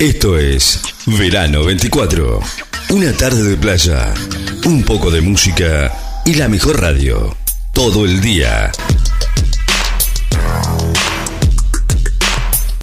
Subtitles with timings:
[0.00, 2.40] Esto es Verano 24.
[2.90, 4.14] Una tarde de playa,
[4.64, 5.92] un poco de música
[6.24, 7.36] y la mejor radio.
[7.74, 8.70] Todo el día.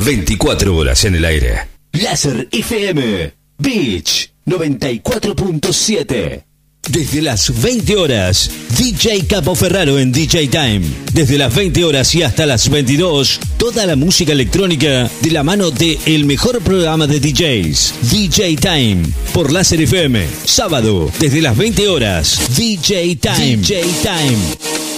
[0.03, 1.61] 24 horas en el aire.
[1.93, 3.33] Láser FM.
[3.59, 6.43] Beach 94.7.
[6.89, 10.81] Desde las 20 horas, DJ Capo Ferraro en DJ Time.
[11.13, 15.71] Desde las 20 horas y hasta las 22, toda la música electrónica de la mano
[15.71, 20.25] de el mejor programa de DJs, DJ Time, por Láser FM.
[20.45, 23.57] Sábado, desde las 20 horas, DJ Time.
[23.57, 24.94] DJ Time.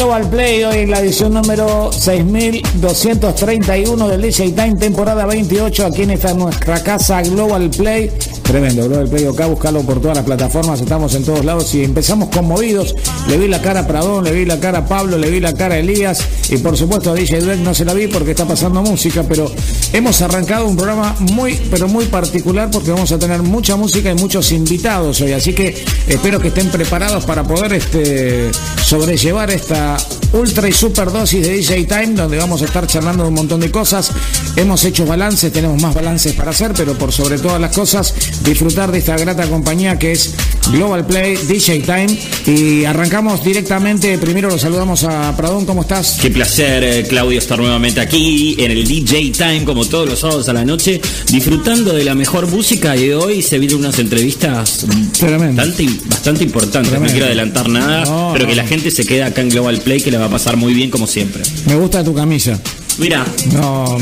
[0.00, 6.12] Global Play, hoy en la edición número 6231 del DJ Time, temporada 28, aquí en
[6.12, 8.10] esta nuestra casa Global Play.
[8.42, 12.30] Tremendo, Global Play acá, buscarlo por todas las plataformas, estamos en todos lados y empezamos
[12.30, 12.94] conmovidos.
[13.28, 15.52] Le vi la cara a Pradón, le vi la cara a Pablo, le vi la
[15.52, 18.80] cara a Elías y por supuesto a DJ no se la vi porque está pasando
[18.80, 19.52] música, pero
[19.92, 24.14] hemos arrancado un programa muy, pero muy particular porque vamos a tener mucha música y
[24.14, 28.50] muchos invitados hoy, así que espero que estén preparados para poder este,
[28.90, 29.96] sobrellevar esta
[30.32, 33.60] ultra y super dosis de DJ Time, donde vamos a estar charlando de un montón
[33.60, 34.12] de cosas.
[34.56, 38.14] Hemos hecho balances, tenemos más balances para hacer, pero por sobre todas las cosas,
[38.44, 40.34] disfrutar de esta grata compañía que es
[40.70, 42.18] Global Play DJ Time.
[42.46, 44.18] Y arrancamos directamente.
[44.18, 46.18] Primero lo saludamos a Pradón, ¿cómo estás?
[46.20, 50.48] Qué placer, eh, Claudio, estar nuevamente aquí en el DJ Time, como todos los sábados
[50.48, 52.96] a la noche, disfrutando de la mejor música.
[52.96, 54.86] Y hoy se vienen unas entrevistas
[55.20, 57.00] bastante, bastante importantes.
[57.00, 60.10] No quiero adelantar nada, pero que la gente se queda acá en Global Play, que
[60.10, 61.42] la va a pasar muy bien como siempre.
[61.66, 62.58] Me gusta tu camisa.
[62.98, 63.24] Mira.
[63.52, 63.96] No,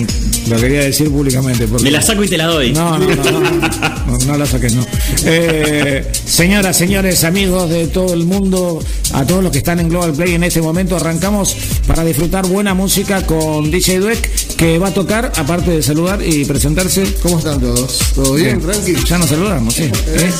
[0.48, 1.66] lo quería decir públicamente.
[1.66, 2.72] Me la saco y te la doy.
[2.72, 4.84] No, no, no, no, la saques, no.
[5.24, 10.12] Eh, señoras, señores, amigos de todo el mundo, a todos los que están en Global
[10.12, 14.94] Play en este momento, arrancamos para disfrutar buena música con DJ Dweck, que va a
[14.94, 17.04] tocar, aparte de saludar y presentarse.
[17.22, 17.98] ¿Cómo están todos?
[18.14, 18.60] ¿Todo bien?
[18.60, 19.00] Tranquilo.
[19.04, 19.84] Ya nos saludamos, sí.
[19.84, 20.32] ¿Eh?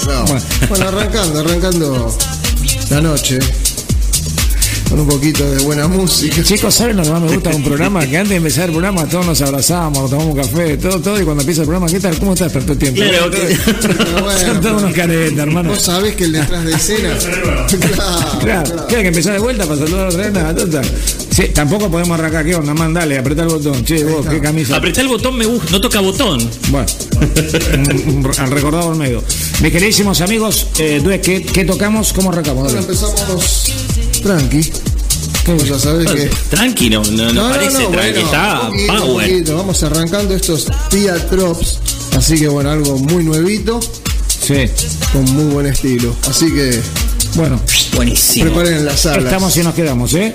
[0.69, 2.19] bueno, arrancando, arrancando
[2.91, 3.39] la noche
[4.89, 6.43] con un poquito de buena música.
[6.43, 8.07] Chicos, ¿saben lo que más me gusta de un programa?
[8.07, 11.21] Que antes de empezar el programa todos nos abrazábamos, nos tomamos un café, todo, todo,
[11.21, 12.19] y cuando empieza el programa, ¿qué tal?
[12.19, 13.01] ¿Cómo estás el tiempo?
[13.01, 13.31] Claro,
[14.47, 15.71] Son todos unos caretas, hermano.
[15.71, 17.17] Vos sabés que el detrás de escena.
[17.91, 18.87] claro, claro.
[18.87, 18.97] ¿Qué?
[18.97, 20.57] que empezar de vuelta para saludar a otra vez?
[20.57, 20.83] Tota.
[21.31, 22.75] Sí, tampoco podemos arrancar, ¿qué onda?
[22.75, 23.85] Mandale, apretá el botón.
[23.85, 24.77] Che, vos, qué camisa.
[24.77, 26.49] Apretá el botón, me gusta, no toca botón.
[26.71, 26.87] Bueno,
[28.39, 29.23] al recordado medio.
[29.61, 32.13] Mis queridísimos amigos, eh, ¿qué, ¿qué, tocamos?
[32.13, 32.65] ¿Cómo arrancamos?
[32.65, 33.71] Bueno, empezamos
[34.23, 34.71] tranqui.
[35.67, 36.31] Ya sabes que...
[36.51, 39.45] Tranqui, no, no, parece tranqui, está power.
[39.55, 41.79] Vamos arrancando estos Tia Drops.
[42.17, 43.81] Así que bueno, algo muy nuevito.
[44.29, 44.67] Sí.
[45.13, 46.15] Con muy buen estilo.
[46.29, 46.81] Así que.
[47.35, 47.61] Bueno.
[47.95, 48.47] Buenísimo.
[48.47, 49.25] Preparen las salas.
[49.25, 50.33] Estamos y nos quedamos, ¿eh?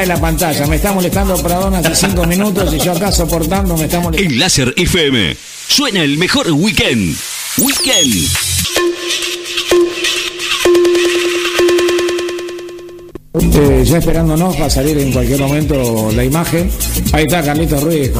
[0.00, 0.66] De la pantalla.
[0.66, 4.32] Me está molestando Pradona hace cinco minutos y yo acá soportando me está molestando.
[4.34, 5.36] En Láser FM
[5.68, 7.16] suena el mejor weekend.
[7.58, 8.28] Weekend.
[13.60, 16.70] Eh, ya esperándonos va a salir en cualquier momento la imagen.
[17.12, 18.10] Ahí está Carlitos Ruiz.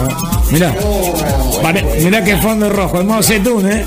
[0.50, 0.74] Mirá.
[2.02, 3.84] Mirá qué fondo rojo, el modo Zetún, ¿eh?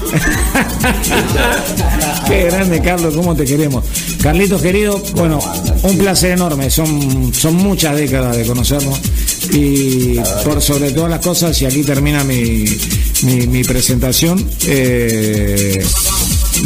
[2.28, 3.84] qué grande, Carlos, cómo te queremos.
[4.22, 5.40] Carlitos, querido, bueno,
[5.84, 6.70] un placer enorme.
[6.70, 9.00] Son, son muchas décadas de conocernos.
[9.52, 12.66] Y por sobre todas las cosas, y aquí termina mi,
[13.24, 15.84] mi, presentación, eh,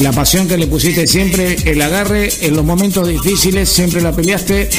[0.01, 4.69] la pasión que le pusiste siempre, el agarre en los momentos difíciles, siempre la peleaste.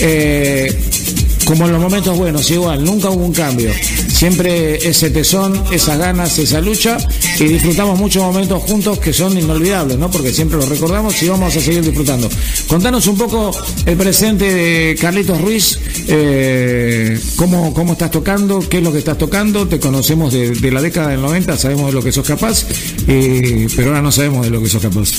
[0.00, 0.78] Eh,
[1.50, 3.72] como en los momentos buenos, igual, nunca hubo un cambio.
[4.06, 6.96] Siempre ese tesón, esas ganas, esa lucha
[7.40, 10.08] y disfrutamos muchos momentos juntos que son inolvidables, ¿no?
[10.10, 12.30] Porque siempre los recordamos y vamos a seguir disfrutando.
[12.70, 13.50] Contanos un poco
[13.84, 19.18] el presente de Carlitos Ruiz, eh, cómo, cómo estás tocando, qué es lo que estás
[19.18, 22.64] tocando, te conocemos de, la década del 90, sabemos de lo que sos capaz,
[23.08, 25.10] eh, pero ahora no sabemos de lo que sos capaz.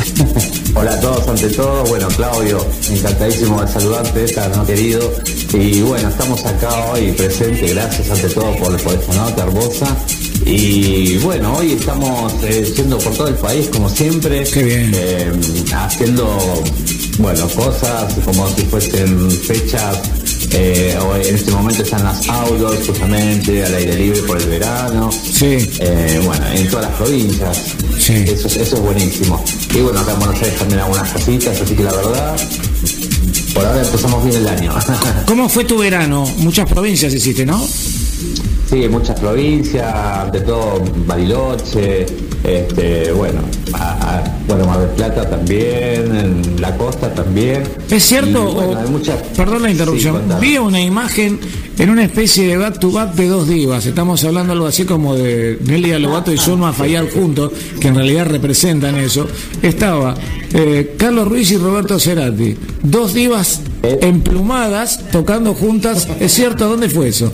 [0.74, 4.26] Hola a todos, ante todo, bueno, Claudio, encantadísimo de saludarte,
[4.56, 5.12] ¿no, querido?
[5.54, 9.96] Y bueno, estamos acá hoy presente, gracias ante todo por, por esta nota hermosa.
[10.44, 15.32] Y bueno, hoy estamos eh, yendo por todo el país, como siempre, eh,
[15.72, 16.38] haciendo,
[17.18, 20.00] bueno, cosas como si fuesen fechas
[20.52, 25.10] eh, en este momento están las aulas justamente al aire libre por el verano.
[25.12, 25.56] Sí.
[25.78, 27.74] Eh, bueno, en todas las provincias.
[27.98, 28.14] Sí.
[28.14, 29.42] Eso, eso es buenísimo.
[29.74, 32.36] Y bueno, acá en Buenos Aires también algunas cositas, así que la verdad,
[33.54, 34.74] por ahora empezamos bien el año.
[35.26, 36.24] ¿Cómo fue tu verano?
[36.38, 37.64] Muchas provincias hiciste, ¿no?
[38.68, 42.06] Sí, muchas provincias, de todo Bariloche,
[42.44, 43.40] este, bueno,
[44.46, 47.64] bueno, Mar del Plata también, en la costa también.
[47.90, 48.56] Es cierto,
[49.36, 51.40] perdón la interrupción, vi una imagen
[51.78, 55.16] en una especie de back to back de dos divas, estamos hablando algo así como
[55.16, 59.26] de Nelly Lobato y Zulma Fayal juntos, que en realidad representan eso,
[59.62, 60.14] estaba
[60.52, 63.98] eh, Carlos Ruiz y Roberto Cerati, dos divas eh.
[64.02, 66.68] emplumadas tocando juntas, ¿es cierto?
[66.68, 67.32] ¿Dónde fue eso?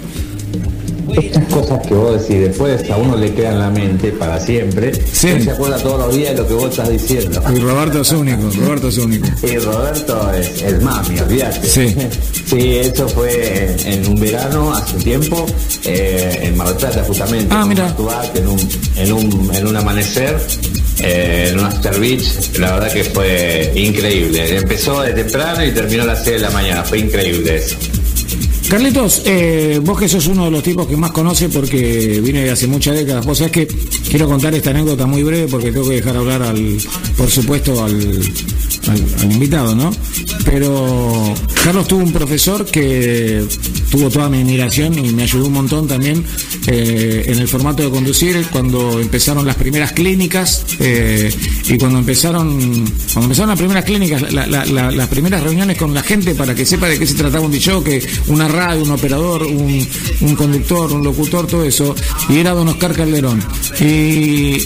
[1.14, 4.92] Estas cosas que vos decís después a uno le queda en la mente para siempre.
[5.12, 5.40] Sí.
[5.40, 7.42] se acuerda todos los días de lo que vos estás diciendo.
[7.54, 9.26] Y Roberto es único, Roberto es único.
[9.42, 11.66] Y Roberto es, el mami, olvídate.
[11.66, 11.94] Sí.
[12.46, 15.46] sí, eso fue en, un verano, hace un tiempo,
[15.84, 17.54] eh, en Mar del Plata justamente.
[17.54, 17.94] Ah, mira.
[18.34, 20.36] En un, en, un, en un amanecer.
[20.98, 24.56] Eh, en un After Beach, la verdad que fue increíble.
[24.56, 27.76] Empezó de temprano y terminó a las 6 de la mañana, fue increíble eso.
[28.68, 32.50] Carlitos, eh, vos que sos uno de los tipos que más conoce porque viene de
[32.50, 35.96] hace muchas décadas, vos sabés que quiero contar esta anécdota muy breve porque tengo que
[35.96, 36.76] dejar hablar al,
[37.16, 37.94] por supuesto, al,
[38.88, 39.92] al, invitado, ¿no?
[40.44, 41.32] Pero
[41.62, 43.44] Carlos tuvo un profesor que
[43.90, 46.24] tuvo toda mi admiración y me ayudó un montón también
[46.66, 51.32] eh, en el formato de conducir cuando empezaron las primeras clínicas eh,
[51.68, 52.58] y cuando empezaron
[53.12, 56.98] cuando empezaron las primeras clínicas, las primeras reuniones con la gente para que sepa de
[56.98, 59.86] qué se trataba un dicho, que una radio, un operador, un,
[60.20, 61.94] un conductor, un locutor, todo eso,
[62.28, 63.42] y era don Oscar Calderón.
[63.80, 64.58] Y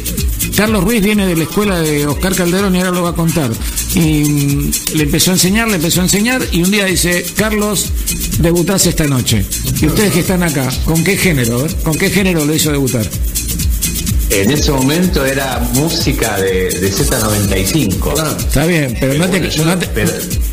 [0.57, 3.51] Carlos Ruiz viene de la escuela de Oscar Calderón y ahora lo va a contar.
[3.95, 7.93] Y mm, le empezó a enseñar, le empezó a enseñar y un día dice, Carlos,
[8.39, 9.45] debutás esta noche.
[9.81, 11.67] Y ustedes que están acá, ¿con qué género?
[11.83, 13.09] ¿Con qué género le hizo debutar?
[14.31, 18.39] En ese momento era música de, Z95.
[18.39, 19.41] Está bien, pero, no, te,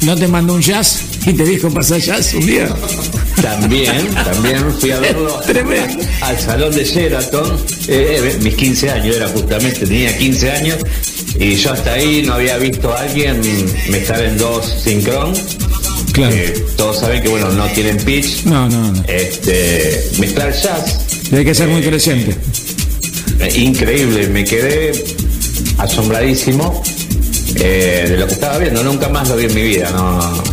[0.02, 2.68] no, te, mandó un jazz y te dijo pasar jazz un día.
[3.42, 5.40] También, también fui a verlo
[6.22, 7.56] al salón de Sheraton.
[7.88, 10.78] Eh, eh, mis 15 años era justamente, tenía 15 años
[11.40, 13.40] y yo hasta ahí no había visto a alguien
[13.90, 15.34] mezclar en dos sincron.
[16.14, 16.36] Claro.
[16.78, 18.46] todos saben que bueno, no tienen pitch.
[18.46, 19.04] No, no, no.
[19.08, 21.00] Este, mezclar jazz.
[21.32, 22.36] Hay que ser muy eh, presente.
[23.56, 24.92] Increíble, me quedé
[25.78, 26.84] asombradísimo
[27.54, 28.84] de lo que estaba viendo.
[28.84, 30.44] Nunca más lo vi en mi vida, no.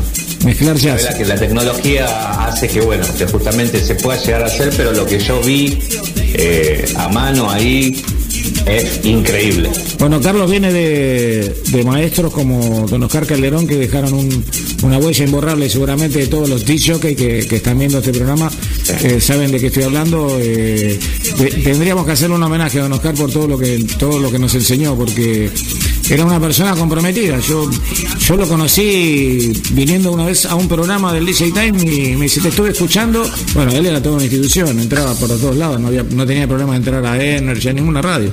[0.44, 1.04] Mezclar jazz.
[1.04, 4.92] La, que la tecnología hace que, bueno, que justamente se pueda llegar a hacer, pero
[4.92, 5.78] lo que yo vi
[6.96, 8.02] a mano ahí
[8.66, 9.70] es increíble.
[10.04, 14.28] Bueno, Carlos viene de, maestros como Don Oscar Calderón que dejaron
[14.82, 18.50] una huella imborrable seguramente de todos los disc que, que, están viendo este programa.
[19.02, 20.36] Eh, saben de qué estoy hablando.
[20.38, 20.98] Eh,
[21.64, 24.38] tendríamos que hacerle un homenaje a Don Oscar por todo lo que todo lo que
[24.38, 25.50] nos enseñó, porque
[26.10, 27.38] era una persona comprometida.
[27.40, 27.70] Yo,
[28.18, 32.42] yo lo conocí viniendo una vez a un programa del DJ Time y me dice,
[32.42, 33.24] te estuve escuchando.
[33.54, 36.72] Bueno, él era toda una institución, entraba por todos lados, no, había, no tenía problema
[36.72, 38.30] de entrar a Energy, a ninguna radio.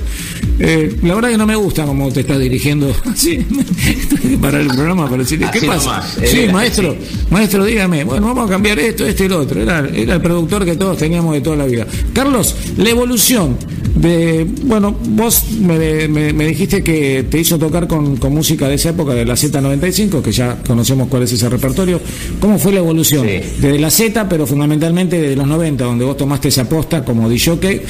[0.58, 3.38] Eh, la verdad que no me gusta cómo te estás dirigiendo así
[4.40, 6.02] para el programa, para decirle, ¿qué pasa?
[6.24, 6.96] Sí, maestro,
[7.30, 9.60] maestro, dígame, bueno, vamos a cambiar esto, este y lo otro.
[9.60, 11.86] Era, era el productor que todos teníamos de toda la vida.
[12.12, 13.56] Carlos, la evolución
[13.94, 18.90] de, bueno, vos me, me, dijiste que te hizo tocar con, con, música de esa
[18.90, 22.00] época, de la Z95, que ya conocemos cuál es ese repertorio.
[22.40, 23.26] ¿Cómo fue la evolución?
[23.26, 27.82] Desde la Z, pero fundamentalmente desde los 90, donde vos tomaste esa posta como DJ,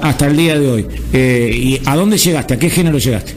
[0.00, 0.86] hasta el día de hoy.
[1.12, 2.54] Eh, ¿Y a dónde llegaste?
[2.54, 3.34] ¿A qué género llegaste?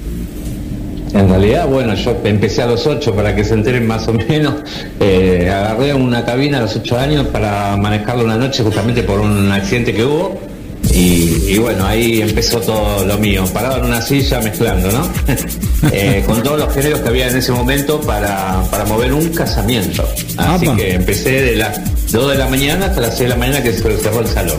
[1.13, 4.55] En realidad, bueno, yo empecé a los 8 para que se enteren más o menos.
[4.99, 9.49] Eh, agarré una cabina a los 8 años para manejarlo una noche justamente por un
[9.51, 10.54] accidente que hubo
[10.97, 15.11] y, bueno, ahí empezó todo lo mío, parado en una silla mezclando, ¿no?
[15.91, 20.03] Eh, con todos los géneros que había en ese momento para, mover un casamiento.
[20.35, 21.79] Así que empecé de las
[22.11, 24.57] 2 de la mañana hasta las 6 de la mañana que se cerró el salón.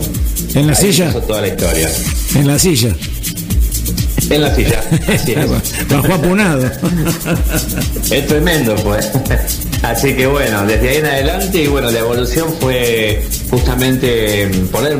[0.54, 1.06] ¿En la silla?
[1.06, 1.90] Empezó toda la historia.
[2.36, 2.94] ¿En la silla?
[4.30, 4.80] En la silla.
[5.08, 5.88] Así es.
[5.88, 6.70] Bajó apunado.
[8.10, 9.10] es tremendo, pues.
[9.82, 14.98] Así que bueno, desde ahí en adelante, y bueno, la evolución fue justamente poner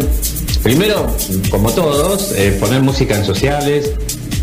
[0.62, 1.06] Primero,
[1.50, 3.92] como todos, eh, poner música en sociales,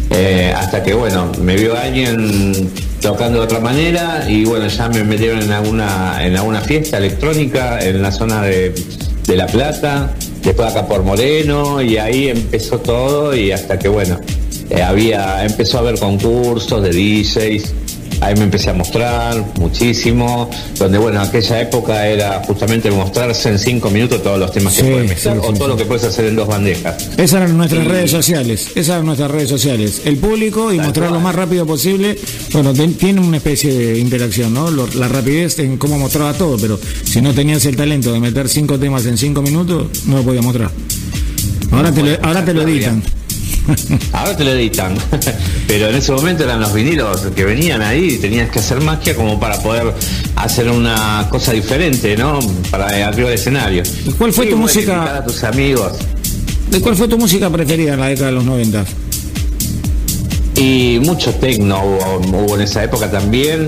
[0.10, 2.72] eh, hasta que, bueno, me vio alguien
[3.02, 7.80] tocando de otra manera y, bueno, ya me metieron en alguna, en alguna fiesta electrónica
[7.80, 8.74] en la zona de,
[9.28, 14.20] La Plata, después acá por Moreno y ahí empezó todo y hasta que, bueno,
[14.70, 17.74] eh, había, empezó a haber concursos de DJs
[18.24, 23.90] ahí me empecé a mostrar muchísimo, donde bueno, aquella época era justamente mostrarse en cinco
[23.90, 26.48] minutos todos los temas que puedes mezclar o todo lo que puedes hacer en dos
[26.48, 27.10] bandejas.
[27.18, 30.02] Esas eran nuestras redes sociales, esas eran nuestras redes sociales.
[30.06, 32.18] El público y mostrar lo más rápido posible,
[32.52, 34.72] bueno, tiene una especie de interacción, ¿no?
[34.72, 38.80] la rapidez en cómo mostraba todo, pero si no tenías el talento de meter cinco
[38.80, 40.72] temas en cinco minutos, no lo podía mostrar.
[41.72, 43.04] Ahora te lo, ahora te lo editan.
[44.14, 44.96] Ahora te lo editan.
[45.68, 49.16] Pero en ese momento eran los vinilos que venían ahí y tenías que hacer magia
[49.16, 49.94] como para poder
[50.36, 52.40] hacer una cosa diferente, ¿no?
[52.70, 53.84] Para arriba del escenario.
[54.18, 55.18] ¿Cuál fue tu música?
[55.18, 55.94] A tus amigos.
[56.70, 58.86] ¿De cuál fue tu música preferida en la década de los 90?
[60.56, 63.68] Y mucho techno hubo, en esa época también.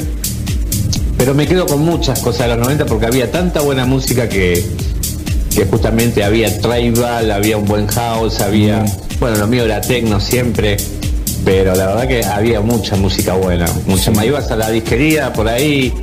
[1.18, 4.66] Pero me quedo con muchas cosas de los 90 porque había tanta buena música que,
[5.56, 8.86] que justamente había tribal, había un buen house, había
[9.20, 10.78] bueno, lo mío era tecno siempre,
[11.46, 13.66] pero la verdad que había mucha música buena.
[13.88, 14.26] Mucha más.
[14.26, 15.94] Ibas a la disquería por ahí,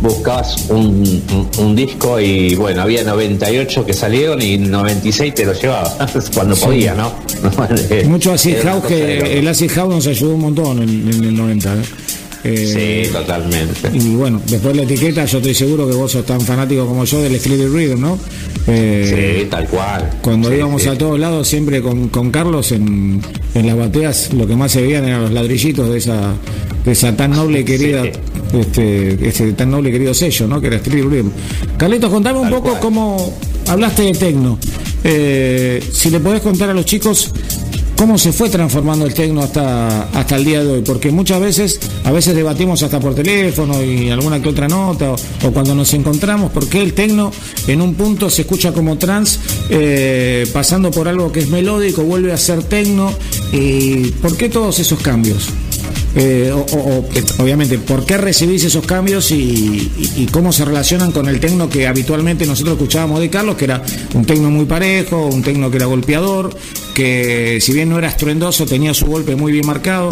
[0.00, 6.54] buscabas un, disco y bueno, había 98 que salieron y 96 te lo llevabas cuando
[6.54, 7.12] podía, ¿no?
[8.08, 11.74] Mucho acid house que el acid house nos ayudó un montón en, el 90.
[11.74, 11.76] ¿eh?
[12.42, 13.90] Sí, totalmente.
[13.92, 17.20] Y bueno, después la etiqueta, yo estoy seguro que vos sos tan fanático como yo
[17.20, 18.18] del Street Rhythm, ¿no?
[18.66, 20.10] Eh, sí, tal cual.
[20.22, 23.20] Cuando íbamos a todos lados, siempre con, Carlos en,
[23.54, 26.34] las bateas, lo que más se veían eran los ladrillitos de esa,
[26.84, 28.04] de esa tan noble y querida,
[28.52, 30.60] este, este, tan noble y querido sello, ¿no?
[30.60, 31.30] Que era Street Rhythm.
[31.76, 34.58] Carlitos, contame un poco cómo hablaste de tecno.
[35.02, 37.32] Eh, si le podés contar a los chicos
[38.00, 41.78] cómo se fue transformando el tecno hasta, hasta el día de hoy, porque muchas veces,
[42.02, 46.50] a veces debatimos hasta por teléfono y alguna que otra nota, o, cuando nos encontramos,
[46.50, 47.30] porque el tecno
[47.66, 52.32] en un punto se escucha como trans, eh, pasando por algo que es melódico, vuelve
[52.32, 53.12] a ser tecno,
[53.52, 55.50] y ¿por qué todos esos cambios?
[56.16, 56.52] Eh,
[57.38, 62.46] obviamente, ¿por qué recibís esos cambios y, cómo se relacionan con el tecno que habitualmente
[62.46, 63.82] nosotros escuchábamos de Carlos, que era
[64.14, 66.56] un tecno muy parejo, un tecno que era golpeador,
[67.00, 70.10] que si bien no era estruendoso, tenía su golpe muy bien marcado?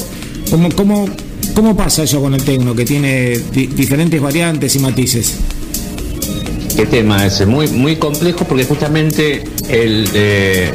[0.50, 1.06] ¿Cómo, cómo,
[1.54, 5.36] cómo pasa eso con el tecno, que tiene diferentes variantes y matices?
[6.74, 10.70] Qué tema ese, muy, muy complejo porque justamente el, eh,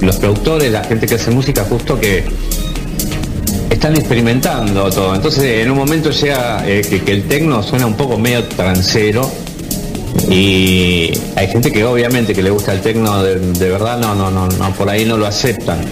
[0.00, 2.22] los productores, la gente que hace música, justo que
[3.68, 5.14] están experimentando todo.
[5.16, 9.28] Entonces, en un momento llega eh, que, el tecno suena un poco medio transero.
[10.28, 14.48] Y hay gente que obviamente que le gusta el tecno de, verdad, no, no, no,
[14.48, 15.84] no, por ahí no lo aceptan.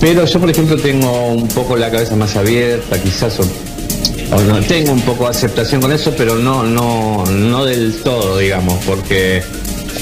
[0.00, 4.92] Pero yo, por ejemplo, tengo un poco la cabeza más abierta, quizás, o, no, tengo
[4.92, 9.42] un poco de aceptación con eso, pero no, no, no del todo, digamos, porque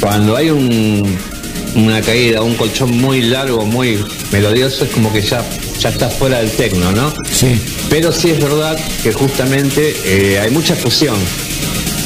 [0.00, 1.16] cuando hay un,
[1.76, 5.42] una caída, un colchón muy largo, muy melodioso, es como que ya
[5.78, 7.12] ya está fuera del tecno, ¿no?
[7.30, 7.60] Sí.
[7.88, 11.16] Pero sí es verdad que justamente eh, hay mucha fusión,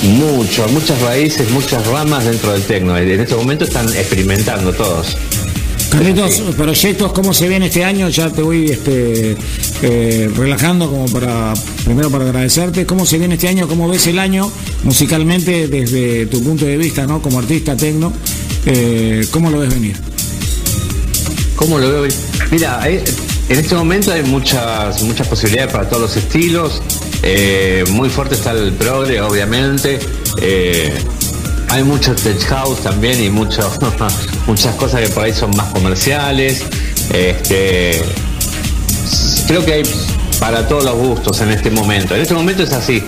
[0.02, 2.96] mucho, muchas raíces, muchas ramas dentro del tecno.
[2.96, 5.16] En este momento están experimentando todos.
[5.90, 8.08] Carlitos, proyectos, ¿cómo se viene este año?
[8.08, 9.36] Ya te voy este,
[9.82, 11.52] eh, relajando como para,
[11.84, 12.86] primero para agradecerte.
[12.86, 13.66] ¿Cómo se viene este año?
[13.66, 14.50] ¿Cómo ves el año
[14.84, 17.20] musicalmente desde tu punto de vista, ¿no?
[17.20, 18.12] Como artista tecno,
[18.66, 19.96] eh, ¿cómo lo ves venir?
[21.56, 22.12] ¿Cómo lo veo?
[22.52, 26.80] Mira, en este momento hay muchas, muchas posibilidades para todos los estilos.
[27.22, 29.98] Eh, muy fuerte está el progre, obviamente.
[31.68, 33.70] hay mucho tech house también y mucho
[34.46, 36.64] muchas cosas que por ahí son más comerciales.
[37.12, 38.02] Este,
[39.46, 39.82] creo que hay
[40.40, 42.14] para todos los gustos en este momento.
[42.14, 43.02] En este momento es así.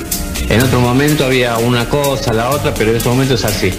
[0.48, 3.72] En otro momento había una cosa, la otra, pero en este momento es así.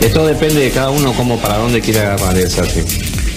[0.00, 2.80] Esto depende de cada uno como para dónde quiere agarrar, es así.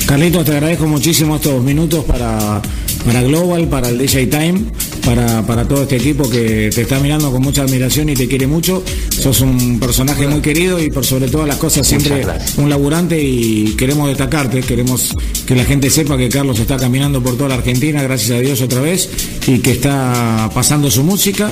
[0.08, 2.62] Carlitos, te agradezco muchísimo estos minutos para,
[3.06, 4.62] para Global, para el DJ Time
[5.06, 8.84] para, todo este equipo que te está mirando con mucha admiración y te quiere mucho.
[9.10, 12.26] Sos un personaje muy querido y por sobre todas las cosas siempre
[12.58, 15.14] un laburante y queremos destacarte, queremos
[15.46, 18.62] que la gente sepa que Carlos está caminando por toda la Argentina, gracias a Dios
[18.62, 19.10] otra vez,
[19.48, 21.52] y que está pasando su música,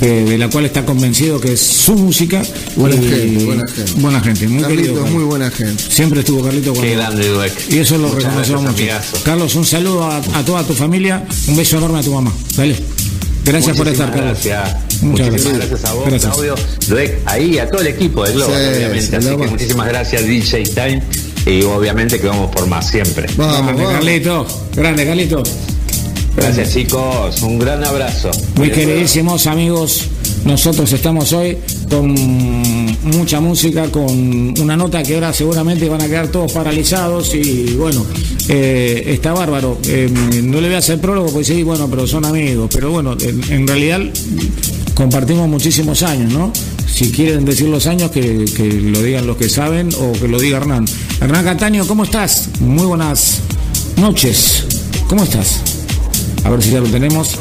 [0.00, 2.42] de, la cual está convencido que es su música.
[2.76, 3.92] Buena gente, buena gente.
[3.96, 5.06] Buena gente, muy querido.
[5.06, 5.82] muy buena gente.
[5.82, 6.84] Siempre estuvo Carlito con
[7.70, 8.84] Y eso lo reconocemos mucho.
[9.24, 12.32] Carlos, un saludo a, a toda tu familia, un beso enorme a tu mamá.
[12.56, 12.89] Dale.
[13.44, 14.38] Gracias por estar, Carlos.
[14.44, 15.02] Gracias.
[15.02, 15.58] Muchas gracias.
[15.58, 16.54] gracias a vos, Claudio,
[17.26, 19.16] ahí a todo el equipo de Globo, obviamente.
[19.16, 21.02] Así que muchísimas gracias, DJ Time.
[21.46, 23.26] Y obviamente que vamos por más siempre.
[23.36, 24.46] Vamos, grande, Carlito.
[24.76, 25.42] Grande, Carlito.
[26.36, 27.42] Gracias, chicos.
[27.42, 28.30] Un gran abrazo.
[28.56, 30.08] Muy queridísimos amigos.
[30.44, 31.56] Nosotros estamos hoy
[31.88, 32.14] con
[33.02, 38.04] mucha música, con una nota que ahora seguramente van a quedar todos paralizados y bueno,
[38.48, 39.78] eh, está bárbaro.
[39.86, 40.10] Eh,
[40.42, 43.66] no le voy a hacer prólogo porque sí, bueno, pero son amigos, pero bueno, en,
[43.66, 44.00] realidad
[44.94, 46.52] compartimos muchísimos años, ¿no?
[46.86, 50.58] Si quieren decir los años, que, lo digan los que saben o que lo diga
[50.58, 50.86] Hernán.
[51.20, 52.48] Hernán Cataño, ¿cómo estás?
[52.60, 53.40] Muy buenas
[53.96, 54.64] noches.
[55.08, 55.60] ¿Cómo estás?
[56.44, 57.38] A ver si ya lo tenemos.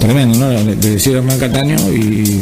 [0.00, 0.48] Tremendo, ¿no?
[0.50, 2.40] De decir Hernán Cataño y.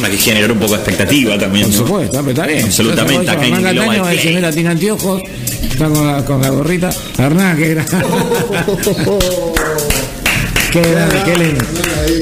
[0.00, 1.66] Que generar un poco de expectativa también.
[1.66, 2.64] Por supuesto, pero está bien.
[2.64, 3.30] Absolutamente.
[3.30, 5.22] Acá Hernán Cataño dice, mira, tiene anteojos,
[5.62, 6.90] está con la, con la gorrita.
[7.18, 7.92] Hernán, qué grande.
[10.72, 11.64] qué grande, qué lindo.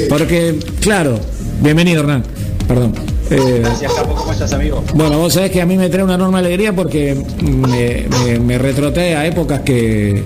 [0.09, 1.21] Porque, claro,
[1.61, 2.25] bienvenido Hernán.
[2.67, 2.95] Perdón.
[3.31, 4.83] Eh, Gracias, Capo, ¿cómo estás, amigo?
[4.95, 8.59] Bueno, vos sabés que a mí me trae una enorme alegría porque me, me, me
[8.59, 10.25] retroté a épocas que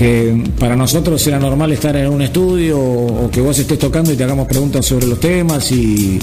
[0.00, 4.16] que para nosotros era normal estar en un estudio o, que vos estés tocando y
[4.16, 6.18] te hagamos preguntas sobre los temas y,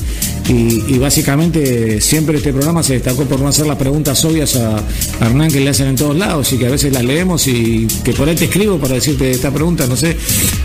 [0.99, 4.81] básicamente siempre este programa se destacó por no hacer las preguntas obvias a,
[5.21, 8.13] Hernán que le hacen en todos lados y que a veces las leemos y que
[8.13, 10.17] por ahí te escribo para decirte esta pregunta, no sé,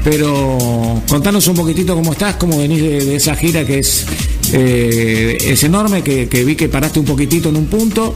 [0.02, 4.06] pero contanos un poquitito cómo estás, cómo venís de, esa gira que es,
[4.54, 8.14] eh, es enorme, que, vi que paraste un poquitito en un punto,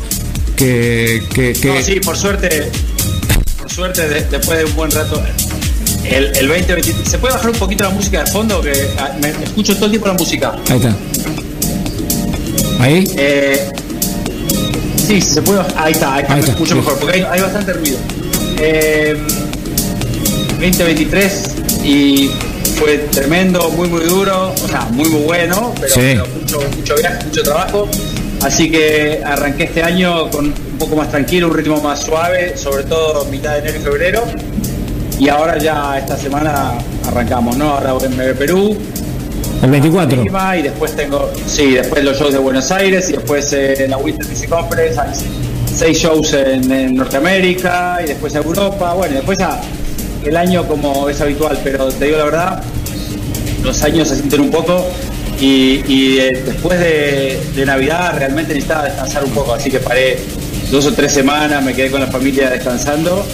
[0.57, 1.23] que...
[1.35, 2.71] que, sí, por suerte
[3.69, 5.23] suerte después de un buen rato.
[6.05, 7.09] El, el 2023.
[7.09, 8.61] ¿Se puede bajar un poquito la música de fondo?
[8.61, 10.57] Que ah, me, escucho todo el tiempo la música.
[10.69, 10.97] Ahí está.
[12.79, 13.05] ¿Ahí?
[13.17, 13.71] Eh,
[15.07, 17.99] sí, se puede Ahí está, ahí, está, me escucho mejor, porque hay, bastante ruido.
[20.61, 22.31] 2023 eh, y
[22.79, 27.43] fue tremendo, muy muy duro, o sea, muy muy bueno, pero, mucho, mucho viaje, mucho
[27.43, 27.89] trabajo.
[28.43, 32.85] Así que arranqué este año con un poco más tranquilo, un ritmo más suave, sobre
[32.85, 34.25] todo mitad de enero y febrero.
[35.19, 36.73] Y ahora ya esta semana
[37.07, 37.71] arrancamos, ¿no?
[37.71, 38.77] Ahora en Perú.
[39.63, 40.25] El 24.
[40.59, 44.29] Y después tengo, sí, después los shows de Buenos Aires y después en la Winter
[44.29, 45.09] Music Conference, hay
[45.75, 48.93] seis shows en, Norteamérica y después Europa.
[48.93, 49.59] Bueno, después ya
[50.27, 52.63] el año como es habitual, pero te digo la verdad,
[53.65, 54.85] los años se sienten un poco
[55.41, 60.19] y, eh, después de, Navidad realmente necesitaba descansar un poco, así que paré
[60.71, 63.25] dos o tres semanas, me quedé con la familia descansando.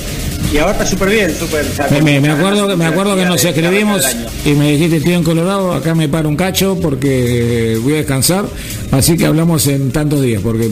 [0.53, 1.65] Y ahora está súper bien, súper.
[2.03, 4.05] Me, me, acuerdo, que, me acuerdo que nos escribimos
[4.45, 8.45] y me dijiste, estoy en Colorado, acá me paro un cacho porque voy a descansar.
[8.91, 10.69] Así que hablamos en tantos días, porque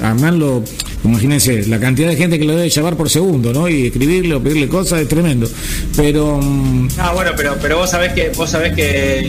[0.00, 0.64] además lo.
[1.04, 3.68] Imagínense, la cantidad de gente que lo debe llevar por segundo, ¿no?
[3.68, 5.46] Y escribirle o pedirle cosas es tremendo.
[5.94, 6.38] Pero.
[6.40, 9.26] Mm, ah, bueno, pero, pero vos sabés que vos sabés que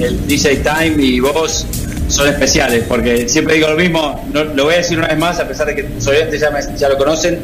[0.00, 1.64] el DJ Time y vos
[2.08, 5.38] son especiales, porque siempre digo lo mismo, no, lo voy a decir una vez más,
[5.40, 7.38] a pesar de que los oyentes ya, ya lo conocen,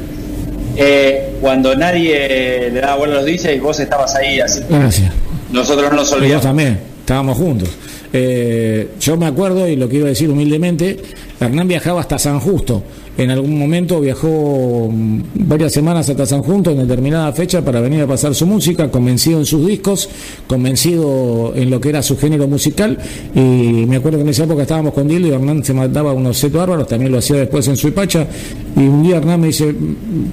[0.77, 5.13] eh, cuando nadie le daba bola a los DJs, vos estabas ahí, así Gracias.
[5.51, 6.43] nosotros no nos olvidamos.
[6.43, 7.69] también, estábamos juntos.
[8.13, 11.01] Eh, yo me acuerdo, y lo quiero decir humildemente,
[11.41, 12.83] Hernán viajaba hasta San Justo.
[13.19, 18.01] En algún momento viajó mm, varias semanas hasta San Justo en determinada fecha para venir
[18.01, 20.09] a pasar su música, convencido en sus discos,
[20.47, 22.97] convencido en lo que era su género musical.
[23.35, 23.41] Y
[23.87, 26.53] me acuerdo que en esa época estábamos con Dildo y Hernán se mandaba unos set
[26.53, 28.27] bárbaros, también lo hacía después en Suipacha.
[28.77, 29.75] Y un día Hernán me dice,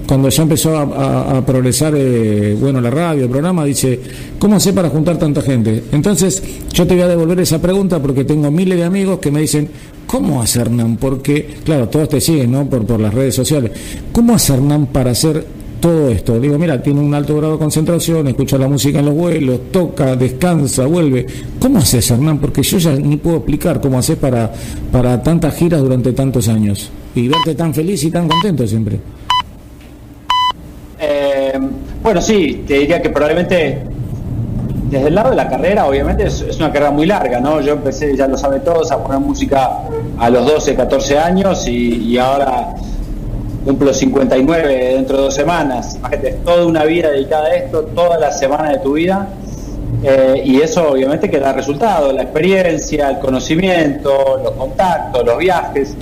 [0.08, 4.00] cuando ya empezó a, progresar, eh, bueno, la radio, el programa, dice,
[4.40, 5.84] ¿cómo hace para juntar tanta gente?
[5.92, 6.42] Entonces,
[6.74, 9.70] yo te voy a devolver esa pregunta porque tengo miles de amigos que me dicen,
[10.10, 10.98] ¿cómo hace Hernán?
[10.98, 12.66] Porque, claro, todos te siguen, ¿no?
[12.68, 13.72] Por, por las redes sociales.
[14.12, 15.46] ¿Cómo hace Hernán para hacer
[15.80, 16.40] todo esto?
[16.40, 20.16] Digo, mira, tiene un alto grado de concentración, escucha la música en los vuelos, toca,
[20.16, 21.28] descansa, vuelve.
[21.60, 22.40] ¿Cómo haces, Hernán?
[22.40, 24.52] Porque yo ya ni puedo explicar cómo haces para,
[24.92, 29.00] para tantas giras durante tantos años y verte tan feliz y tan contento siempre.
[31.00, 31.60] Eh,
[32.02, 33.84] bueno, sí, te diría que probablemente
[34.90, 37.62] desde el lado de la carrera, obviamente es, una carrera muy larga, ¿no?
[37.62, 39.82] Yo empecé, ya lo saben todos, a poner música
[40.18, 42.74] a los 12, 14 años y, ahora
[43.66, 45.96] cumplo 59 dentro de dos semanas.
[45.98, 49.28] Imagínate, toda una vida dedicada a esto, toda la semana de tu vida.
[50.02, 55.96] Eh, y eso obviamente que da resultado, la experiencia, el conocimiento, los contactos, los viajes.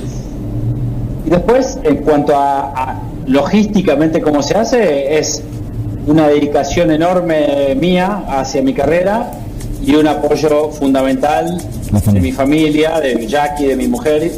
[1.25, 5.43] Y después, en cuanto a logísticamente cómo se hace, es
[6.07, 9.31] una dedicación enorme mía hacia mi carrera
[9.85, 11.61] y un apoyo fundamental
[12.11, 14.31] de mi familia, de Jackie, de mi mujer,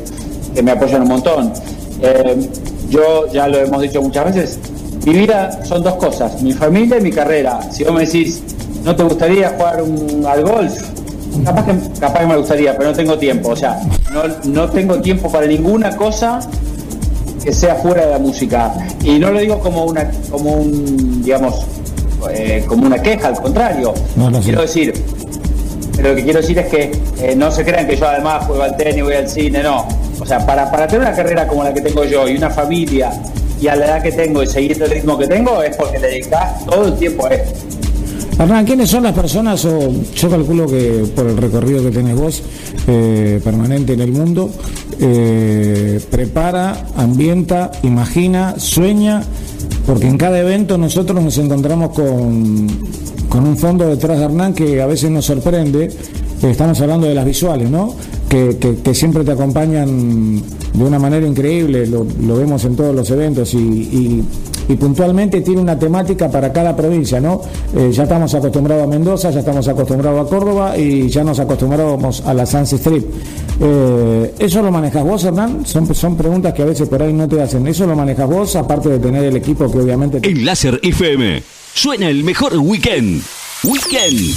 [0.54, 1.54] que me apoyan un montón.
[2.02, 2.50] Eh,
[2.90, 4.60] yo ya lo hemos dicho muchas veces,
[5.06, 7.60] mi vida son dos cosas, mi familia y mi carrera.
[7.72, 8.42] Si vos me decís,
[8.84, 9.84] ¿no te gustaría jugar
[10.28, 10.74] al golf?
[11.46, 13.50] Capaz que, capaz que me gustaría, pero no tengo tiempo.
[13.50, 13.80] O sea,
[14.12, 16.40] no, no tengo tiempo para ninguna cosa
[17.44, 18.74] que sea fuera de la música.
[19.04, 21.66] Y no lo digo como una, como un, digamos,
[22.32, 23.94] eh, como una queja, al contrario.
[24.44, 24.94] quiero decir,
[25.96, 28.64] pero lo que quiero decir es que eh, no se crean que yo además juego
[28.64, 29.88] al tenis, voy al cine, no.
[30.20, 33.12] O sea, para, para tener una carrera como la que tengo yo y una familia
[33.62, 36.08] y a la edad que tengo y seguir el ritmo que tengo es porque le
[36.08, 37.79] dedicas todo el tiempo a esto.
[38.40, 42.42] Hernán, ¿quiénes son las personas, o yo calculo que por el recorrido que tenés vos
[42.88, 44.50] eh, permanente en el mundo,
[44.98, 49.22] eh, prepara, ambienta, imagina, sueña,
[49.86, 52.66] porque en cada evento nosotros nos encontramos con,
[53.28, 55.92] con un fondo detrás de Hernán que a veces nos sorprende,
[56.42, 57.94] estamos hablando de las visuales, ¿no?
[58.30, 60.42] Que, que, siempre te acompañan
[60.74, 62.06] de una manera increíble, lo,
[62.38, 64.24] vemos en todos los eventos y
[64.76, 67.42] puntualmente tiene una temática para cada provincia, ¿no?
[67.76, 72.22] Eh, ya estamos acostumbrados a Mendoza, ya estamos acostumbrados a Córdoba y ya nos acostumbramos
[72.26, 73.04] a la Sans Strip.
[73.62, 75.66] Eh, ¿Eso lo manejas vos, Hernán?
[75.66, 77.66] Son, son preguntas que a veces por ahí no te hacen.
[77.68, 80.20] ¿Eso lo manejas vos, aparte de tener el equipo que obviamente...
[80.24, 81.42] En Láser FM
[81.74, 83.24] suena el mejor weekend.
[83.64, 84.36] Weekend.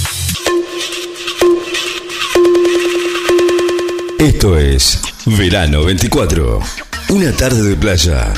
[4.19, 6.92] Esto es Verano 24.
[7.13, 8.33] Una tarde de playa,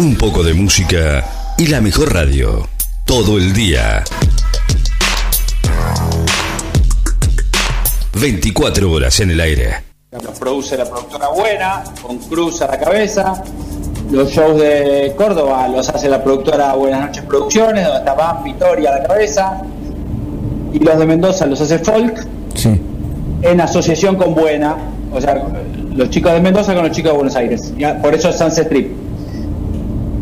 [0.00, 2.68] un poco de música y la mejor radio.
[3.04, 4.02] Todo el día.
[8.20, 9.76] 24 horas en el aire.
[10.10, 13.44] Los produce la productora Buena, con Cruz a la cabeza.
[14.10, 18.90] Los shows de Córdoba los hace la productora Buenas Noches Producciones, donde está Van Vitoria
[18.90, 19.62] a la cabeza.
[20.72, 22.26] Y los de Mendoza los hace Folk.
[22.56, 22.80] Sí.
[23.42, 24.74] En asociación con Buena.
[25.12, 25.40] O sea,
[25.96, 27.72] los chicos de Mendoza con los chicos de Buenos Aires.
[28.02, 28.92] Por eso es Sunset Strip.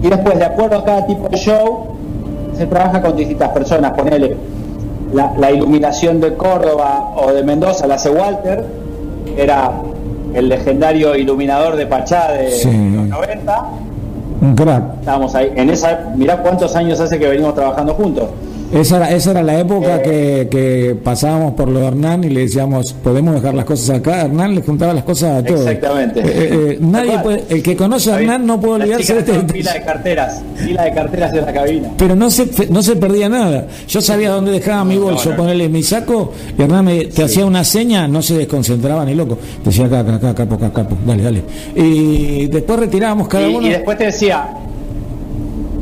[0.02, 1.96] Y después, de acuerdo a cada tipo de show,
[2.56, 3.92] se trabaja con distintas personas.
[3.92, 4.37] Ponele
[5.12, 8.64] la, iluminación de Córdoba o de Mendoza, la hace Walter,
[9.37, 9.72] era
[10.34, 13.64] el legendario iluminador de Pachá de los 90.
[14.42, 14.82] Un crack.
[15.00, 15.52] Estábamos ahí.
[15.56, 18.28] En esa, mirá cuántos años hace que venimos trabajando juntos.
[18.72, 20.48] Esa era, esa era la época eh.
[20.50, 24.22] que, pasábamos por lo de Hernán y le decíamos, podemos dejar las cosas acá.
[24.22, 25.61] Hernán le juntaba las cosas a todos.
[25.61, 26.20] Exactamente.
[26.20, 29.53] Eh, eh, nadie puede, el que conoce a Hernán no puede olvidarse de este.
[29.53, 31.90] Pila de carteras, pila de carteras en la cabina.
[31.96, 33.66] Pero no se, no se perdía nada.
[33.88, 37.64] Yo sabía dónde dejaba mi bolso, ponerle mi saco, y Hernán me, te hacía una
[37.64, 39.38] seña, no se desconcentraba ni loco.
[39.62, 41.42] Te decía acá, acá, acá, capo, acá, capo, dale, dale.
[41.77, 43.66] Y después retirábamos cada uno.
[43.66, 44.48] Y después te decía,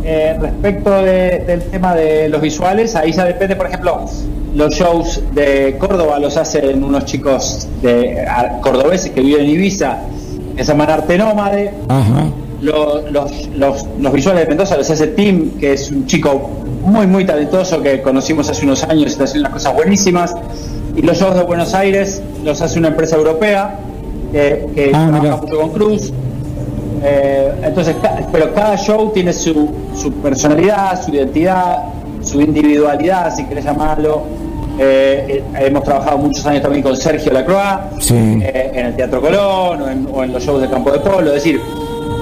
[0.05, 4.07] eh, respecto del tema de los visuales, ahí ya depende, por ejemplo,
[4.55, 8.25] los shows de Córdoba los hacen unos chicos de
[8.61, 9.99] cordobeses que viven en Ibiza,
[10.57, 11.73] que se llaman Arte Nómade.
[12.61, 13.03] Los,
[13.57, 16.51] los, visuales de Mendoza los hace Tim, que es un chico
[16.85, 20.35] muy, muy talentoso que conocimos hace unos años y está haciendo unas cosas buenísimas.
[20.97, 23.79] Y los shows de Buenos Aires los hace una empresa europea
[24.33, 26.13] que, ah, trabaja junto con Cruz.
[27.05, 27.97] Eh, entonces,
[28.31, 31.85] pero cada show tiene su, su, personalidad, su identidad,
[32.23, 34.23] su individualidad, si querés llamarlo.
[34.79, 40.23] Eh, hemos trabajado muchos años también con Sergio Lacroix eh, en el Teatro Colón o
[40.25, 41.29] en, los shows de Campo de Polo.
[41.29, 41.61] Es decir,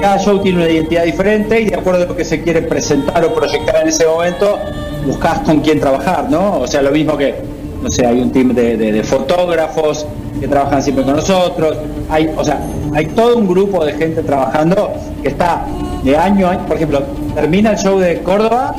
[0.00, 3.24] cada show tiene una identidad diferente y de acuerdo a lo que se quiere presentar
[3.24, 4.58] o proyectar en ese momento,
[5.06, 6.60] buscas con quién trabajar, ¿no?
[6.60, 7.34] O sea, lo mismo que,
[7.82, 10.06] no sé, hay un team de, fotógrafos
[10.40, 11.76] que trabajan siempre con nosotros,
[12.08, 12.60] hay, o sea,
[12.94, 15.64] hay todo un grupo de gente trabajando que está
[16.02, 17.02] de año a año, por ejemplo,
[17.34, 18.74] termina el show de Córdoba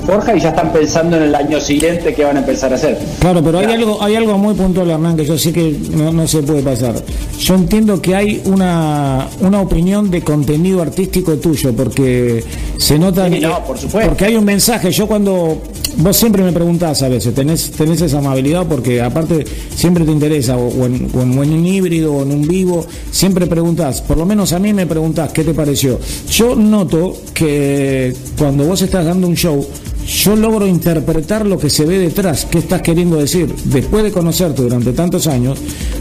[0.00, 2.98] forja y ya están pensando en el año siguiente qué van a empezar a hacer.
[3.20, 6.42] Claro, pero hay algo, hay algo muy puntual, Hernán, que yo sé que no, se
[6.42, 6.94] puede pasar.
[7.38, 12.44] Yo entiendo que hay una, una opinión de contenido artístico tuyo, porque
[12.78, 13.28] se nota
[13.66, 14.10] por supuesto.
[14.10, 14.90] porque hay un mensaje.
[14.90, 15.58] Yo cuando
[15.98, 17.70] vos siempre me preguntás a veces, tenés,
[18.02, 22.86] esa amabilidad porque aparte siempre te interesa, o, en, un híbrido o en un vivo,
[23.10, 25.98] siempre preguntás, por lo menos a mí me preguntás qué te pareció.
[26.30, 29.66] Yo noto que cuando vos estás dando un show,
[30.06, 33.54] yo logro interpretar lo que se ve detrás, qué estás queriendo decir.
[33.64, 35.58] Después de conocerte durante tantos años,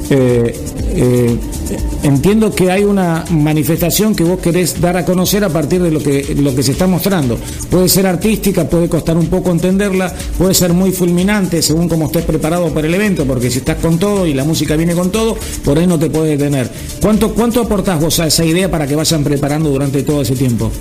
[0.10, 0.56] eh,
[0.96, 1.38] eh,
[2.04, 6.00] entiendo que hay una manifestación que vos querés dar a conocer a partir de lo
[6.00, 7.38] que, lo que se está mostrando.
[7.70, 12.26] Puede ser artística, puede costar un poco entenderla, puede ser muy fulminante según cómo estés
[12.26, 15.38] preparado para el evento, porque si estás con todo y la música viene con todo,
[15.64, 16.70] por ahí no te puedes detener.
[17.02, 20.72] ¿Cuánto, cuánto aportás vos a esa idea para que vayan preparando durante todo ese tiempo?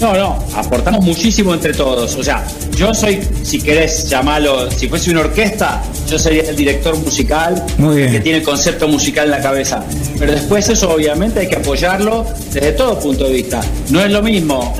[0.00, 2.16] No, no, aportamos muchísimo entre todos.
[2.16, 2.42] O sea,
[2.74, 8.20] yo soy, si querés llamarlo, si fuese una orquesta, yo sería el director musical que
[8.20, 9.84] tiene el concepto musical en la cabeza.
[10.18, 13.60] Pero después eso obviamente hay que apoyarlo desde todo punto de vista.
[13.90, 14.74] No es lo mismo,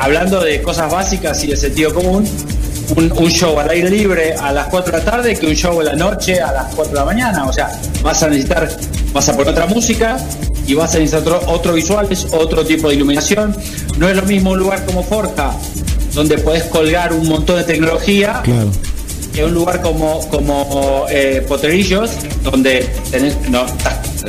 [0.00, 2.28] hablando de cosas básicas y de sentido común,
[2.96, 5.80] un, un, show al aire libre a las 4 de la tarde que un show
[5.80, 7.46] en la noche a las 4 de la mañana.
[7.46, 7.70] O sea,
[8.02, 8.68] vas a necesitar,
[9.12, 10.18] vas a poner otra música,
[10.66, 13.56] y vas a necesitar otro, visual, es otro tipo de iluminación.
[13.98, 15.52] No es lo mismo un lugar como Forja,
[16.14, 18.42] donde puedes colgar un montón de tecnología,
[19.32, 22.10] que un lugar como, como eh, Poterillos,
[22.42, 22.88] donde
[23.48, 23.66] no,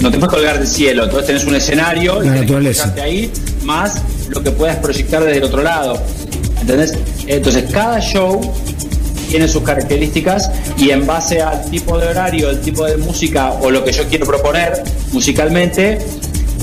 [0.01, 2.93] no te puedes colgar del cielo, entonces tenés un escenario, la naturaleza.
[3.01, 3.31] ahí,
[3.63, 6.01] más lo que puedas proyectar desde el otro lado.
[6.61, 6.93] ¿Entendés?
[7.27, 8.39] Entonces cada show
[9.33, 13.71] tiene sus características y en base al tipo de horario, el tipo de música o
[13.71, 15.97] lo que yo quiero proponer musicalmente,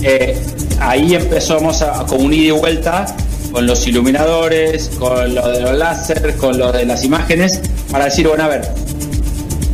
[0.04, 0.40] eh,
[0.78, 3.06] ahí empezamos a, a ida y vuelta
[3.50, 7.60] con los iluminadores, con lo de los láser, con lo de las imágenes,
[7.90, 8.70] para decir, bueno, a ver,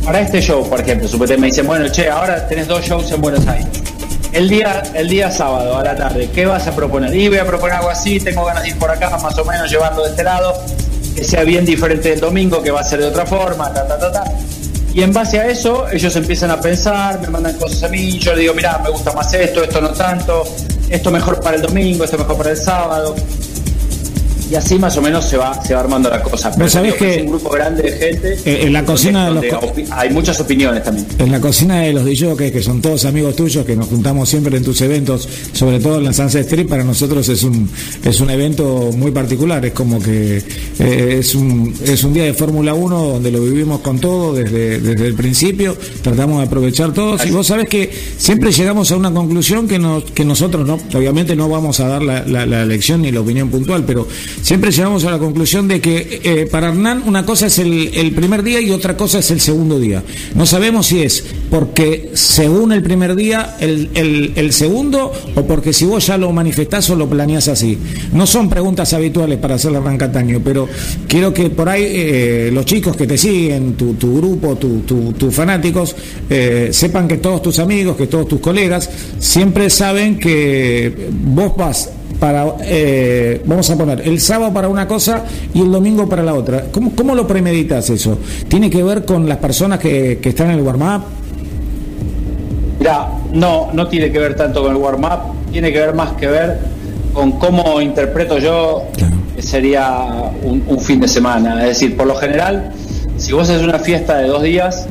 [0.03, 3.21] para este show, por ejemplo, suponete me dicen, bueno, che, ahora tenés dos shows en
[3.21, 3.67] Buenos Aires.
[4.33, 7.15] El día, el día sábado a la tarde, ¿qué vas a proponer?
[7.15, 9.69] Y voy a proponer algo así, tengo ganas de ir por acá, más o menos
[9.69, 10.55] llevarlo de este lado,
[11.17, 13.97] que sea bien diferente del domingo, que va a ser de otra forma, ta, ta,
[13.97, 14.23] ta, ta.
[14.93, 18.33] Y en base a eso, ellos empiezan a pensar, me mandan cosas a mí, yo
[18.33, 20.43] les digo, mira, me gusta más esto, esto no tanto,
[20.87, 23.15] esto mejor para el domingo, esto mejor para el sábado
[24.49, 26.51] y así más o menos se va se va armando la cosa.
[26.55, 28.65] Pero sabés que es un grupo grande de gente.
[28.65, 29.45] En la cocina de los
[29.91, 31.07] hay muchas opiniones también.
[31.19, 34.57] En la cocina de los DJs que son todos amigos tuyos que nos juntamos siempre
[34.57, 37.69] en tus eventos, sobre todo en la Sunset Street, para nosotros es un
[38.03, 40.37] es un evento muy particular, es como que
[40.79, 44.79] eh, es un es un día de Fórmula 1 donde lo vivimos con todo desde
[44.79, 49.11] desde el principio, tratamos de aprovechar todos y vos sabés que siempre llegamos a una
[49.11, 53.01] conclusión que nos que nosotros no obviamente no vamos a dar la, la, la lección
[53.01, 54.07] ni la opinión puntual, pero
[54.41, 58.43] siempre llegamos a la conclusión de que eh, para Hernán una cosa es el, primer
[58.43, 60.03] día y otra cosa es el segundo día.
[60.35, 63.89] No sabemos si es porque según el primer día el,
[64.35, 67.77] el, segundo o porque si vos ya lo manifestás o lo planeás así.
[68.13, 70.67] No son preguntas habituales para hacer Hernán Cataño, pero
[71.07, 75.95] quiero que por ahí eh, los chicos que te siguen, tu, grupo, tus fanáticos,
[76.29, 81.89] eh, sepan que todos tus amigos, que todos tus colegas, siempre saben que vos vas
[82.19, 86.33] para, eh, vamos a poner, el sábado para una cosa y el domingo para la
[86.33, 86.65] otra.
[86.71, 88.17] ¿Cómo, cómo lo premeditas eso?
[88.47, 91.03] ¿Tiene que ver con las personas que, están en el warm-up?
[92.79, 96.27] Mira, no, no tiene que ver tanto con el warm-up, tiene que ver más que
[96.27, 96.59] ver
[97.13, 98.83] con cómo interpreto yo
[99.35, 101.61] que sería un, un fin de semana.
[101.61, 102.71] Es decir, por lo general,
[103.17, 104.87] si vos haces una fiesta de dos días,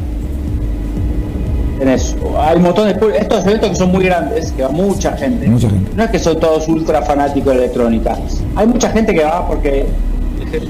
[1.79, 5.47] tenés, hay un montón de estos eventos que son muy grandes, que va mucha gente.
[5.49, 8.17] No es que son todos ultra fanáticos de electrónica.
[8.55, 9.87] Hay mucha gente que va porque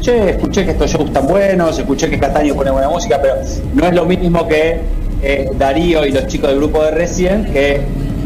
[0.01, 3.35] che, escuché que estos shows están buenos, escuché que Cataño pone buena música, pero
[3.75, 4.81] no es lo mismo que
[5.23, 7.81] eh, Darío y los chicos del grupo de Recién que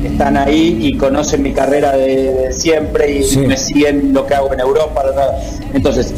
[0.05, 4.61] están ahí y conocen mi carrera de, siempre y me siguen lo que hago en
[4.61, 5.05] Europa.
[5.75, 6.15] Entonces,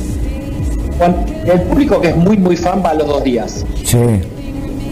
[1.45, 3.65] el público que es muy, muy fan va a los dos días.
[3.85, 3.99] Sí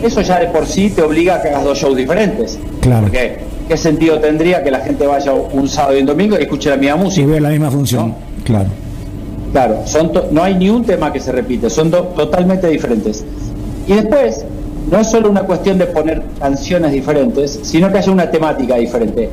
[0.03, 2.59] eso ya de por sí te obliga a que hagas dos shows diferentes.
[2.81, 3.03] Claro.
[3.03, 3.39] Porque,
[3.69, 6.77] ¿qué sentido tendría que la gente vaya un sábado y un domingo y escuche la
[6.77, 7.23] misma música?
[7.23, 8.69] Y vea la misma función, claro.
[9.53, 13.25] Claro, son no hay ni un tema que se repite, son totalmente diferentes.
[13.87, 14.45] Y después,
[14.91, 19.31] no es solo una cuestión de poner canciones diferentes, sino que haya una temática diferente.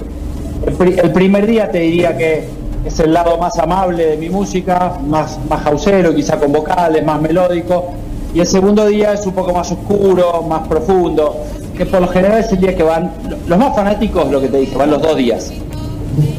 [0.66, 2.44] El, primer día te diría que
[2.86, 7.22] es el lado más amable de mi música, más, más hausero, quizá con vocales, más
[7.22, 7.94] melódico.
[8.38, 11.38] Y el segundo día es un poco más oscuro, más profundo,
[11.76, 13.12] que por lo general es el día que van,
[13.48, 15.52] los más fanáticos, lo que te dije, van los dos días.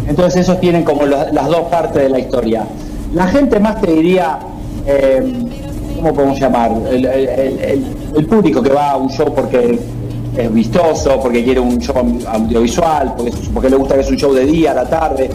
[0.06, 2.64] Entonces esos tienen como las dos partes de la historia.
[3.12, 4.38] La gente más te diría,
[4.86, 5.24] eh,
[5.96, 6.70] ¿cómo podemos llamar?
[6.88, 9.76] El, público que va a un show porque
[10.36, 11.96] es vistoso, porque quiere un show
[12.28, 13.16] audiovisual,
[13.52, 15.30] porque, le gusta que es un show de día, a la tarde,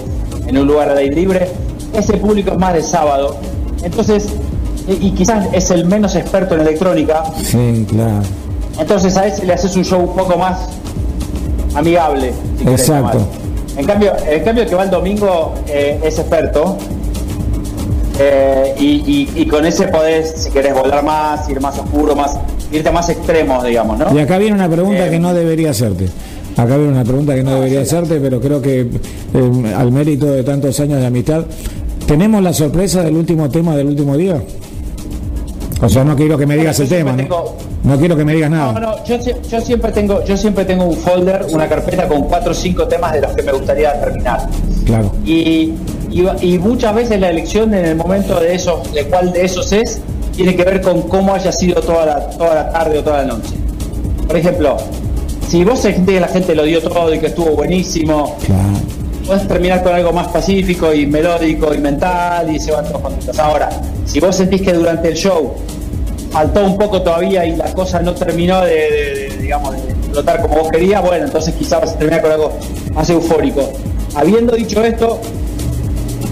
[0.47, 1.49] en un lugar al aire libre,
[1.93, 3.35] ese público es más de sábado.
[3.83, 4.29] Entonces,
[4.87, 7.23] y, quizás es el menos experto en electrónica.
[7.43, 8.21] Sí, claro.
[8.79, 10.59] Entonces a ese le haces un show un poco más
[11.75, 12.33] amigable.
[12.65, 13.19] Exacto.
[13.77, 16.77] En cambio, en cambio que va el domingo eh, es experto
[18.19, 22.37] eh, y, con ese podés, si querés, volar más, ir más oscuro, más
[22.71, 24.15] irte más extremos, digamos, ¿no?
[24.15, 26.07] Y acá viene una pregunta que eh, no debería hacerte.
[26.57, 28.87] Acá viene una pregunta que no, debería hacerte, pero creo que
[29.75, 31.45] al mérito de tantos años de amistad,
[32.05, 34.41] ¿tenemos la sorpresa del último tema del último día?
[35.83, 37.13] O sea, no quiero que me digas el tema,
[37.83, 37.97] ¿no?
[37.99, 38.71] quiero que me digas nada.
[38.71, 42.51] No, no, yo, yo, siempre tengo, yo siempre tengo un folder, una carpeta con cuatro
[42.51, 44.47] o cinco temas de los que me gustaría terminar.
[44.85, 45.11] Claro.
[45.25, 45.73] Y,
[46.09, 49.99] y, muchas veces la elección en el momento de esos, de cuál de esos es,
[50.33, 53.33] tiene que ver con cómo haya sido toda la, toda la tarde o toda la
[53.33, 53.53] noche.
[54.25, 54.77] Por ejemplo,
[55.49, 58.61] si vos sentís que la gente lo dio todo y que estuvo buenísimo, claro.
[59.27, 63.37] puedes terminar con algo más pacífico y melódico y mental y se van todos contentos.
[63.37, 63.69] Ahora,
[64.05, 65.55] si vos sentís que durante el show
[66.33, 70.69] faltó un poco todavía y la cosa no terminó de, digamos, de explotar como vos
[70.69, 72.59] querías, bueno, entonces quizás vas a terminar con algo
[72.91, 73.71] más eufórico.
[74.15, 75.21] Habiendo dicho esto,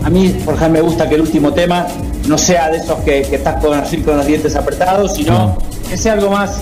[0.04, 1.86] a mí, por ejemplo, me gusta que el último tema
[2.28, 5.56] no sea de esos que, estás con, con los dientes apretados, sino
[5.88, 6.62] que sea algo más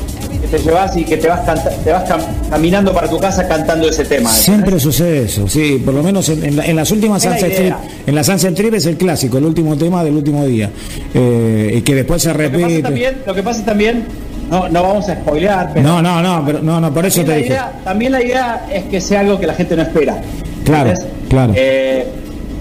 [0.50, 1.41] te llevas y que te vas,
[1.84, 2.10] te vas
[2.50, 4.30] caminando para tu casa cantando ese tema.
[4.30, 7.74] Siempre sucede eso, sí, por lo menos en, las últimas Sunset Trip,
[8.08, 10.70] en la Sunset Trip es el clásico, el último tema del último día,
[11.14, 12.62] eh, y que después se repite.
[12.62, 14.06] Lo que pasa también, lo que pasa también
[14.50, 15.88] no, no vamos a spoilear, pero.
[15.88, 17.58] No, no, no, pero no, no por eso te dije.
[17.84, 20.18] también la idea es que sea algo que la gente no espera.
[20.64, 20.93] Claro,
[21.30, 21.54] claro.
[21.56, 22.08] Eh,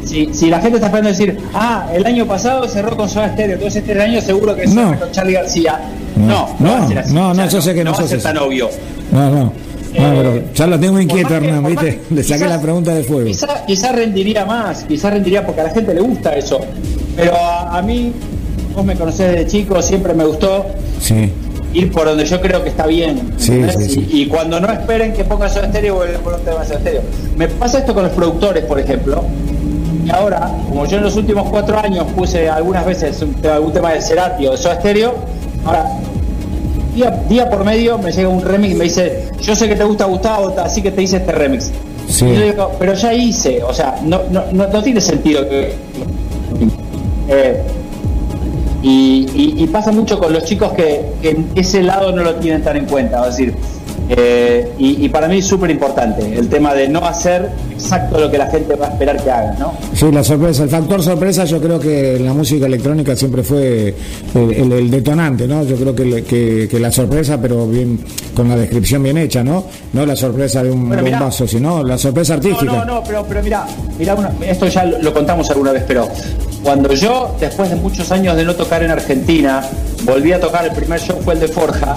[0.08, 3.54] si, si, la gente está esperando decir, ah, el año pasado cerró con Soda Stereo,
[3.54, 4.98] entonces este año seguro que no.
[4.98, 5.80] con Charlie García.
[6.16, 8.68] No, no, no, no, no, yo sé que no, no va a ser tan obvio.
[9.12, 9.52] No, no.
[9.96, 12.00] No, pero ya lo tengo inquieto, Hernán, ¿viste?
[12.10, 13.26] Le saqué la pregunta de fuego.
[13.26, 16.60] Quizá, quizá, rendiría más, quizá rendiría porque a la gente le gusta eso.
[17.16, 18.12] Pero a, mí,
[18.74, 20.66] vos me conocés desde chico, siempre me gustó
[21.00, 21.32] sí.
[21.72, 23.32] ir por donde yo creo que está bien.
[23.38, 26.64] Sí, sí, y, y, cuando no esperen que ponga Soda Estéreo, vuelven por un tema
[26.64, 27.02] de Estéreo.
[27.36, 29.24] Me pasa esto con los productores, por ejemplo.
[30.08, 34.00] Y ahora, como yo en los últimos cuatro años puse algunas veces algún tema de
[34.00, 35.14] Cerati o de Soda Stereo,
[35.66, 35.84] ahora
[37.28, 40.06] día, por medio me llega un remix y me dice, yo sé que te gusta
[40.06, 41.70] Gustavo, así que te hice este remix.
[42.08, 45.74] Y yo digo, pero ya hice, o sea, no, no, no, tiene sentido que...
[47.28, 47.62] Eh,
[48.82, 52.86] y, pasa mucho con los chicos que, que ese lado no lo tienen tan en
[52.86, 53.54] cuenta, es decir,
[54.10, 58.38] eh, y, para mí es súper importante el tema de no hacer exacto lo que
[58.38, 59.74] la gente va a esperar que haga, ¿no?
[59.92, 63.94] Sí, la sorpresa, el factor sorpresa yo creo que en la música electrónica siempre fue
[64.34, 65.62] el, detonante, ¿no?
[65.64, 68.00] Yo creo que, que, la sorpresa, pero bien
[68.34, 69.64] con la descripción bien hecha, ¿no?
[69.92, 72.64] No la sorpresa de un, vaso, sino la sorpresa artística.
[72.64, 73.66] No, no, no, pero, pero mira,
[73.98, 76.08] mira esto ya lo contamos alguna vez, pero
[76.62, 79.62] cuando yo, después de muchos años de no tocar en Argentina,
[80.04, 81.94] volví a tocar, el primer show fue el de Forja,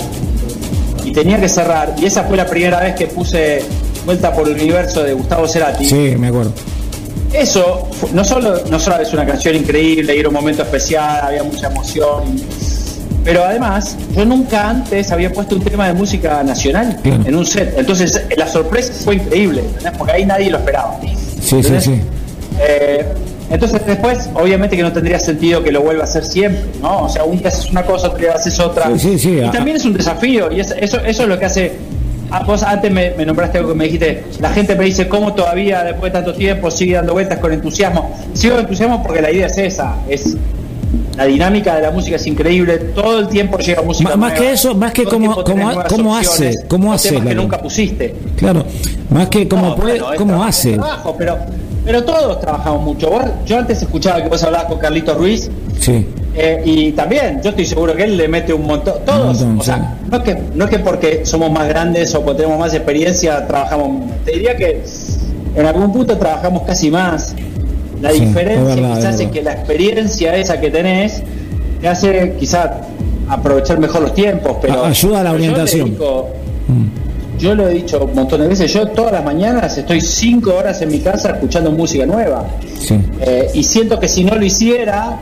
[1.04, 1.94] y tenía que cerrar.
[1.98, 3.64] Y esa fue la primera vez que puse
[4.06, 5.86] Vuelta por el Universo de Gustavo Cerati.
[5.86, 6.52] Sí, me acuerdo.
[7.34, 11.68] Eso no solo, no solo es una canción increíble era un momento especial, había mucha
[11.68, 12.24] emoción.
[13.24, 17.76] Pero además, yo nunca antes había puesto un tema de música nacional en un set.
[17.78, 19.64] Entonces, la sorpresa fue increíble,
[19.98, 21.00] porque ahí nadie lo esperaba.
[21.40, 22.02] Sí, sí, sí.
[22.60, 23.06] Eh,
[23.52, 27.04] entonces después, obviamente que no tendría sentido que lo vuelva a hacer siempre, ¿no?
[27.04, 28.98] O sea, un día haces una cosa, otro día haces otra.
[28.98, 31.72] Sí, sí, y también es un desafío, y eso, eso es lo que hace...
[32.34, 35.84] Ah, vos antes me, nombraste algo que me dijiste, la gente me dice cómo todavía
[35.84, 38.18] después de tanto tiempo sigue dando vueltas con entusiasmo.
[38.34, 40.38] Sigo con entusiasmo porque la idea es esa, es
[41.22, 44.16] la dinámica de la música es increíble, todo el tiempo llega música.
[44.18, 47.22] más que eso, más que cómo, cómo, cómo hace, cómo hace.
[47.22, 48.16] que nunca pusiste.
[48.38, 48.66] Claro,
[49.12, 50.80] más que cómo puede, cómo hace.
[51.20, 51.38] pero
[51.86, 53.12] pero todos trabajamos mucho.
[53.46, 55.52] yo antes escuchaba que vos hablabas con Carlitos Ruiz.
[55.80, 56.08] Sí.
[56.34, 58.96] Eh, y también, yo estoy seguro que él le mete un montón.
[59.06, 59.42] Todos.
[59.42, 62.60] o sea, no, es que, no es que porque somos más grandes o porque tenemos
[62.60, 64.10] más experiencia trabajamos.
[64.26, 64.82] Te diría que
[65.56, 67.36] en algún punto trabajamos casi más.
[68.02, 71.22] La diferencia quizás es que la experiencia esa que tenés
[71.80, 72.70] te hace quizás
[73.30, 75.92] aprovechar mejor los tiempos, pero ayuda a la orientación.
[75.92, 77.40] Mm.
[77.40, 80.82] Yo, lo he dicho un montón de veces, yo todas las mañanas estoy cinco horas
[80.82, 82.46] en mi casa escuchando música nueva.
[83.22, 85.18] Eh, y siento que si no lo hiciera,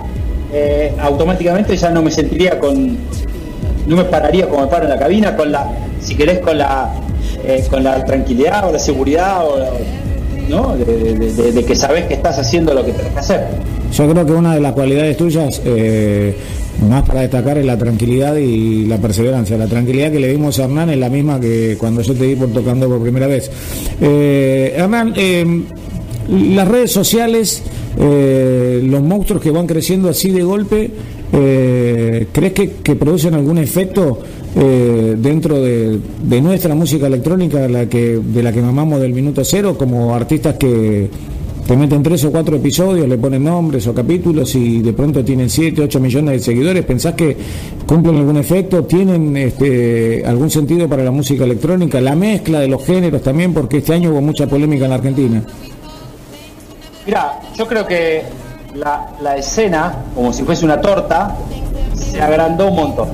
[0.52, 2.98] eh, automáticamente ya no me sentiría con,
[3.88, 5.72] no me pararía como me paro en la cabina, con la,
[6.02, 6.92] si querés, con la,
[7.46, 9.58] eh, con la tranquilidad o la seguridad o,
[10.50, 10.76] ¿no?
[10.76, 13.48] De, que sabes que estás haciendo lo que tenés que hacer.
[13.94, 16.36] Yo creo que una de las cualidades tuyas, eh,
[16.88, 19.58] más para destacar, es la tranquilidad y la perseverancia.
[19.58, 22.36] La tranquilidad que le dimos a Hernán es la misma que cuando yo te di
[22.36, 23.50] por tocando por primera vez.
[24.02, 25.64] Eh, Hernán, eh,
[26.30, 27.64] las redes sociales,
[27.98, 30.92] los monstruos que van creciendo así de golpe,
[31.32, 34.20] ¿crees que, producen algún efecto?
[34.66, 40.14] Dentro de, nuestra música electrónica, la que, de la que mamamos del minuto cero, como
[40.14, 41.10] artistas que,
[41.70, 45.52] te meten tres o cuatro episodios, le ponen nombres o capítulos y de pronto tienen
[45.52, 46.84] 7, 8 millones de seguidores.
[46.84, 47.38] ¿Pensás que
[47.86, 48.86] cumplen algún efecto?
[48.86, 52.02] ¿Tienen este, algún sentido para la música electrónica?
[52.02, 55.44] La mezcla de los géneros también, porque este año hubo mucha polémica en la Argentina.
[57.06, 58.24] Mira, yo creo que
[58.74, 61.38] la, la escena, como si fuese una torta,
[61.94, 63.10] se agrandó un montón.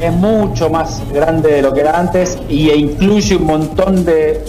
[0.00, 4.42] Es mucho más grande de lo que era antes y e incluye un montón de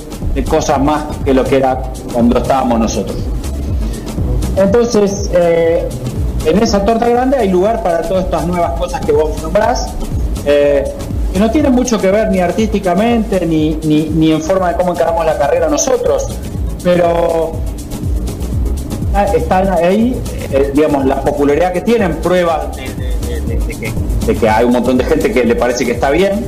[0.50, 1.82] cosas más que lo que era
[2.14, 3.18] cuando estábamos nosotros.
[4.58, 5.88] Entonces, eh,
[6.46, 9.90] en esa torta grande hay lugar para todas estas nuevas cosas que vos nombrás,
[10.46, 10.84] eh,
[11.32, 15.26] que no tienen mucho que ver ni artísticamente ni, ni, en forma de cómo encaramos
[15.26, 16.28] la carrera nosotros,
[16.84, 17.52] pero
[19.36, 20.20] están ahí,
[20.52, 23.07] eh, digamos, la popularidad que tienen, pruebas de
[23.80, 26.46] que hay un montón de gente que le parece que está bien,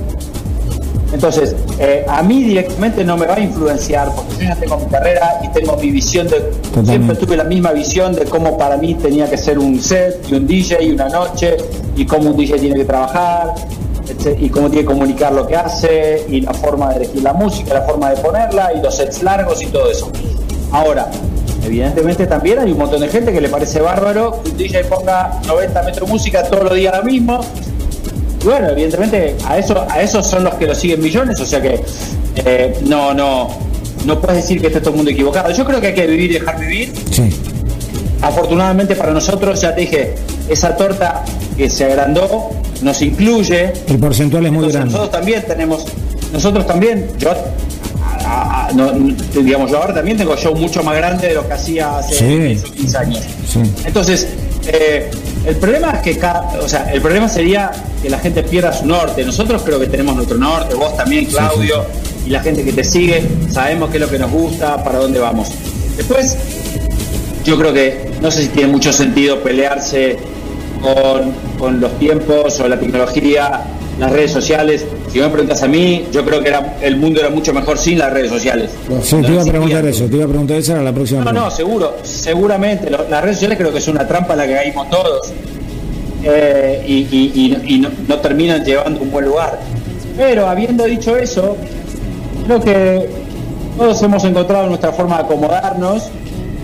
[1.11, 4.85] entonces, eh, a mí directamente no me va a influenciar porque yo ya tengo mi
[4.85, 6.51] carrera y tengo mi visión de.
[6.85, 10.35] Siempre tuve la misma visión de cómo para mí tenía que ser un set y
[10.35, 11.57] un DJ y una noche
[11.95, 13.55] y cómo un DJ tiene que trabajar
[14.39, 17.73] y cómo tiene que comunicar lo que hace y la forma de elegir la música,
[17.73, 20.11] la forma de ponerla y los sets largos y todo eso.
[20.71, 21.09] Ahora,
[21.63, 25.39] evidentemente también hay un montón de gente que le parece bárbaro que un DJ ponga
[25.47, 27.41] 90 metros de música todos los días lo mismo
[28.43, 31.81] bueno, evidentemente a eso, a esos son los que lo siguen millones, o sea que
[32.35, 33.49] eh, no, no,
[34.05, 35.51] no puedes decir que esté todo el mundo equivocado.
[35.51, 36.93] Yo creo que hay que vivir y dejar vivir.
[37.11, 37.29] Sí.
[38.21, 40.15] Afortunadamente para nosotros, ya te dije,
[40.47, 41.23] esa torta
[41.57, 43.73] que se agrandó nos incluye.
[43.87, 44.93] El porcentual es muy grande.
[44.93, 45.85] Nosotros también tenemos,
[46.31, 47.33] nosotros también, yo
[49.33, 52.97] digamos, yo ahora también tengo show mucho más grande de lo que hacía hace 15
[52.97, 53.21] años.
[53.85, 54.27] Entonces,
[54.67, 55.09] eh,
[55.45, 56.19] el problema es que
[56.61, 57.71] o sea, el problema sería
[58.01, 59.23] que la gente pierda su norte.
[59.23, 61.85] Nosotros creo que tenemos nuestro norte, vos también, Claudio,
[62.25, 65.19] y la gente que te sigue, sabemos qué es lo que nos gusta, para dónde
[65.19, 65.49] vamos.
[65.97, 66.37] Después,
[67.43, 70.17] yo creo que no sé si tiene mucho sentido pelearse
[70.81, 73.63] con, con los tiempos o la tecnología,
[73.97, 74.85] las redes sociales.
[75.11, 77.97] Si me preguntas a mí, yo creo que era, el mundo era mucho mejor sin
[77.97, 78.69] las redes sociales.
[79.01, 81.23] Sí, te iba a preguntar eso, te iba a preguntar eso a la próxima.
[81.23, 82.89] No, no, seguro, seguramente.
[82.91, 85.33] Las redes sociales creo que es una trampa a la que caímos todos
[86.23, 89.59] eh, y, no, terminan llevando un buen lugar.
[90.15, 91.57] Pero habiendo dicho eso,
[92.45, 93.09] creo que
[93.77, 96.09] todos hemos encontrado nuestra forma de acomodarnos.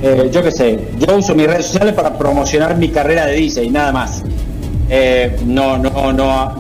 [0.04, 3.72] Eh, yo qué sé, yo uso mis redes sociales para promocionar mi carrera de DJ,
[3.72, 4.24] nada más.
[4.90, 6.56] Eh, no, no, no,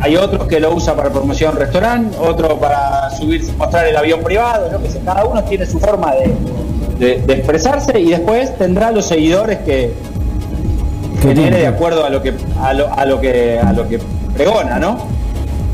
[0.00, 4.70] hay otros que lo usan para promoción restaurante, otro para subirse, mostrar el avión privado,
[4.72, 9.58] yo que sé, cada uno tiene su forma de, expresarse y después tendrá los seguidores
[9.60, 9.92] que
[11.22, 13.98] genere de acuerdo a lo que a lo, a lo que a lo que
[14.34, 14.98] pregona, ¿no?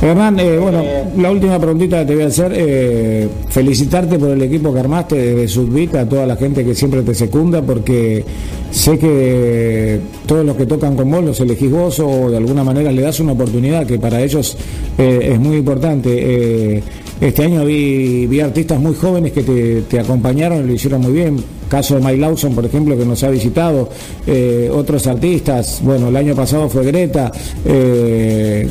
[0.00, 4.30] Hernán, eh, bueno, eh, la última preguntita que te voy a hacer, eh, felicitarte por
[4.30, 8.22] el equipo que armaste de Subvita, a toda la gente que siempre te secunda, porque
[8.70, 12.92] sé que todos los que tocan con vos los elegís vos o de alguna manera
[12.92, 14.56] le das una oportunidad que para ellos
[14.98, 16.82] es muy importante.
[17.20, 21.12] este año vi, vi artistas muy jóvenes que te, te acompañaron y lo hicieron muy
[21.12, 21.36] bien
[21.68, 23.88] caso de Mike Lawson, por ejemplo, que nos ha visitado,
[24.26, 27.30] eh, otros artistas, bueno, el año pasado fue Greta,
[27.64, 28.68] eh,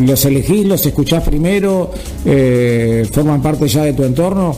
[0.00, 1.90] los elegís, los escuchás primero,
[2.24, 4.56] eh, forman parte ya de tu entorno.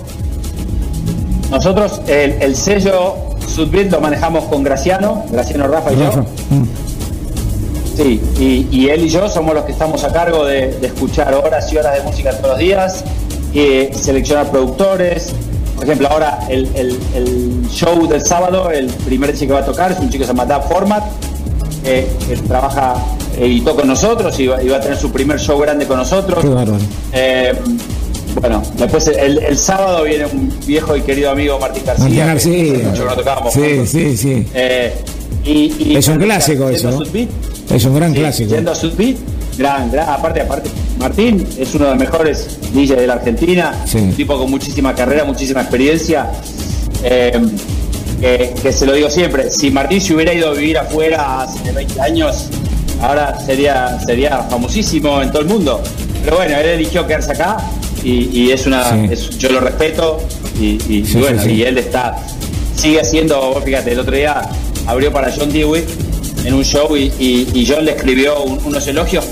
[1.51, 3.15] Nosotros el, sello
[3.47, 6.23] Sudbit lo manejamos con Graciano, Graciano Rafa y yo.
[6.51, 6.87] Mm.
[7.97, 8.21] Sí,
[8.71, 11.97] y, él y yo somos los que estamos a cargo de, escuchar horas y horas
[11.97, 13.05] de música todos los días,
[13.55, 15.33] y seleccionar productores,
[15.77, 19.99] por ejemplo, ahora el, show del sábado, el primer chico que va a tocar es
[19.99, 21.05] un chico que se llama Dab Format,
[21.85, 22.09] que
[22.49, 22.95] trabaja,
[23.39, 26.45] editó con nosotros y va, a tener su primer show grande con nosotros.
[27.13, 27.55] Eh,
[28.41, 32.27] bueno, después el, sábado viene un viejo y querido amigo Martín García.
[32.27, 33.51] Martín García.
[33.51, 34.95] sí, sí, sí, eh,
[35.45, 37.03] y, es un clásico eso.
[37.71, 38.55] Es un gran clásico.
[38.55, 39.17] Yendo a Sudbeat,
[39.57, 44.13] gran, gran, aparte, aparte, Martín es uno de los mejores DJs de la Argentina, un
[44.15, 46.31] tipo con muchísima carrera, muchísima experiencia.
[47.03, 47.41] Eh,
[48.21, 52.01] que, se lo digo siempre, si Martín se hubiera ido a vivir afuera hace 20
[52.01, 52.49] años,
[53.01, 55.83] ahora sería, sería famosísimo en todo el mundo.
[56.25, 57.59] Pero bueno, él eligió quedarse acá
[58.03, 59.07] y, es una,
[59.39, 60.19] yo lo respeto
[60.59, 62.17] y, bueno, y él está,
[62.75, 64.43] sigue haciendo, fíjate, el otro día
[64.87, 65.85] abrió para John Dewey
[66.47, 69.25] en un show y, John le escribió unos elogios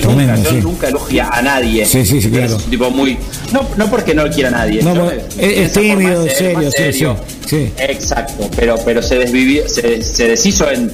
[0.00, 1.84] nunca, nunca elogia a nadie.
[1.84, 2.56] Sí, sí, sí, claro.
[2.56, 3.18] Es un tipo muy.
[3.52, 4.82] No, no porque no quiera a nadie.
[4.82, 7.16] No, es, tímido, serio, serio.
[7.46, 10.90] Sí, Exacto, pero, pero se desvivió, se, se deshizo en,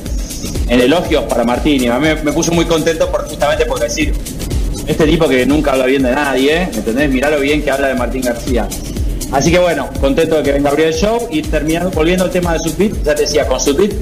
[0.69, 1.85] en, elogios para Martín.
[1.85, 4.14] Y a mí me puso muy contento por, justamente por decir.
[4.87, 7.11] Este tipo que nunca habla bien de nadie, ¿me ¿entendés?
[7.11, 8.66] Mirá lo bien que habla de Martín García.
[9.31, 12.31] Así que bueno, contento de que venga a abrir el show y terminando, volviendo al
[12.31, 13.93] tema de Subbeat, ya te decía, con Subbeat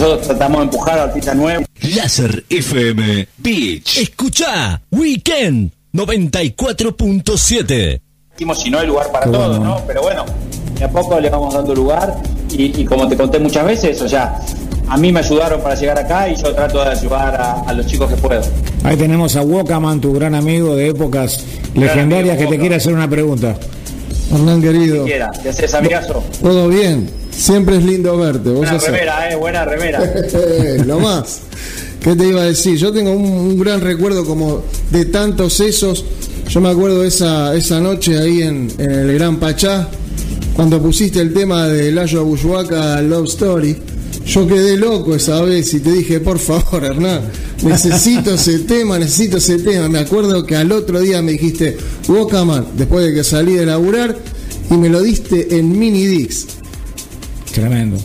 [0.00, 1.66] nosotros tratamos de empujar a artistas nuevos.
[1.94, 3.98] Láser FM Beach.
[3.98, 8.00] Escucha Weekend 94.7.
[8.32, 9.80] Decimos si no hay lugar para todos, ¿no?
[9.86, 10.26] Pero bueno,
[10.78, 12.14] de a poco le vamos dando lugar
[12.50, 14.38] y, como te conté muchas veces, o sea,
[14.88, 18.10] a mí me ayudaron para llegar acá y yo trato de ayudar a, los chicos
[18.10, 18.42] que puedo.
[18.84, 21.44] Ahí tenemos a Wokaman, tu gran amigo de épocas
[21.74, 23.56] legendarias, que te quiere hacer una pregunta.
[24.30, 25.04] Hernán querido.
[25.04, 26.22] ¿Te haces amigazo?
[26.42, 27.08] Todo bien.
[27.36, 28.50] Siempre es lindo verte.
[28.50, 30.00] buena remera, eh, buena remera.
[30.86, 31.40] Lo más.
[32.00, 32.76] ¿Qué te iba a decir?
[32.76, 36.04] Yo tengo un, gran recuerdo como de tantos esos.
[36.48, 39.88] Yo me acuerdo esa, esa noche ahí en, el Gran Pachá,
[40.54, 43.76] cuando pusiste el tema de Layo Abuyuaca Love Story.
[44.24, 47.22] Yo quedé loco esa vez y te dije, por favor, Hernán,
[47.62, 49.88] necesito ese tema, necesito ese tema.
[49.88, 51.76] Me acuerdo que al otro día me dijiste,
[52.08, 54.16] Wokaman, después de que salí de laburar,
[54.70, 56.46] y me lo diste en mini Dix.
[57.56, 57.96] Tremendo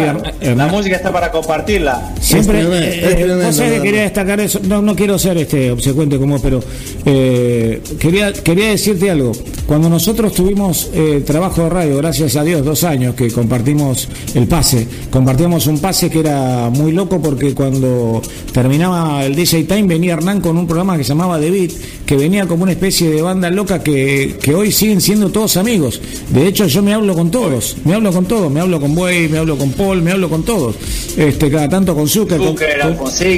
[0.00, 2.14] la música está para compartirla.
[2.20, 4.60] Siempre, eh, quería destacar eso.
[4.66, 6.60] No, no quiero ser este obsecuente como, pero
[7.04, 9.32] eh, quería, quería decirte algo.
[9.66, 14.46] Cuando nosotros tuvimos eh, trabajo de radio, gracias a Dios, dos años que compartimos el
[14.46, 18.20] pase, compartíamos un pase que era muy loco porque cuando
[18.52, 21.70] terminaba el DJ Time venía Hernán con un programa que se llamaba The Beat,
[22.04, 26.00] que venía como una especie de banda loca que, que hoy siguen siendo todos amigos.
[26.30, 29.28] De hecho, yo me hablo con todos, me hablo con todos, me hablo con Buey,
[29.28, 30.76] me hablo con me hablo con todos.
[31.16, 32.40] Este, cada tanto con Zucker,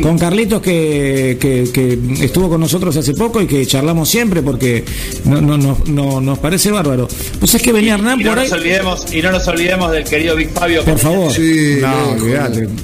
[0.03, 4.84] con, Carlitos que, que, estuvo con nosotros hace poco y que charlamos siempre porque
[5.24, 7.09] no, no, no, nos parece bárbaro.
[7.38, 8.51] Pues es que venía Hernán por ahí.
[8.51, 10.84] olvidemos, y no nos olvidemos del querido Big Fabio.
[10.84, 11.32] Por favor.
[11.38, 12.16] no,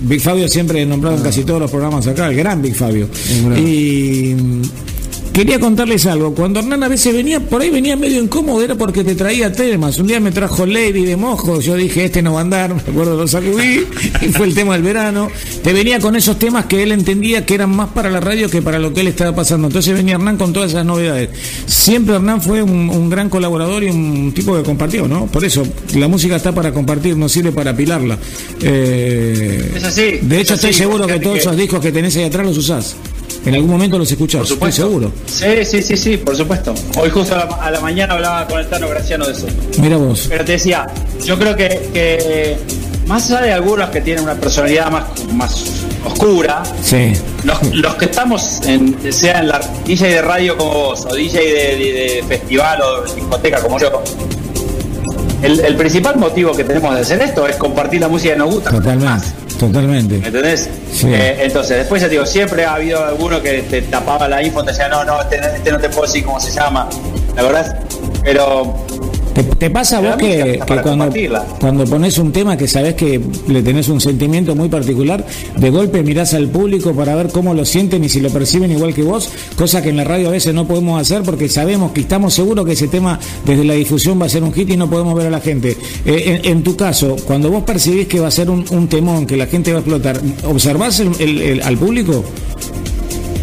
[0.03, 3.09] Big Fabio siempre nombrado en casi todos los programas acá, el gran Big Fabio.
[3.57, 4.35] Y
[5.33, 6.35] Quería contarles algo.
[6.35, 9.99] Cuando Hernán a veces venía, por ahí venía medio incómodo, era porque te traía temas.
[9.99, 12.81] Un día me trajo Lady de mojo, yo dije, este no va a andar, me
[12.83, 13.87] acuerdo, lo sacudí,
[14.21, 15.29] y fue el tema del verano.
[15.65, 18.61] Te venía con esos temas que él entendía que eran más para la radio que
[18.61, 19.69] para lo que él estaba pasando.
[19.69, 21.31] Entonces venía Hernán con todas esas novedades.
[21.67, 25.27] Siempre Hernán fue un, gran colaborador y un tipo que compartió, ¿no?
[25.27, 25.63] Por eso,
[25.95, 28.19] la música está para compartir, no sirve para apilarla.
[28.61, 30.19] Eh, es así.
[30.21, 32.97] De hecho, estoy seguro que todos esos discos que tenés ahí atrás los usás.
[33.45, 35.11] En algún momento los escuchás, estoy seguro.
[35.27, 36.75] Sí, sí, sí, sí, por supuesto.
[36.97, 39.47] Hoy justo a la, mañana hablaba con el Tano Graciano de eso.
[39.79, 40.27] Mira vos.
[40.29, 40.87] Pero te decía,
[41.25, 42.57] yo creo que,
[43.07, 45.65] más allá de algunos que tienen una personalidad más, más
[46.05, 47.13] oscura, sí.
[47.73, 52.25] los, que estamos, en, sea en la DJ de radio como vos, o DJ de,
[52.29, 54.05] festival o de discoteca como yo,
[55.43, 58.71] el, principal motivo que tenemos de hacer esto es compartir la música que nos gusta.
[58.71, 59.42] Totalmente.
[59.63, 60.19] Totalmente.
[60.19, 60.69] ¿Me entendés?
[61.05, 64.73] Eh, entonces, después ya digo, siempre ha habido alguno que te tapaba la info, te
[64.73, 66.89] decía, no, no, este, este no te puedo decir cómo se llama.
[67.37, 67.81] La verdad,
[68.25, 68.75] pero
[69.59, 71.11] ¿Te, pasa a vos que, cuando,
[71.59, 75.25] cuando pones un tema que sabes que le tenés un sentimiento muy particular,
[75.57, 78.95] de golpe mirás al público para ver cómo lo sienten y si lo perciben igual
[78.95, 82.01] que vos, cosa que en la radio a veces no podemos hacer porque sabemos que
[82.01, 84.91] estamos seguros que ese tema desde la difusión va a ser un hit y no
[84.91, 85.77] podemos ver a la gente.
[86.05, 89.47] Eh, en, tu caso, cuando vos percibís que va a ser un, temón, que la
[89.47, 92.25] gente va a explotar, ¿observás al público?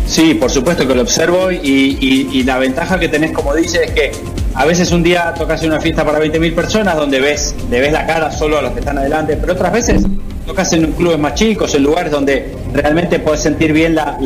[0.09, 4.11] Sí, por supuesto que lo observo y, la ventaja que tenés como dice es que
[4.56, 7.91] a veces un día tocas en una fiesta para 20.000 personas donde ves, le ves
[7.91, 10.04] la cara solo a los que están adelante, pero otras veces
[10.45, 14.18] tocas en clubes más chicos, en lugares donde realmente puedes sentir bien la,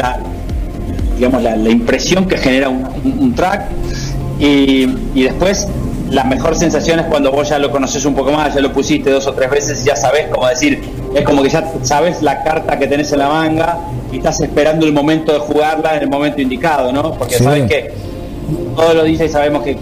[1.16, 3.66] digamos, la, impresión que genera un, track
[4.40, 4.86] y,
[5.22, 5.68] después
[6.10, 9.10] la mejor sensación es cuando vos ya lo conoces un poco más, ya lo pusiste
[9.10, 10.82] dos o tres veces y ya sabes, como decir,
[11.14, 13.80] es como que ya sabes la carta que tenés en la manga
[14.12, 17.14] y estás esperando el momento de jugarla en el momento indicado, ¿no?
[17.16, 17.92] Porque sabes que
[18.76, 19.78] todos los y sabemos que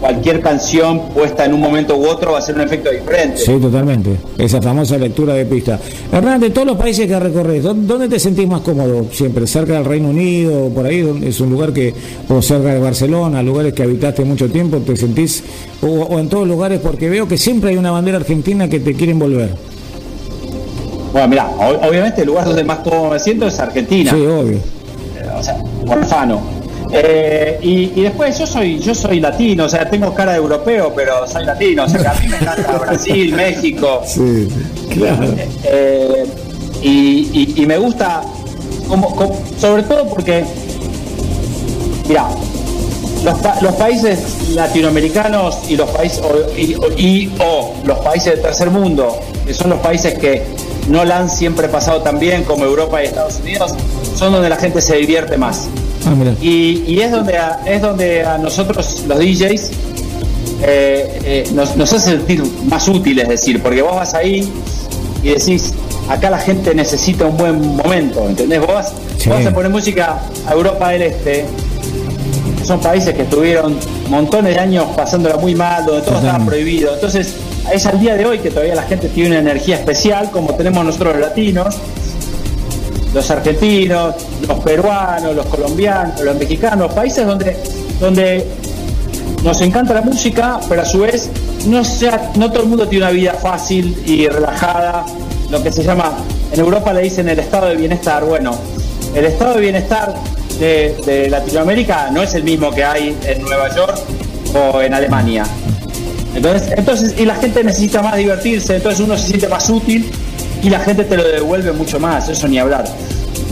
[0.00, 3.38] cualquier canción puesta en un momento u otro va a ser un efecto diferente.
[3.38, 4.16] Sí, totalmente.
[4.36, 5.78] Esa famosa lectura de pista.
[6.12, 9.46] Hernán, de todos los países que recorres, ¿dónde te sentís más cómodo siempre?
[9.46, 11.20] ¿Cerca del Reino Unido, por ahí?
[11.24, 11.94] ¿Es un lugar que,
[12.28, 15.42] o cerca de Barcelona, lugares que habitaste mucho tiempo, te sentís,
[15.82, 16.80] o, en todos lugares?
[16.80, 19.50] Porque veo que siempre hay una bandera argentina que te quieren volver.
[21.12, 24.10] Bueno, mira, obviamente el lugar donde más cómodo me siento es Argentina.
[24.10, 24.58] Sí, obvio.
[25.36, 26.57] O sea, orfano
[26.92, 31.26] eh, y, después yo soy yo soy latino, o sea, tengo cara de europeo, pero
[31.26, 34.02] soy latino, o sea, que a mí me encanta Brasil, México.
[34.06, 34.48] Sí,
[34.90, 35.26] claro.
[35.64, 36.26] Eh,
[36.82, 38.22] y, me gusta,
[38.88, 40.44] como, sobre todo porque,
[42.08, 42.28] mira,
[43.24, 46.22] los, países latinoamericanos y los países
[46.56, 50.44] y, o los países del tercer mundo, que son los países que
[50.88, 53.74] no la han siempre pasado tan bien como Europa y Estados Unidos,
[54.14, 55.68] son donde la gente se divierte más.
[56.08, 59.70] Ah, y, es donde a, es donde a nosotros los DJs
[60.62, 64.50] eh, eh, nos, hace sentir más útiles, es decir, porque vos vas ahí
[65.22, 65.74] y decís,
[66.08, 68.60] acá la gente necesita un buen momento, ¿entendés?
[68.60, 71.44] Vos vas, a poner música a Europa del Este,
[72.64, 73.76] son países que estuvieron
[74.08, 76.94] montones de años pasándola muy mal, donde todo estaba prohibido.
[76.94, 77.34] Entonces,
[77.72, 80.84] es al día de hoy que todavía la gente tiene una energía especial, como tenemos
[80.84, 81.76] nosotros los latinos,
[83.18, 84.14] los argentinos,
[84.46, 87.56] los peruanos, los colombianos, los mexicanos, países donde,
[87.98, 88.46] donde
[89.42, 91.28] nos encanta la música, pero a su vez
[91.66, 95.04] no, sea, no todo el mundo tiene una vida fácil y relajada,
[95.50, 96.12] lo que se llama,
[96.52, 98.24] en Europa le dicen el estado de bienestar.
[98.24, 98.56] Bueno,
[99.16, 100.14] el estado de bienestar
[100.60, 103.98] de, de Latinoamérica no es el mismo que hay en Nueva York
[104.54, 105.44] o en Alemania.
[106.36, 110.08] Entonces, entonces, y la gente necesita más divertirse, entonces uno se siente más útil
[110.62, 112.84] y la gente te lo devuelve mucho más, eso ni hablar.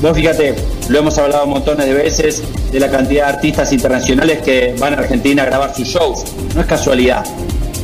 [0.03, 0.55] Vos fíjate,
[0.89, 4.99] lo hemos hablado montones de veces de la cantidad de artistas internacionales que van a
[4.99, 6.25] Argentina a grabar sus shows.
[6.55, 7.25] No es casualidad.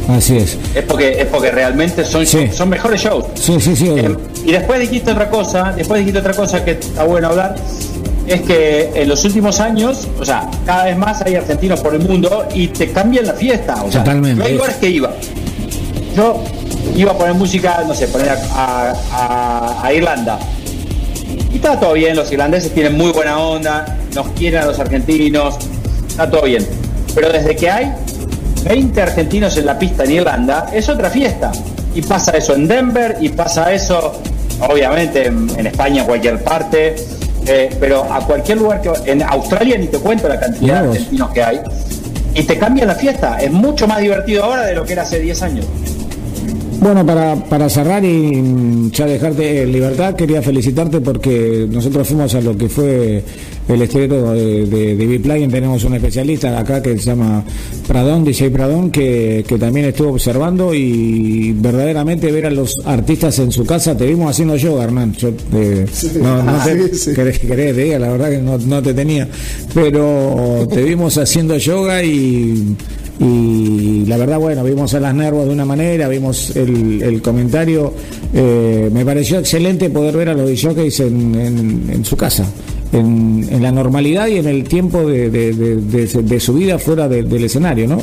[0.09, 0.59] Así es.
[0.75, 3.25] Es porque, es porque realmente son, son mejores shows.
[3.35, 3.89] Sí, sí, sí.
[3.89, 7.55] Eh, y después dijiste otra cosa, después dijiste otra cosa que está bueno hablar,
[8.27, 12.01] es que en los últimos años, o sea, cada vez más hay argentinos por el
[12.01, 13.83] mundo y te cambian la fiesta.
[13.85, 14.43] O sea, Totalmente.
[14.43, 15.13] hay lugares que iba.
[16.17, 16.43] Yo
[16.97, 20.39] iba a poner música, no sé, poner a, Irlanda.
[21.53, 25.57] Y está todo bien, los irlandeses tienen muy buena onda, nos quieren a los argentinos,
[26.09, 26.67] está todo bien.
[27.15, 27.93] Pero desde que hay
[28.65, 31.53] 20 argentinos en la pista en Irlanda, es otra fiesta.
[31.95, 34.21] Y pasa eso en Denver, y pasa eso,
[34.61, 36.97] obviamente, en, España, en cualquier parte,
[37.47, 38.91] eh, pero a cualquier lugar que.
[39.11, 41.61] En Australia ni te cuento la cantidad de argentinos que hay.
[42.35, 43.39] Y te cambia la fiesta.
[43.39, 45.67] Es mucho más divertido ahora de lo que era hace 10 años.
[46.83, 52.41] Bueno, para, para cerrar y ya dejarte en libertad, quería felicitarte porque nosotros fuimos a
[52.41, 53.23] lo que fue
[53.69, 55.19] el estreno de, de, de
[55.49, 57.45] Tenemos un especialista acá que se llama
[57.87, 63.65] Pradón, DJ Pradón, que, también estuvo observando y verdaderamente ver a los artistas en su
[63.65, 63.97] casa.
[63.97, 65.13] Te vimos haciendo yoga, Hernán.
[65.13, 65.87] Yo, eh,
[66.21, 69.29] no, no te, querés, la verdad que no, no te tenía.
[69.73, 72.77] Pero te vimos haciendo yoga y
[73.21, 77.93] y la verdad, bueno, vimos a las nervos de una manera, vimos el, comentario,
[78.33, 82.45] eh, me pareció excelente poder ver a los DJs en, en, su casa,
[82.93, 87.99] en, en, la normalidad y en el tiempo de, su vida fuera del escenario, ¿no?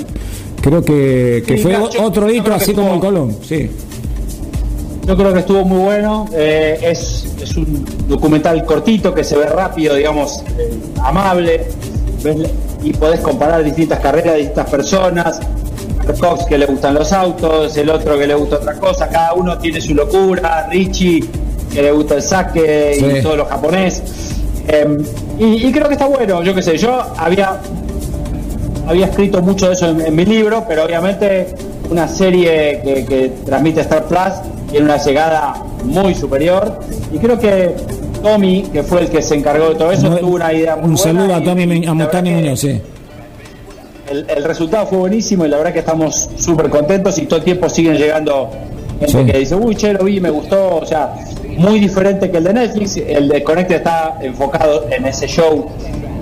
[0.61, 3.69] Creo que, fue otro hito así como el Colón, sí.
[5.07, 9.47] Yo creo que estuvo muy bueno, eh, es, es, un documental cortito que se ve
[9.47, 10.69] rápido, digamos, eh,
[11.03, 11.61] amable
[12.81, 15.39] y podés comparar distintas carreras de distintas personas.
[16.19, 19.57] Cox que le gustan los autos, el otro que le gusta otra cosa, cada uno
[19.59, 21.23] tiene su locura, Richie
[21.71, 24.01] que le gusta el saque y todo lo japonés.
[24.67, 24.97] Em,
[25.37, 27.59] y, creo que está bueno, yo qué sé, yo había,
[28.87, 31.47] había escrito mucho de eso en, mi libro, pero obviamente
[31.89, 34.33] una serie que, que transmite Star Plus
[34.69, 36.79] tiene una llegada muy superior
[37.11, 37.75] y creo que
[38.21, 40.97] Tommy, que fue el que se encargó de todo eso, tuvo una idea muy Un
[40.97, 42.81] saludo a Tommy, a Muñoz, sí.
[44.09, 47.69] El, resultado fue buenísimo y la verdad que estamos súper contentos y todo el tiempo
[47.69, 48.49] siguen llegando
[48.99, 51.13] gente que dice, uy, che, lo vi, me gustó, o sea,
[51.57, 55.67] muy diferente que el de Netflix, el de Connect está enfocado en ese show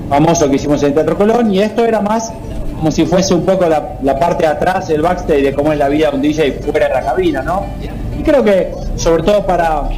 [0.09, 2.31] famoso que hicimos en Teatro Colón y esto era más
[2.77, 5.79] como si fuese un poco la, la parte de atrás, el backstage de cómo es
[5.79, 7.65] la vida de un DJ fuera de la cabina, ¿no?
[8.19, 9.89] Y creo que sobre todo para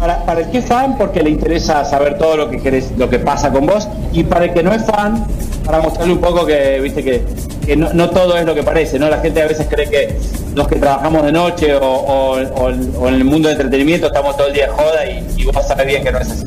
[0.00, 3.18] para, el que es fan, porque le interesa saber todo lo que querés, lo que
[3.18, 5.26] pasa con vos, y para el que no es fan,
[5.64, 9.10] para mostrarle un poco que, viste, que, no, todo es lo que parece, ¿no?
[9.10, 10.16] La gente a veces cree que
[10.54, 14.66] los que trabajamos de noche o, en el mundo de entretenimiento estamos todo el día
[14.66, 16.44] de joda y, vos sabés bien que no es así.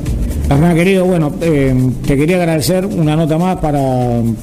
[0.50, 1.74] Hernán querido, bueno, eh,
[2.06, 3.80] te quería agradecer una nota más para,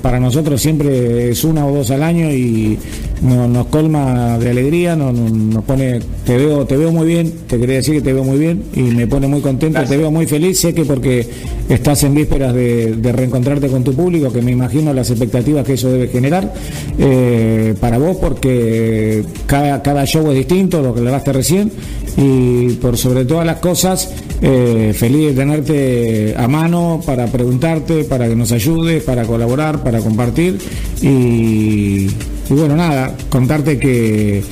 [0.02, 2.80] para nosotros siempre es una o dos al año y
[3.22, 7.76] nos colma de alegría, nos, nos, pone, te veo, te veo muy bien, te quería
[7.76, 10.60] decir que te veo muy bien y me pone muy contento, te veo muy feliz,
[10.60, 11.28] sé que porque
[11.70, 15.92] estás en vísperas de, reencontrarte con tu público, que me imagino las expectativas que eso
[15.92, 16.52] debe generar
[16.98, 21.72] eh, para vos, porque cada, cada show es distinto, lo que le daste recién,
[22.18, 24.12] y por sobre todas las cosas,
[24.42, 30.00] eh, feliz de tenerte a mano para preguntarte, para que nos ayudes, para colaborar, para
[30.00, 30.58] compartir
[31.02, 32.08] y,
[32.50, 34.44] y bueno, nada, contarte que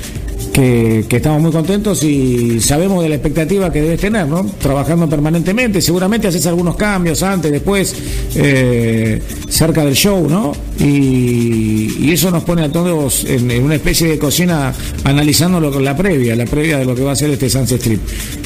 [0.53, 4.45] que, estamos muy contentos y sabemos de la expectativa que debes tener, ¿no?
[4.61, 7.95] Trabajando permanentemente, seguramente haces algunos cambios antes, después,
[8.35, 10.51] eh, cerca del show, ¿no?
[10.79, 14.73] Y, eso nos pone a todos en, una especie de cocina
[15.03, 18.01] analizando lo, la previa, la previa de lo que va a ser este Sunset Strip.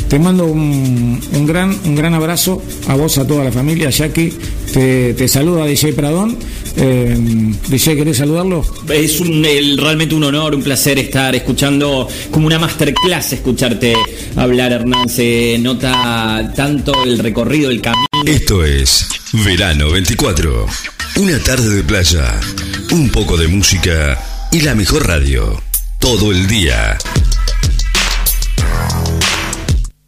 [0.09, 4.33] Te mando un, gran, un gran abrazo a vos, a toda la familia, Jackie.
[4.73, 6.37] Te, te saluda DJ Pradón
[6.75, 8.65] eh, ¿querés saludarlo?
[8.89, 9.43] Es un,
[9.77, 13.95] realmente un honor, un placer estar escuchando como una masterclass, escucharte
[14.35, 15.09] hablar, Hernán.
[15.09, 18.07] Se nota tanto el recorrido, el camino.
[18.25, 20.65] Esto es Verano 24.
[21.17, 22.39] Una tarde de playa,
[22.91, 24.19] un poco de música
[24.51, 25.61] y la mejor radio.
[25.99, 26.97] Todo el día.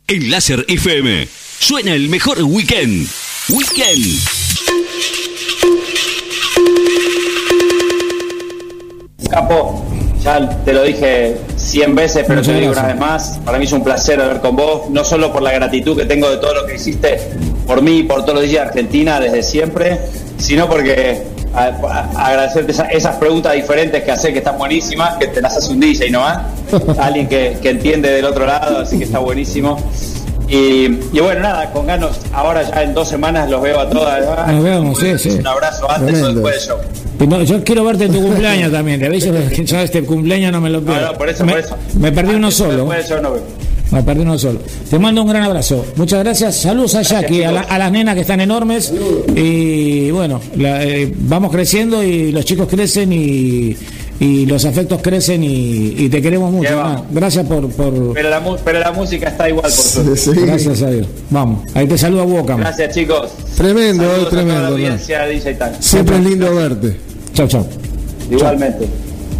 [0.07, 1.27] En Láser FM
[1.59, 3.07] suena el mejor weekend.
[3.49, 4.44] Weekend.
[9.35, 9.83] Capo,
[10.23, 13.39] ya te lo dije 100 veces, pero te lo digo una vez más.
[13.43, 16.29] Para mí es un placer hablar con vos, no solo por la gratitud que tengo
[16.29, 17.19] de todo lo que hiciste
[17.67, 19.99] por mí y por todos los días de Argentina desde siempre,
[20.37, 21.23] sino porque
[21.53, 26.11] agradecerte esas preguntas diferentes que hace que están buenísimas, que te las hace un DJ,
[26.11, 26.23] ¿no?
[26.97, 29.77] Alguien que, que entiende del otro lado, así que está buenísimo.
[30.47, 30.87] Y,
[31.19, 34.47] bueno, nada, con ganos, ahora ya en dos semanas los veo a todas.
[34.47, 35.29] Nos vemos, sí, sí.
[35.31, 37.04] Un abrazo antes o después del show.
[37.45, 40.69] Yo quiero verte en tu cumpleaños también, te aviso que ya este cumpleaños no me
[40.69, 41.11] lo pierdo.
[41.11, 41.77] No, por eso, me, por eso.
[41.99, 42.85] Me perdí uno solo.
[43.91, 44.59] me perdí uno solo.
[44.89, 45.85] Te mando un gran abrazo.
[45.95, 46.57] Muchas gracias.
[46.57, 48.93] Saludos a Jackie, a, las nenas que están enormes.
[49.35, 53.75] Y bueno, eh, vamos creciendo y los chicos crecen y
[54.19, 57.05] y los afectos crecen y, te queremos mucho.
[57.11, 58.13] Gracias por, por...
[58.13, 60.41] Pero, la, pero, la, música está igual, por suerte.
[60.45, 61.07] Gracias a Dios.
[61.29, 62.55] Vamos, ahí te saluda Boca.
[62.55, 63.31] Gracias, chicos.
[63.57, 64.77] Tremendo, tremendo.
[65.79, 66.97] Siempre es lindo verte.
[67.33, 67.67] Chao, chao.
[68.31, 68.87] Igualmente.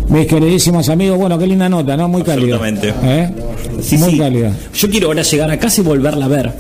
[0.10, 2.08] Mis queridísimos amigos, bueno, qué linda nota, ¿no?
[2.08, 2.60] Muy cálida.
[3.04, 3.30] ¿Eh?
[3.98, 4.54] Muy cálida.
[4.74, 6.54] Yo quiero ahora llegar a casa y volverla a ver.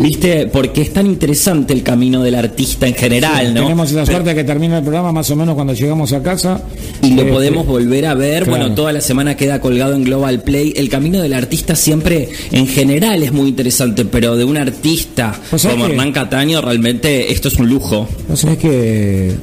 [0.00, 0.46] ¿Viste?
[0.46, 3.62] Porque es tan interesante el camino del artista en general, ¿no?
[3.62, 6.60] Tenemos esa suerte de que termina el programa más o menos cuando llegamos a casa.
[7.02, 8.48] Y lo eh, podemos volver a ver.
[8.48, 10.72] Bueno, toda la semana queda colgado en Global Play.
[10.76, 15.86] El camino del artista siempre, en general, es muy interesante, pero de un artista como
[15.86, 18.08] Hernán Cataño, realmente esto es un lujo.
[18.28, 19.34] No sé, es que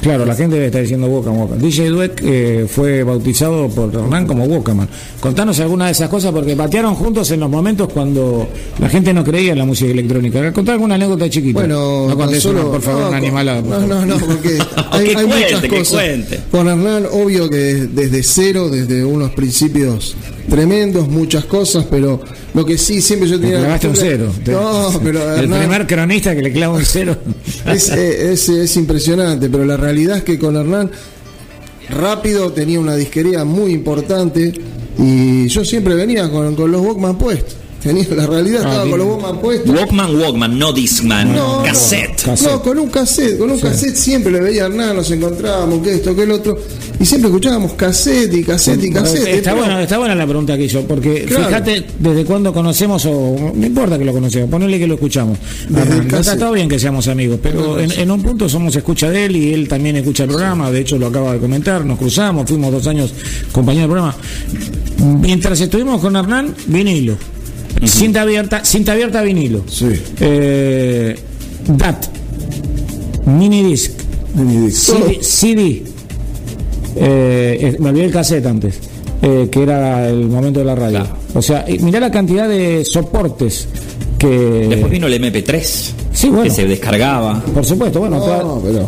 [0.00, 1.56] Claro, la gente debe estar diciendo Boca Boca.
[1.56, 4.88] DJ Dweck eh, fue bautizado por Hernán como Bocaman.
[5.20, 8.48] Contanos alguna de esas cosas porque patearon juntos en los momentos cuando
[8.78, 10.52] la gente no creía en la música electrónica.
[10.52, 11.60] Contá alguna anécdota chiquita.
[11.60, 13.60] Bueno, no contés por favor, una animalada.
[13.62, 14.58] No, no, no, porque
[14.90, 16.04] hay, muchas cosas.
[16.50, 20.16] Con Hernán, obvio que desde cero, desde unos principios
[20.48, 22.20] tremendos, muchas cosas, pero
[22.54, 23.58] lo que sí siempre yo tenía.
[23.58, 24.32] clavaste un cero.
[24.46, 27.16] No, pero el primer cronista que le clava un cero.
[27.66, 30.90] Es, es, es, impresionante, pero la realidad es que con Hernán
[31.88, 34.52] rápido tenía una disquería muy importante
[34.98, 37.56] y yo siempre venía con, con los Walkman puestos.
[37.84, 39.76] Tenía, la realidad ah, estaba con los Walkman puestos.
[39.76, 41.34] Walkman, Walkman, no Discman.
[41.34, 42.26] No, cassette.
[42.42, 43.36] No, con un cassette.
[43.36, 46.56] Con un cassette siempre le veía a Hernán, nos encontrábamos, que esto, que el otro.
[46.98, 49.28] Y siempre escuchábamos cassette y cassette y cassette.
[49.28, 53.66] Está, bueno, está buena la pregunta que hizo, porque fíjate desde cuándo conocemos, o no
[53.66, 55.36] importa que lo conocemos, ponele que lo escuchamos.
[56.10, 59.36] Está todo bien que seamos amigos, pero en, en, un punto somos escucha de él
[59.36, 62.72] y él también escucha el programa, de hecho lo acaba de comentar, nos cruzamos, fuimos
[62.72, 63.12] dos años
[63.52, 64.16] compañeros del programa.
[65.20, 67.33] Mientras estuvimos con Hernán, vinilo.
[67.84, 69.64] Cinta abierta, cinta abierta vinilo.
[69.68, 69.88] Sí.
[70.20, 71.16] Eh,
[71.66, 72.06] DAT.
[73.26, 73.92] Mini disc.
[74.34, 74.94] Mini disc.
[75.20, 75.82] CD.
[76.96, 78.80] Eh, me olvidé el cassette antes.
[79.22, 81.06] Eh, que era el momento de la radio.
[81.34, 83.68] O sea, mirá la cantidad de soportes
[84.24, 84.66] que.
[84.68, 86.04] Después vino el MP3
[86.42, 87.42] que se descargaba.
[87.42, 88.20] Por supuesto, bueno,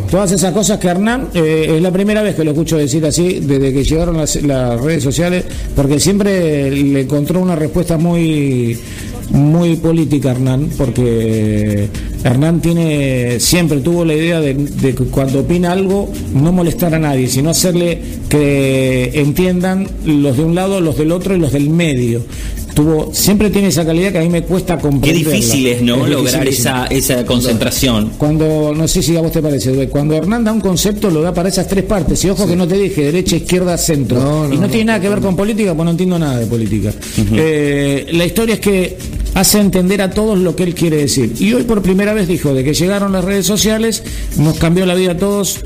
[0.09, 3.39] todas esas cosas que Hernán, eh, es la primera vez que lo escucho decir así,
[3.41, 4.35] desde que llegaron las,
[4.81, 5.43] redes sociales,
[5.75, 8.77] porque siempre le encontró una respuesta muy
[9.29, 11.89] muy política Hernán, porque
[12.23, 16.99] Hernán tiene siempre tuvo la idea de, de, que cuando opina algo no molestar a
[16.99, 21.69] nadie, sino hacerle que entiendan los de un lado, los del otro y los del
[21.69, 22.23] medio
[22.77, 25.23] tuvo, siempre tiene esa calidad que a mí me cuesta comprender.
[25.23, 26.05] Qué difícil es, ¿no?
[26.05, 28.11] Lograr esa, esa concentración.
[28.19, 31.33] Cuando, no sé si a vos te parece, cuando Hernán da un concepto lo da
[31.33, 32.23] para esas tres partes.
[32.23, 34.47] Y ojo que no te dije derecha, izquierda, centro.
[34.53, 36.93] y no, tiene nada que ver con política, pues no entiendo nada de política.
[37.33, 38.97] Eh, la historia es que
[39.37, 41.31] hace entender a todos lo que él quiere decir.
[41.39, 44.03] Y hoy por primera vez dijo de que llegaron las redes sociales,
[44.37, 45.63] nos cambió la vida a todos,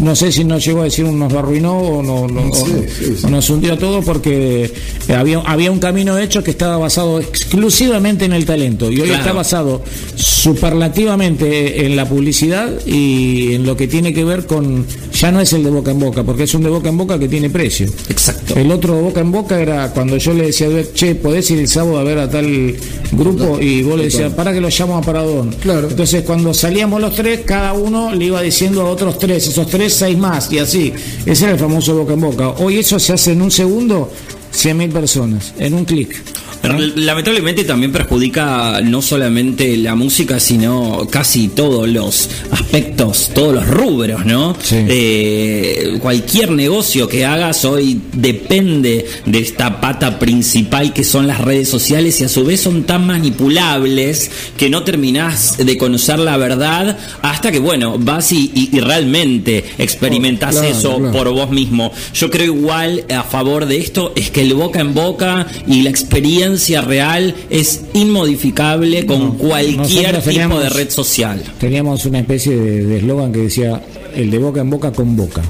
[0.00, 3.78] no sé si nos llegó a decir nos lo arruinó o, no, nos hundió a
[3.78, 4.72] todos porque
[5.16, 9.32] había, había un camino hecho que estaba basado exclusivamente en el talento y hoy está
[9.32, 9.82] basado
[10.16, 15.52] superlativamente en la publicidad y en lo que tiene que ver con, ya no es
[15.52, 17.86] el de boca en boca, porque es un de boca en boca que tiene precio.
[18.08, 18.56] Exacto.
[18.56, 21.68] El otro de boca en boca era cuando yo le decía, che, podés ir el
[21.68, 22.74] sábado a ver a tal
[23.16, 25.54] grupo y vos le decías, para que lo llamo a Paradón.
[25.60, 25.88] Claro.
[25.88, 29.94] Entonces cuando salíamos los tres, cada uno le iba diciendo a otros tres, esos tres,
[29.94, 30.92] seis más, y así.
[31.24, 32.50] Ese era el famoso boca en boca.
[32.50, 34.10] Hoy eso se hace en un segundo,
[34.52, 36.22] 100.000 personas, en un clic.
[36.64, 44.24] Lamentablemente también perjudica no solamente la música, sino casi todos los aspectos, todos los rubros,
[44.24, 44.56] ¿no?
[44.72, 51.68] Eh, cualquier negocio que hagas hoy depende de esta pata principal que son las redes
[51.68, 56.98] sociales y a su vez son tan manipulables que no terminás de conocer la verdad
[57.22, 61.92] hasta que, bueno, vas y, realmente experimentas oh, eso por vos mismo.
[62.14, 65.90] Yo creo igual a favor de esto es que el boca en boca y la
[65.90, 71.42] experiencia real es inmodificable con cualquier tipo de red social.
[71.58, 73.82] Teníamos una especie de eslogan que decía
[74.14, 75.42] el de boca en boca con boca.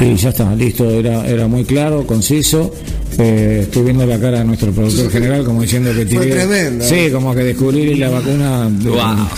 [0.00, 2.72] Y ya está, listo, era, era muy claro, conciso.
[3.18, 6.26] Eh, estoy viendo la cara de nuestro productor general como diciendo que tiene.
[6.26, 6.84] tremendo.
[6.84, 8.70] Sí, como que descubrir la vacuna.
[8.70, 9.28] Bueno,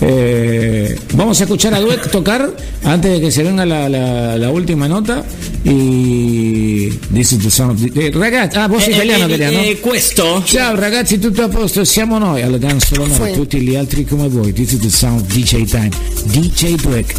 [0.00, 4.86] eh, vamos a escuchar a Dueck tocar antes de que se venga la, la, última
[4.86, 5.24] nota.
[5.64, 6.90] Y.
[7.12, 8.06] This is the sound of the...
[8.06, 9.34] Eh, ragazzi, ah, vos eh, italiano no?
[9.34, 10.42] Eh, questo.
[10.44, 14.52] Ciao ragazzi, tutto a posto, siamo noi alla Dance Sonora, tutti gli altri come voi.
[14.52, 15.90] This is the sound DJ Time.
[16.24, 17.14] DJ Dweck,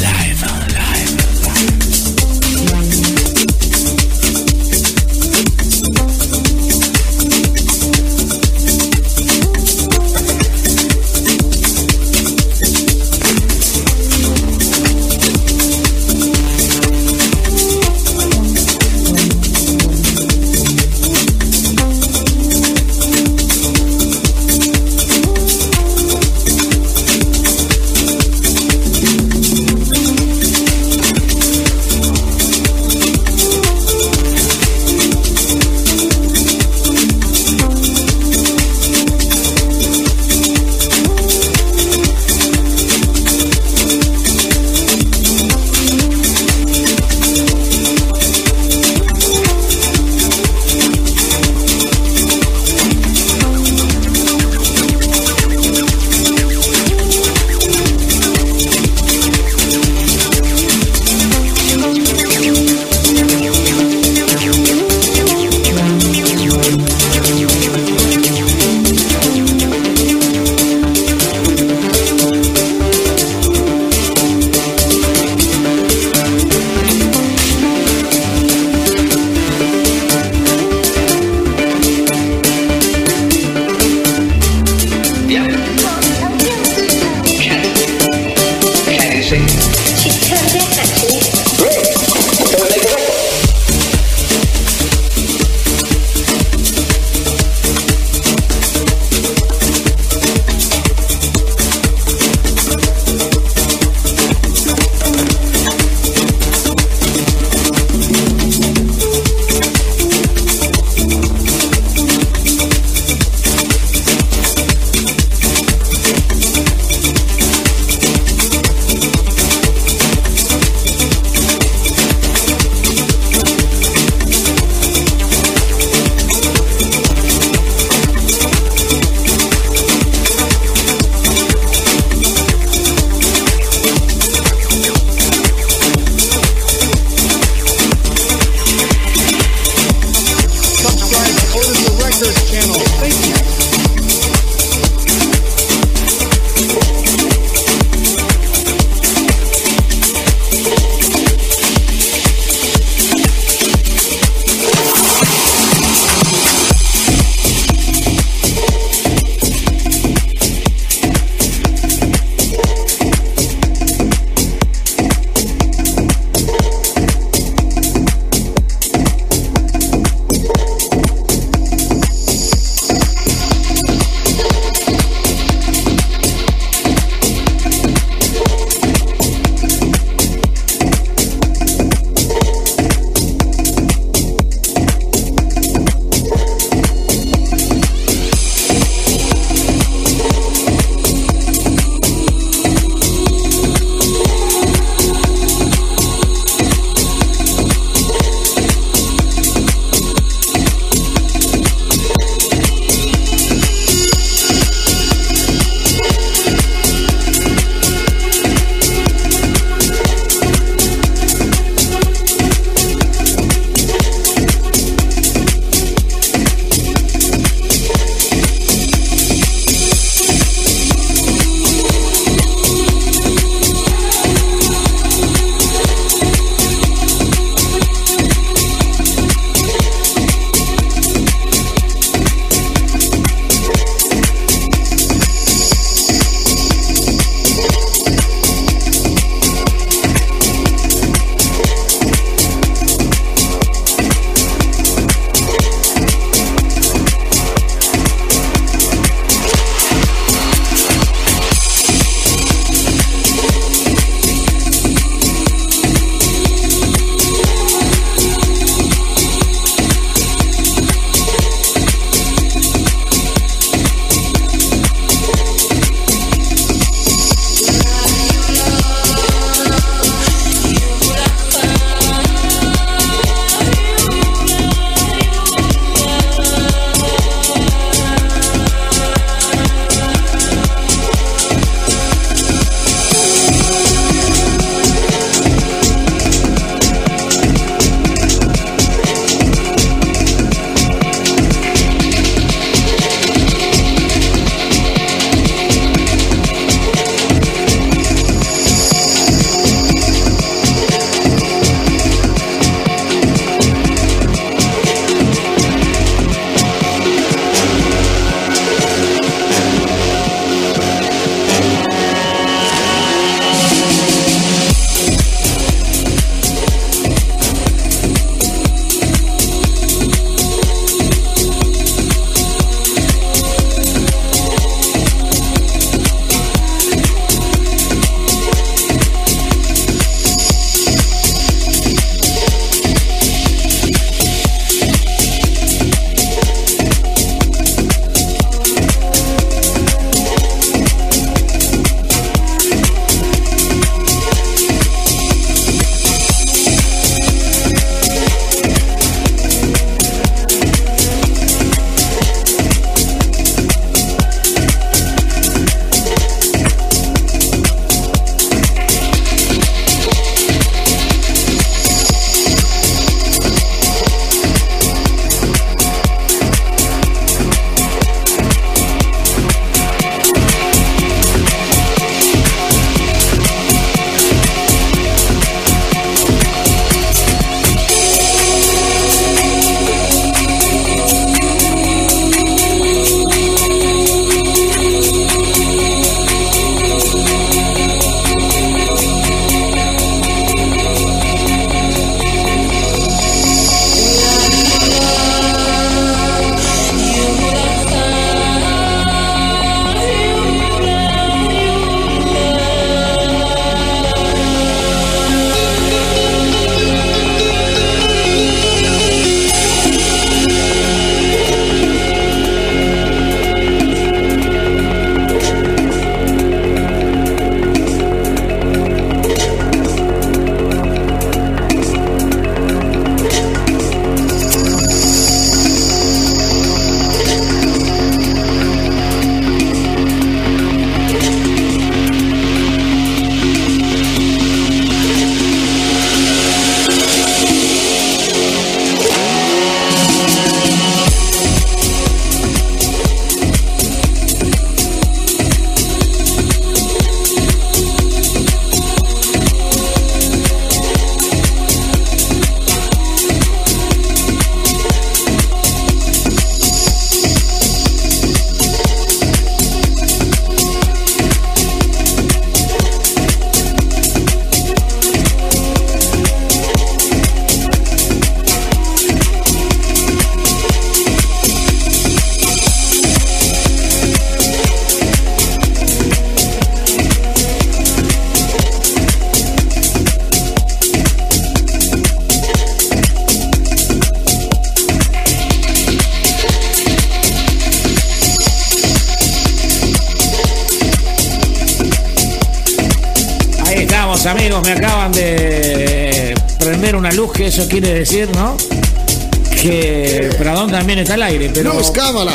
[0.00, 0.73] live.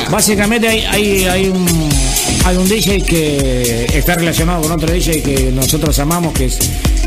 [0.10, 1.90] Básicamente hay, hay, hay un
[2.46, 6.58] hay un DJ que está relacionado con otro DJ que nosotros amamos, que es,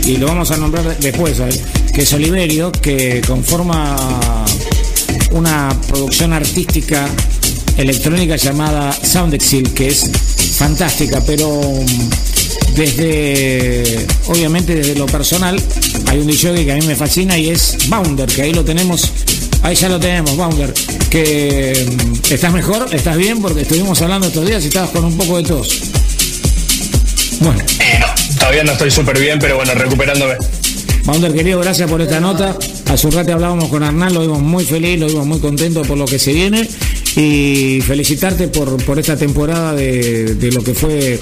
[0.04, 1.38] y lo vamos a nombrar después,
[1.92, 3.96] que es Oliverio, que conforma
[5.32, 7.08] una producción artística
[7.76, 10.10] electrónica llamada Sound Exil, que es
[10.56, 11.60] fantástica, pero
[12.76, 15.60] desde, obviamente desde lo personal,
[16.06, 19.10] hay un DJ que a mí me fascina y es Bounder, que ahí lo tenemos,
[19.62, 20.72] ahí ya lo tenemos, Bounder,
[21.12, 25.14] que mm, estás mejor, estás bien, porque estuvimos hablando estos días y estabas con un
[25.14, 25.82] poco de tos.
[27.40, 27.60] Bueno.
[27.80, 28.06] Eh, no,
[28.38, 30.36] todavía no estoy súper bien, pero bueno, recuperándome.
[31.04, 32.56] Bounder, querido, gracias por esta nota.
[32.86, 35.98] Hace un rato hablábamos con Arnal, lo vimos muy feliz, lo vimos muy contento por
[35.98, 36.66] lo que se viene
[37.16, 41.20] y felicitarte por, por esta temporada de, de lo que fue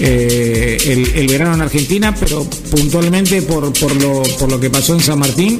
[0.00, 5.00] eh, el, verano en Argentina, pero puntualmente por, por, lo, por lo que pasó en
[5.00, 5.58] San Martín.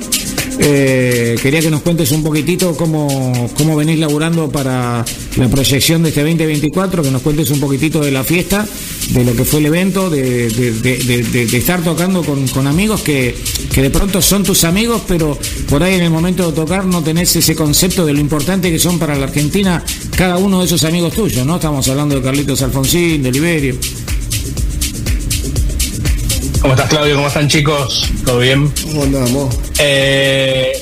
[0.59, 5.05] Eh, quería que nos cuentes un poquitito cómo, cómo venís laburando para
[5.37, 8.67] la proyección de este 2024, que nos cuentes un poquitito de la fiesta,
[9.11, 13.35] de lo que fue el evento, de, de, estar tocando con, con amigos que,
[13.73, 15.39] que, de pronto son tus amigos, pero
[15.69, 18.79] por ahí en el momento de tocar no tenés ese concepto de lo importante que
[18.79, 19.83] son para la Argentina
[20.17, 21.57] cada uno de esos amigos tuyos, ¿no?
[21.57, 23.77] Estamos hablando de Carlitos Alfonsín, de Liberio.
[26.63, 27.17] ¿Cómo estás, Claudio?
[27.17, 28.09] ¿Cómo están, chicos?
[28.25, 28.73] ¿Todo bien?
[28.85, 29.59] ¿Cómo andamos?
[29.81, 30.73] Eh,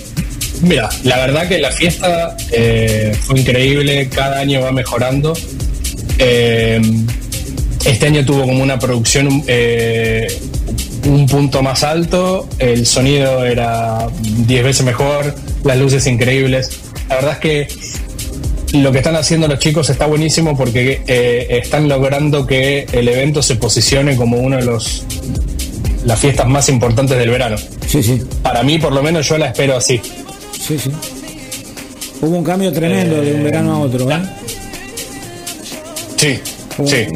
[0.61, 5.33] mira, la verdad que la fiesta eh, fue increíble, cada año va mejorando.
[6.19, 6.83] Eh,
[7.87, 9.43] este año tuvo como una producción
[11.07, 15.35] un punto más alto, el sonido era 10 veces mejor,
[15.65, 16.79] las luces increíbles.
[17.09, 17.69] La verdad es que
[18.79, 21.01] lo que están haciendo los chicos está buenísimo porque
[21.49, 25.07] están logrando que el evento se posicione como uno de los
[26.05, 27.57] las fiestas más importantes del verano.
[27.87, 28.23] Sí, sí.
[28.43, 30.01] Para mí, por lo menos, yo la espero así.
[30.53, 30.91] Sí, sí.
[32.21, 34.21] Hubo un cambio tremendo de un verano a otro, ¿eh?
[36.17, 36.39] Sí,
[36.85, 37.07] sí.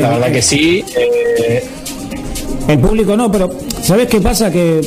[0.00, 0.84] la verdad que sí.
[0.96, 1.64] Eh,
[2.68, 3.50] el público no, pero
[3.82, 4.50] ¿sabes qué pasa?
[4.50, 4.80] Que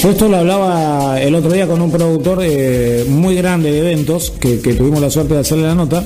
[0.00, 4.30] yo esto lo hablaba el otro día con un productor eh, muy grande de eventos,
[4.38, 6.04] que, que, tuvimos la suerte de hacerle la nota,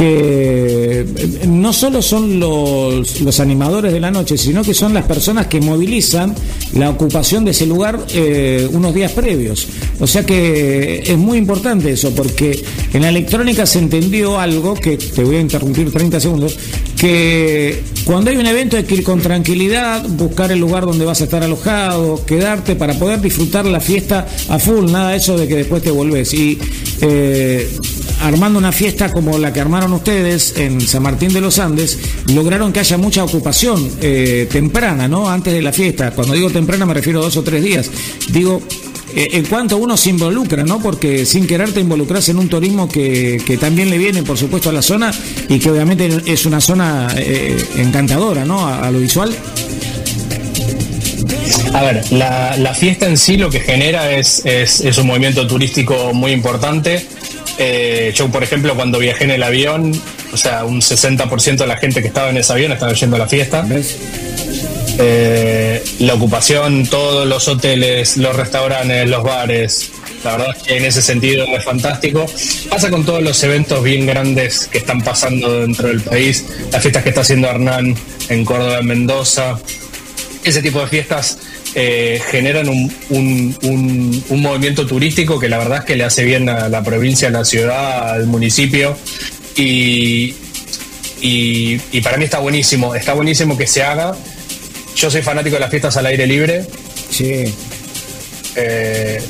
[0.00, 5.04] que eh, no solo son los, los, animadores de la noche, sino que son las
[5.04, 6.34] personas que movilizan
[6.72, 9.68] la ocupación de ese lugar eh, unos días previos.
[9.98, 12.64] O sea que es muy importante eso, porque
[12.94, 16.56] en la electrónica se entendió algo, que te voy a interrumpir 30 segundos,
[17.00, 21.22] que cuando hay un evento hay que ir con tranquilidad, buscar el lugar donde vas
[21.22, 25.48] a estar alojado, quedarte para poder disfrutar la fiesta a full, nada de eso de
[25.48, 26.34] que después te volvés.
[26.34, 26.58] Y
[27.00, 27.66] eh,
[28.20, 31.98] armando una fiesta como la que armaron ustedes en San Martín de los Andes,
[32.34, 35.30] lograron que haya mucha ocupación eh, temprana, ¿no?
[35.30, 36.10] Antes de la fiesta.
[36.10, 37.90] Cuando digo temprana me refiero a dos o tres días.
[38.30, 38.60] Digo,
[39.14, 40.80] en cuanto uno se involucra, ¿no?
[40.80, 44.72] Porque sin querer te involucras en un turismo que, también le viene, por supuesto, a
[44.72, 45.12] la zona
[45.48, 48.66] y que obviamente es una zona eh, encantadora, ¿no?
[48.66, 49.34] A, lo visual.
[51.72, 56.32] A ver, la, fiesta en sí lo que genera es, es un movimiento turístico muy
[56.32, 57.06] importante
[57.62, 59.92] eh, yo, por ejemplo, cuando viajé en el avión,
[60.32, 63.18] o sea, un 60% de la gente que estaba en ese avión estaba yendo a
[63.18, 63.66] la fiesta.
[65.02, 69.90] Eh, la ocupación, todos los hoteles, los restaurantes, los bares,
[70.24, 72.26] la verdad es que en ese sentido es fantástico.
[72.68, 77.02] Pasa con todos los eventos bien grandes que están pasando dentro del país, las fiestas
[77.02, 77.94] que está haciendo Hernán
[78.28, 79.58] en Córdoba, en Mendoza,
[80.44, 81.38] ese tipo de fiestas
[81.74, 86.68] eh, generan un, un, movimiento turístico que la verdad es que le hace bien a
[86.68, 88.96] la provincia, a la ciudad, al municipio.
[89.56, 90.34] Y,
[91.20, 94.16] y, para mí está buenísimo, está buenísimo que se haga.
[95.00, 96.66] Yo soy fanático de las fiestas al aire libre.
[97.10, 97.54] Sí.
[98.54, 99.22] Eh,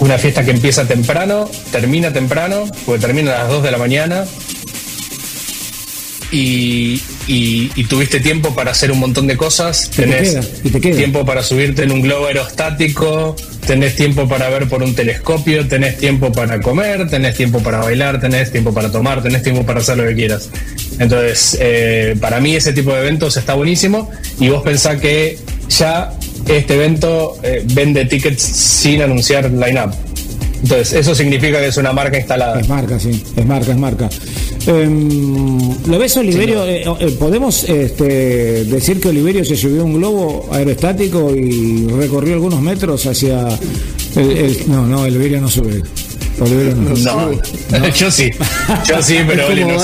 [0.00, 4.24] una fiesta que empieza temprano, termina temprano, porque termina a las 2 de la mañana
[6.30, 9.90] y, tuviste tiempo para hacer un montón de cosas.
[9.90, 13.36] Tenés tiempo para subirte en un globo aerostático,
[13.66, 18.20] tenés tiempo para ver por un telescopio, tenés tiempo para comer, tenés tiempo para bailar,
[18.20, 20.50] tenés tiempo para tomar, tenés tiempo para hacer lo que quieras.
[20.98, 26.12] Entonces, eh, para mí ese tipo de eventos está buenísimo y vos pensás que ya
[26.46, 29.94] este evento eh, vende tickets sin anunciar line-up.
[30.62, 32.60] Entonces, eso significa que es una marca instalada.
[32.60, 34.08] Es marca, sí, es marca, es marca.
[34.66, 36.64] Em, ¿Lo ves, Oliverio?
[36.66, 42.34] Eh, eh, ¿Podemos este, decir que Oliverio se subió a un globo aerostático y recorrió
[42.34, 43.48] algunos metros hacia...
[44.14, 45.82] El, no, no, Oliverio no sube.
[46.38, 47.88] No.
[47.88, 48.30] yo sí.
[48.88, 49.76] Yo sí, pero Oli no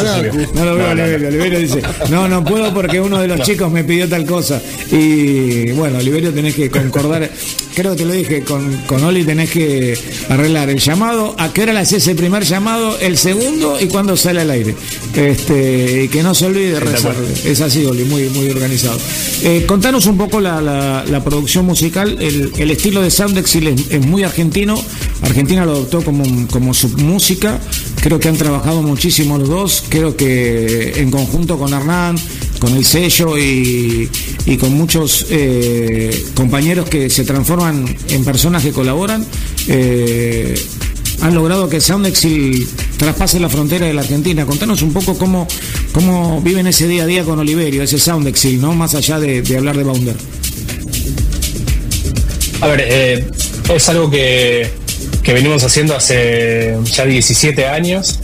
[0.55, 1.29] No lo veo, Oliverio.
[1.29, 4.61] Oliverio dice, no, no puedo porque uno de los chicos me pidió tal cosa.
[4.91, 7.31] Y bueno, Oliverio tenés que concordar.
[7.75, 9.97] Creo que te lo dije, con, con Oli tenés que
[10.29, 14.17] arreglar el llamado, a qué hora le haces el primer llamado, el segundo y cuando
[14.17, 14.75] sale al aire.
[15.15, 17.15] Este, y que no se olvide de rezar.
[17.45, 18.99] Es así, Oli, muy, muy organizado.
[19.43, 22.17] Eh, contanos un poco la, la, producción musical.
[22.21, 24.83] El, el, estilo de Soundexil es, es muy argentino.
[25.23, 27.59] Argentina lo adoptó como, como su música.
[28.01, 29.85] Creo que han trabajado muchísimo los dos.
[29.89, 32.17] Creo que en conjunto con Hernán,
[32.59, 34.09] con el sello y,
[34.59, 39.25] con muchos eh, compañeros que se transforman en personas que colaboran,
[39.69, 40.55] eh,
[41.21, 42.67] han logrado que Soundexil
[42.97, 44.47] traspase la frontera de la Argentina.
[44.47, 45.49] Contanos un poco cómo,
[45.93, 48.73] cómo viven ese día a día con Oliverio, ese Soundexil, ¿no?
[48.75, 50.17] Más allá de, hablar de Bounder.
[52.61, 53.31] A ver, eh,
[53.75, 54.71] es algo que
[55.29, 58.19] que venimos haciendo hace ya 17 años,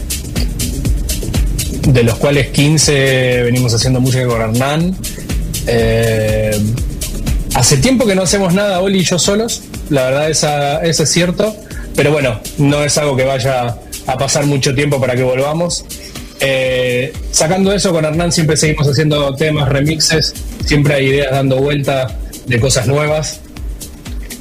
[1.87, 4.95] de los cuales 15 venimos haciendo música con Hernán.
[5.67, 6.59] Eh,
[7.53, 9.61] hace tiempo que no hacemos nada, Oli y yo solos,
[9.91, 11.55] la verdad esa, eso es cierto,
[11.95, 13.77] pero bueno, no es algo que vaya
[14.07, 15.85] a pasar mucho tiempo para que volvamos.
[16.39, 20.33] Eh, sacando eso, con Hernán siempre seguimos haciendo temas, remixes,
[20.65, 22.17] siempre hay ideas dando vuelta
[22.47, 23.41] de cosas nuevas.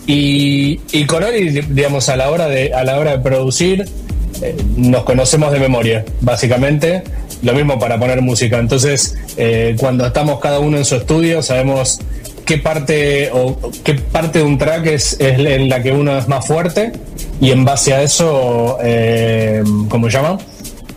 [0.06, 3.88] Y, con Oli, digamos, a la hora de, a la hora de producir,
[4.42, 7.02] eh, nos conocemos de memoria, básicamente.
[7.42, 8.58] Lo mismo para poner música.
[8.58, 12.00] Entonces, eh, cuando estamos cada uno en su estudio, sabemos
[12.44, 16.46] qué parte o qué parte de un track es, en la que uno es más
[16.46, 16.92] fuerte
[17.40, 20.38] y en base a eso, eh, ¿cómo se llama?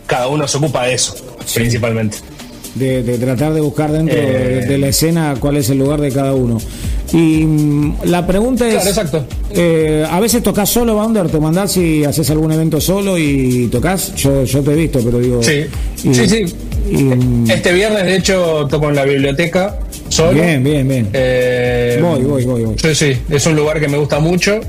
[0.06, 1.16] Cada uno se ocupa de eso,
[1.54, 2.18] principalmente.
[2.78, 6.34] De, tratar de buscar dentro de, de, la escena cuál es el lugar de cada
[6.34, 6.60] uno.
[7.14, 9.26] Y mm, la pregunta es, exacto.
[9.52, 14.14] Eh, a veces tocas solo, Bounder, te mandás y haces algún evento solo y tocas.
[14.16, 15.42] Yo, yo te he visto, pero digo.
[15.42, 16.46] Sí, sí, sí.
[16.92, 19.80] Mm, este viernes, de hecho, toco en la biblioteca
[20.10, 20.34] solo.
[20.34, 21.10] Bien, bien, bien.
[21.14, 22.76] Eh, voy, voy, voy, voy.
[22.78, 24.60] Sí, sí, es un lugar que me gusta mucho.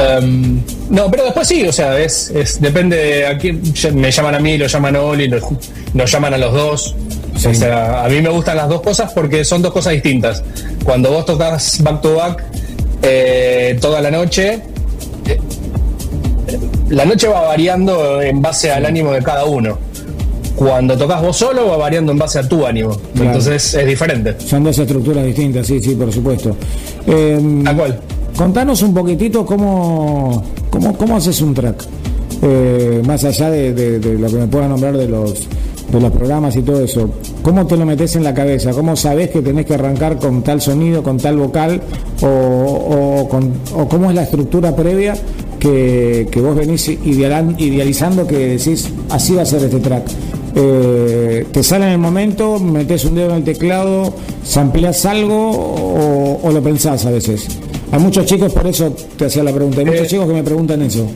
[0.00, 3.60] Em, no, pero después sí, o sea, es, es depende a quién
[3.94, 5.30] me llaman a mí, lo llaman a Oli,
[5.94, 6.94] nos llaman a los dos.
[7.34, 10.42] O sea, a mí me gustan las dos cosas porque son dos cosas distintas.
[10.84, 12.44] Cuando vos tocas back to back
[13.02, 14.60] eh, toda la noche,
[15.26, 15.40] eh,
[16.90, 19.78] la noche va variando en base al ánimo de cada uno.
[20.54, 23.00] Cuando tocas vos solo va variando en base a tu ánimo.
[23.14, 24.34] Entonces es diferente.
[24.38, 26.54] Son dos estructuras distintas, sí, sí, por supuesto.
[27.06, 27.98] Eh, ¿A cuál?
[28.40, 31.84] Contanos un poquitito cómo, cómo, cómo haces un track.
[32.40, 35.46] Eh, más allá de, lo que me pueda nombrar de los
[35.92, 37.10] de los programas y todo eso,
[37.42, 38.70] ¿cómo te lo metes en la cabeza?
[38.70, 41.82] ¿Cómo sabes que tenés que arrancar con tal sonido, con tal vocal?
[42.22, 43.28] ¿O,
[43.90, 45.14] cómo es la estructura previa
[45.58, 50.04] que, vos venís idealizando que decís, así va a ser este track?
[50.54, 56.50] Eh, ¿Te sale en el momento, metes un dedo en el teclado, sampleas algo o,
[56.50, 57.46] lo pensás a veces?
[57.92, 60.08] Hay muchos chicos, por eso te hacía la pregunta, hay muchos eh.
[60.08, 61.06] chicos que me preguntan eso.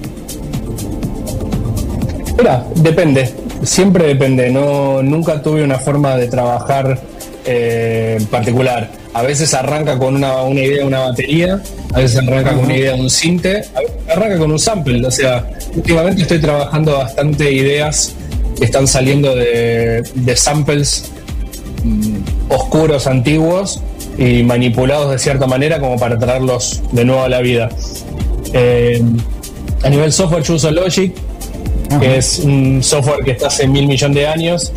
[2.37, 7.01] Mira, depende siempre depende, no, nunca tuve una forma de trabajar
[7.45, 8.91] eh, particular.
[9.13, 11.61] A veces arranca con una, una idea una batería,
[11.93, 15.07] a veces arranca con una idea de un cinte, a veces arranca con un sample.
[15.07, 18.15] O sea, últimamente estoy trabajando bastante ideas
[18.59, 20.03] que están saliendo de,
[20.37, 21.11] samples
[21.85, 23.81] mm, oscuros, antiguos
[24.19, 27.69] y manipulados de cierta manera como para traerlos de nuevo a la vida.
[28.53, 29.03] Eh,
[29.83, 31.15] a nivel software yo uso Logic,
[32.01, 34.73] que es un software que está hace mil millones de años.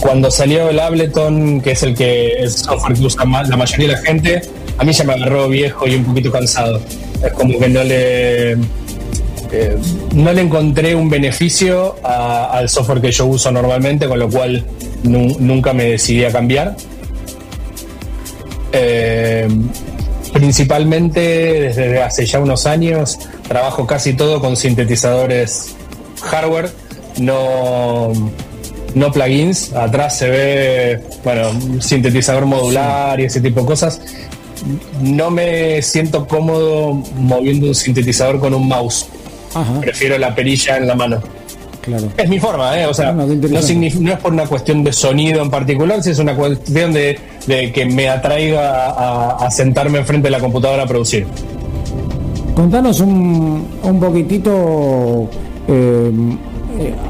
[0.00, 3.92] Cuando salió el Ableton, que es el que el software que usa la mayoría de
[3.94, 4.42] la gente,
[4.78, 6.80] a mí ya me agarró viejo y un poquito cansado.
[7.24, 8.52] Es como que no le
[9.52, 9.78] eh,
[10.14, 14.64] no le encontré un beneficio al software que yo uso normalmente, con lo cual
[15.04, 16.76] nunca me decidí a cambiar.
[18.72, 19.48] Eh,
[20.32, 23.18] principalmente desde hace ya unos años
[23.48, 25.76] trabajo casi todo con sintetizadores
[26.22, 26.70] hardware,
[27.18, 28.12] no,
[28.94, 29.72] no plugins.
[29.72, 34.00] Atrás se ve, bueno, sintetizador modular y ese tipo de cosas.
[35.00, 39.06] No me siento cómodo moviendo un sintetizador con un mouse.
[39.80, 41.22] Prefiero la perilla en la mano.
[41.86, 42.08] Claro.
[42.16, 42.86] Es mi forma, ¿eh?
[42.86, 46.92] O sea, no, es por una cuestión de sonido en particular, si es una cuestión
[46.92, 51.26] de, que me atraiga a, sentarme enfrente de la computadora a producir.
[52.56, 55.28] Contanos un, un poquitito
[55.68, 56.10] eh,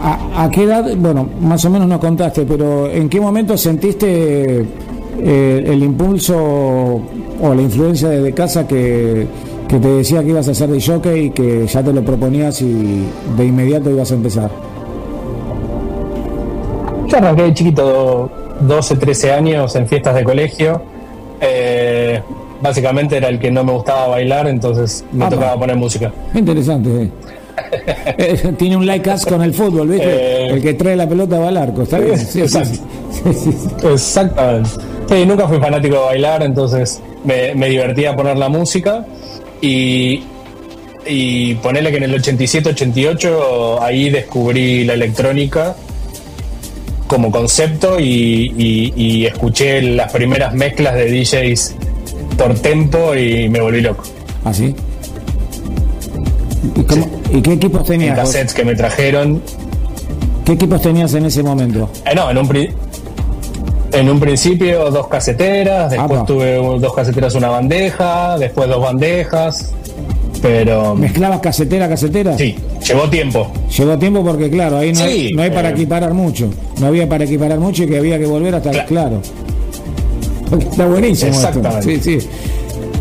[0.02, 4.64] ¿a, qué edad, bueno, más o menos nos contaste, pero ¿en qué momento sentiste
[5.18, 9.26] eh, el impulso o la influencia desde casa que,
[9.68, 12.60] que te decía que ibas a hacer de jockey y que ya te lo proponías
[12.62, 13.05] y
[13.36, 14.51] de inmediato ibas a empezar?
[17.09, 18.30] Yo arranqué de chiquito,
[18.60, 20.82] 12, 13 años en fiestas de colegio.
[21.40, 22.20] Eh,
[22.60, 26.12] básicamente era el que no me gustaba bailar, entonces me tocaba poner música.
[26.34, 27.10] Interesante, eh.
[28.18, 30.47] Eh, Tiene un like con el fútbol, ¿viste?
[30.48, 32.14] el que trae la pelota va al arco, ¿está bien?
[33.82, 35.26] Exactamente.
[35.26, 39.06] nunca fui fanático de bailar, entonces me, me divertía poner la música
[39.60, 40.22] y,
[41.06, 45.76] y ponerle que en el 87-88 ahí descubrí la electrónica
[47.06, 51.74] como concepto y, escuché las primeras mezclas de DJs
[52.36, 54.04] por tempo y me volví loco.
[54.44, 54.74] ¿Ah, sí?
[57.32, 58.16] ¿Y, qué equipos tenías?
[58.16, 59.42] cassettes que me trajeron.
[60.44, 61.90] ¿Qué equipos tenías en ese momento?
[62.04, 62.48] Eh, no, en un,
[63.97, 69.73] en un principio dos caseteras, después tuve dos caseteras, una bandeja, después dos bandejas,
[70.43, 70.94] pero...
[70.94, 72.36] ¿Mezclabas casetera, casetera?
[72.36, 72.56] Sí,
[72.86, 73.51] llevó tiempo.
[73.77, 76.51] Llevó tiempo porque, claro, ahí no, hay, no hay para eh, equiparar mucho.
[76.78, 78.85] No había para equiparar mucho y que había que volver hasta...
[78.85, 79.20] Claro.
[80.59, 81.32] Está buenísimo.
[81.32, 82.01] Exactamente.
[82.01, 82.28] Sí, sí.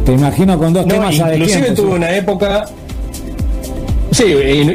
[0.06, 2.66] Te imagino con dos temas Inclusive tuve una época
[4.16, 4.24] Sí,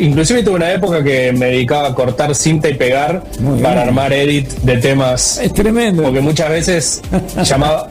[0.01, 3.23] inclusive tuve una época que me dedicaba a cortar cinta y pegar
[3.63, 5.39] para armar edit de temas.
[5.39, 6.03] Es tremendo.
[6.03, 7.01] Porque muchas veces
[7.43, 7.89] llamaba,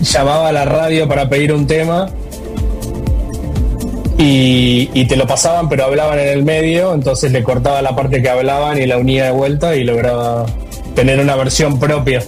[0.00, 2.10] llamaba a la radio para pedir un tema
[4.18, 8.28] y, te lo pasaban, pero hablaban en el medio, entonces le cortaba la parte que
[8.28, 10.46] hablaban y la unía de vuelta y lograba
[10.96, 12.24] tener una versión propia.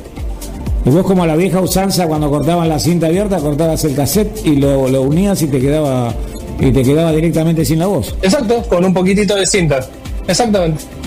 [0.84, 4.54] Y vos como la vieja usanza cuando cortaban la cinta abierta, cortabas el cassette y
[4.54, 6.14] lo, lo unías y te quedaba
[6.60, 8.14] y te quedaba directamente sin la voz.
[8.22, 9.80] Exacto, con un poquitito de cinta.
[10.26, 10.99] Exactamente.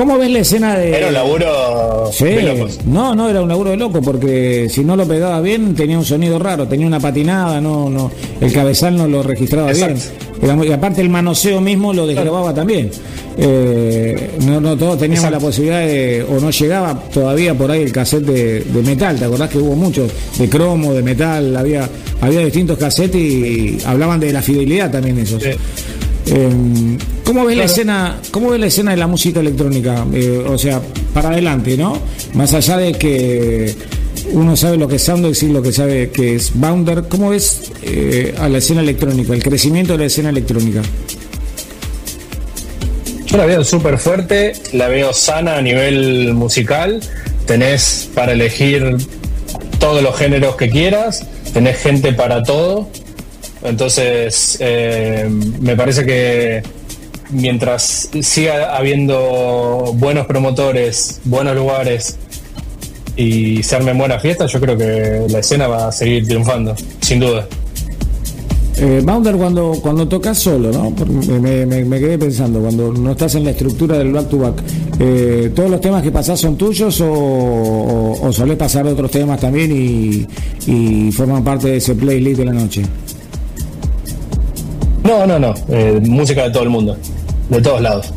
[0.00, 0.96] ¿Cómo ves la escena de.?
[0.96, 2.24] Era un laburo sí,
[2.86, 6.06] No, no, era un laburo de loco, porque si no lo pegaba bien, tenía un
[6.06, 8.10] sonido raro, tenía una patinada, no, no,
[8.40, 9.98] el cabezal no lo registraba bien.
[10.66, 12.90] Y aparte el manoseo mismo lo desgrababa también.
[13.36, 17.92] Eh, no, no todos teníamos la posibilidad de, o no llegaba todavía por ahí el
[17.92, 20.10] cassette de, metal, ¿te acordás que hubo muchos?
[20.38, 21.86] De cromo, de metal, había,
[22.22, 25.42] había distintos cassettes y hablaban de la fidelidad también esos.
[26.30, 30.06] Em, ¿Cómo ves la escena, cómo ves la escena de la música electrónica?
[30.12, 30.80] Eh, o sea,
[31.12, 31.98] para adelante, ¿no?
[32.34, 33.74] Más allá de que
[34.32, 37.72] uno sabe lo que es Soundex y lo que sabe que es Bounder, ¿cómo ves
[37.82, 40.82] eh, a la escena electrónica, el crecimiento de la escena electrónica?
[43.26, 47.00] Yo la veo súper fuerte, la veo sana a nivel musical,
[47.46, 48.98] tenés para elegir
[49.80, 52.88] todos los géneros que quieras, tenés gente para todo
[53.62, 55.28] entonces, eh,
[55.60, 56.62] me parece que
[57.30, 62.16] mientras siga habiendo buenos promotores, buenos lugares
[63.16, 67.20] y se armen buenas fiestas, yo creo que la escena va a seguir triunfando, sin
[67.20, 67.46] duda.
[68.82, 70.90] Eh, Bounder cuando, cuando tocas solo, ¿no?
[71.38, 74.54] Me, me, quedé pensando, cuando no estás en la estructura del back to back,
[74.98, 79.70] eh, ¿todos los temas que pasás son tuyos o, o, solés pasar otros temas también
[79.70, 80.26] y,
[80.66, 82.82] y forman parte de ese playlist de la noche?
[85.04, 85.54] No, no, no.
[85.68, 86.96] Eh, música de todo el mundo,
[87.48, 88.12] de todos lados.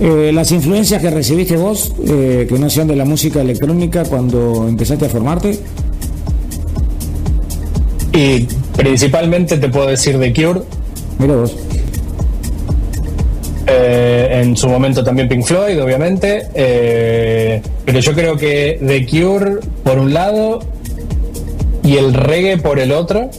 [0.00, 4.66] Eh, las influencias que recibiste vos, eh, que no sean de la música electrónica cuando
[4.68, 5.58] empezaste a formarte.
[8.12, 10.62] Y principalmente te puedo decir de Cure.
[11.18, 11.56] Mira vos.
[14.30, 16.46] en su momento también Pink Floyd, obviamente.
[17.84, 20.60] pero yo creo que The Cure por un lado
[21.82, 23.30] y el reggae por el otro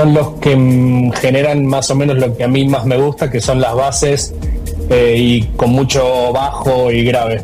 [0.00, 3.38] son los que generan más o menos lo que a mí más me gusta, que
[3.38, 4.34] son las bases
[4.88, 7.42] eh, y con mucho bajo y grave.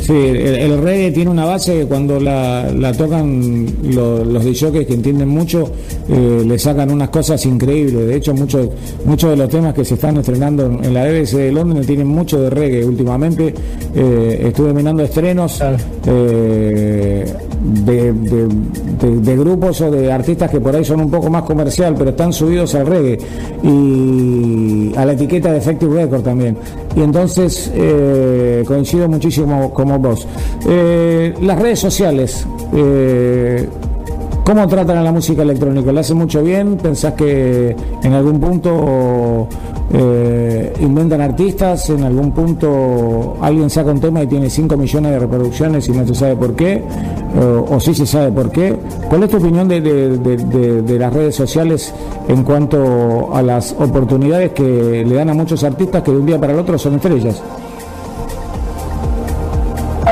[0.00, 5.70] Sí, el, reggae tiene una base que cuando la, tocan los, los que entienden mucho,
[6.08, 8.06] eh, le sacan unas cosas increíbles.
[8.06, 8.68] De hecho, muchos
[9.06, 12.40] muchos de los temas que se están estrenando en la BBC de Londres tienen mucho
[12.40, 12.84] de reggae.
[12.84, 13.54] Últimamente
[13.94, 15.62] eh, estuve mirando estrenos
[16.06, 17.24] eh,
[17.64, 22.32] de, grupos o de artistas que por ahí son un poco más comercial, pero están
[22.32, 23.18] subidos al reggae
[23.62, 26.56] y a la etiqueta de Effective Record también.
[26.94, 27.72] Y entonces
[28.66, 30.26] coincido muchísimo como vos.
[30.66, 33.68] Eh, las redes sociales, eh,
[34.44, 35.92] ¿cómo tratan a la música electrónica?
[35.92, 36.76] ¿La hace mucho bien?
[36.76, 39.48] ¿Pensás que en algún punto
[39.92, 41.90] eh, inventan artistas?
[41.90, 46.06] ¿En algún punto alguien saca un tema y tiene 5 millones de reproducciones y no
[46.06, 46.82] se sabe por qué?
[47.68, 48.76] ¿O sí se sabe por qué?
[49.08, 51.92] ¿Cuál es tu opinión de, de las redes sociales
[52.28, 56.38] en cuanto a las oportunidades que le dan a muchos artistas que de un día
[56.38, 57.42] para el otro son estrellas?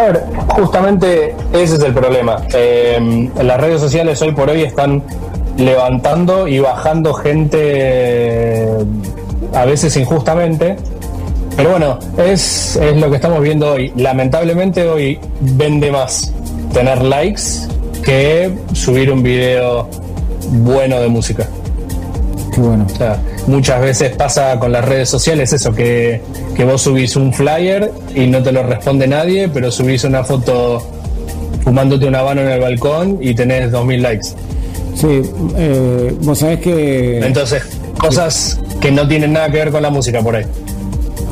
[0.03, 2.43] A ver, justamente ese es el problema.
[2.53, 5.01] Eh, las redes sociales hoy por hoy están
[5.57, 8.66] levantando y bajando gente
[9.55, 10.77] a veces injustamente.
[11.57, 13.93] Pero bueno, es, es lo que estamos viendo hoy.
[13.95, 16.35] Lamentablemente hoy vende más
[16.73, 17.69] tener likes
[18.05, 19.89] que subir un video
[20.51, 21.47] bueno de música.
[22.53, 22.87] Qué bueno.
[22.93, 26.20] O sea, muchas veces pasa con las redes sociales eso, que,
[26.56, 30.86] que vos subís un flyer y no te lo responde nadie, pero subís una foto
[31.64, 34.28] fumándote una mano en el balcón y tenés 2.000 likes.
[34.94, 35.23] Sí,
[35.56, 37.19] eh, vos sabés que...
[37.19, 37.62] Entonces,
[37.98, 40.44] cosas que no tienen nada que ver con la música por ahí.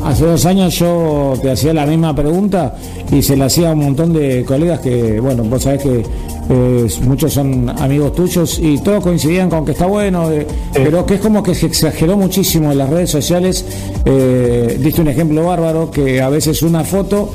[0.03, 2.75] Hace dos años yo te hacía la misma pregunta
[3.11, 6.03] y se la hacía a un montón de colegas que, bueno, vos sabés que
[6.49, 11.15] eh, muchos son amigos tuyos y todos coincidían con que está bueno, eh, pero que
[11.15, 13.65] es como que se exageró muchísimo en las redes sociales.
[14.03, 17.29] Eh, diste un ejemplo bárbaro que a veces una foto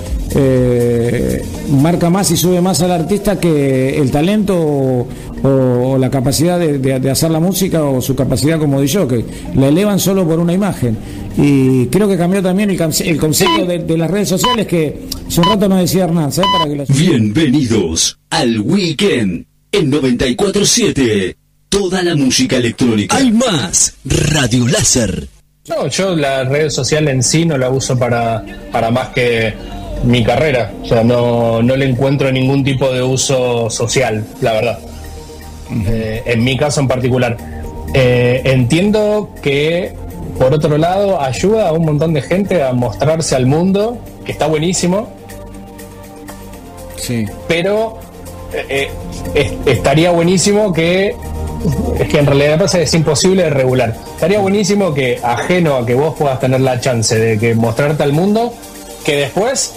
[1.71, 5.07] marca más y sube más al artista que el talento
[5.43, 9.25] o, la capacidad de, hacer la música o su capacidad como DJ, que
[9.55, 10.97] la elevan solo por una imagen.
[11.37, 15.69] Y creo que cambió también el, concepto de, las redes sociales que hace un rato
[15.69, 16.51] nos decía Hernán, ¿sabes?
[16.53, 21.37] Para que Bienvenidos al Weekend en 947.
[21.69, 23.17] Toda la música electrónica.
[23.17, 23.95] Hay más.
[24.05, 25.29] Radio Láser.
[25.69, 29.53] No, yo la red social en sí no la uso para, para más que
[30.05, 30.73] mi carrera.
[30.83, 34.79] O sea, no, no le encuentro ningún tipo de uso social, la verdad.
[35.71, 37.37] Eh, en mi caso en particular.
[37.95, 39.95] Eh, entiendo que,
[40.39, 44.47] por otro lado, ayuda a un montón de gente a mostrarse al mundo, que está
[44.47, 45.09] buenísimo.
[46.97, 47.27] Sí.
[47.49, 47.99] Pero
[48.53, 48.91] eh,
[49.67, 51.15] estaría buenísimo que.
[51.99, 53.97] Es que en realidad pasa es imposible de regular.
[54.15, 58.13] Estaría buenísimo que, ajeno a que vos puedas tener la chance de que mostrarte al
[58.13, 58.53] mundo,
[59.05, 59.75] que después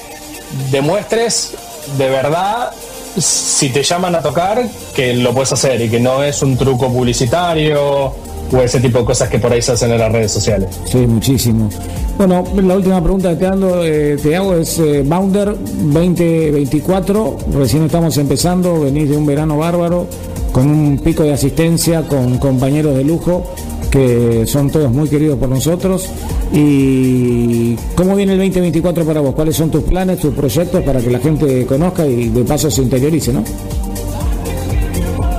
[0.72, 1.54] demuestres
[1.98, 2.72] de verdad
[3.18, 6.92] si te llaman a tocar, que lo puedes hacer y que no es un truco
[6.92, 8.14] publicitario
[8.52, 10.70] o ese tipo de cosas que por ahí se hacen en las redes sociales.
[10.86, 11.70] Sí, muchísimo.
[12.18, 17.84] Bueno, la última pregunta que te, ando, eh, te hago es eh, Bounder 2024, recién
[17.84, 20.08] estamos empezando, venís de un verano bárbaro,
[20.52, 23.46] con un pico de asistencia, con compañeros de lujo
[23.90, 26.10] que son todos muy queridos por nosotros.
[26.52, 29.36] ¿Y cómo viene el 2024 para vos?
[29.36, 32.82] ¿Cuáles son tus planes, tus proyectos para que la gente conozca y de paso se
[32.82, 33.44] interiorice, no?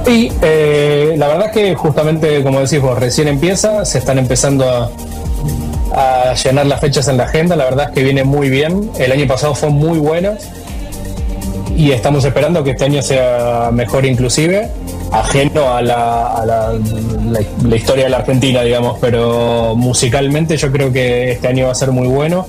[0.07, 4.69] Y eh, la verdad es que justamente, como decís vos, recién empieza, se están empezando
[4.69, 4.91] a,
[5.93, 9.13] a llenar las fechas en la agenda, la verdad es que viene muy bien, el
[9.13, 10.33] año pasado fue muy bueno
[11.77, 14.69] y estamos esperando que este año sea mejor inclusive
[15.13, 16.79] ajeno a, la,
[17.65, 21.75] la, historia de la Argentina, digamos, pero musicalmente yo creo que este año va a
[21.75, 22.47] ser muy bueno.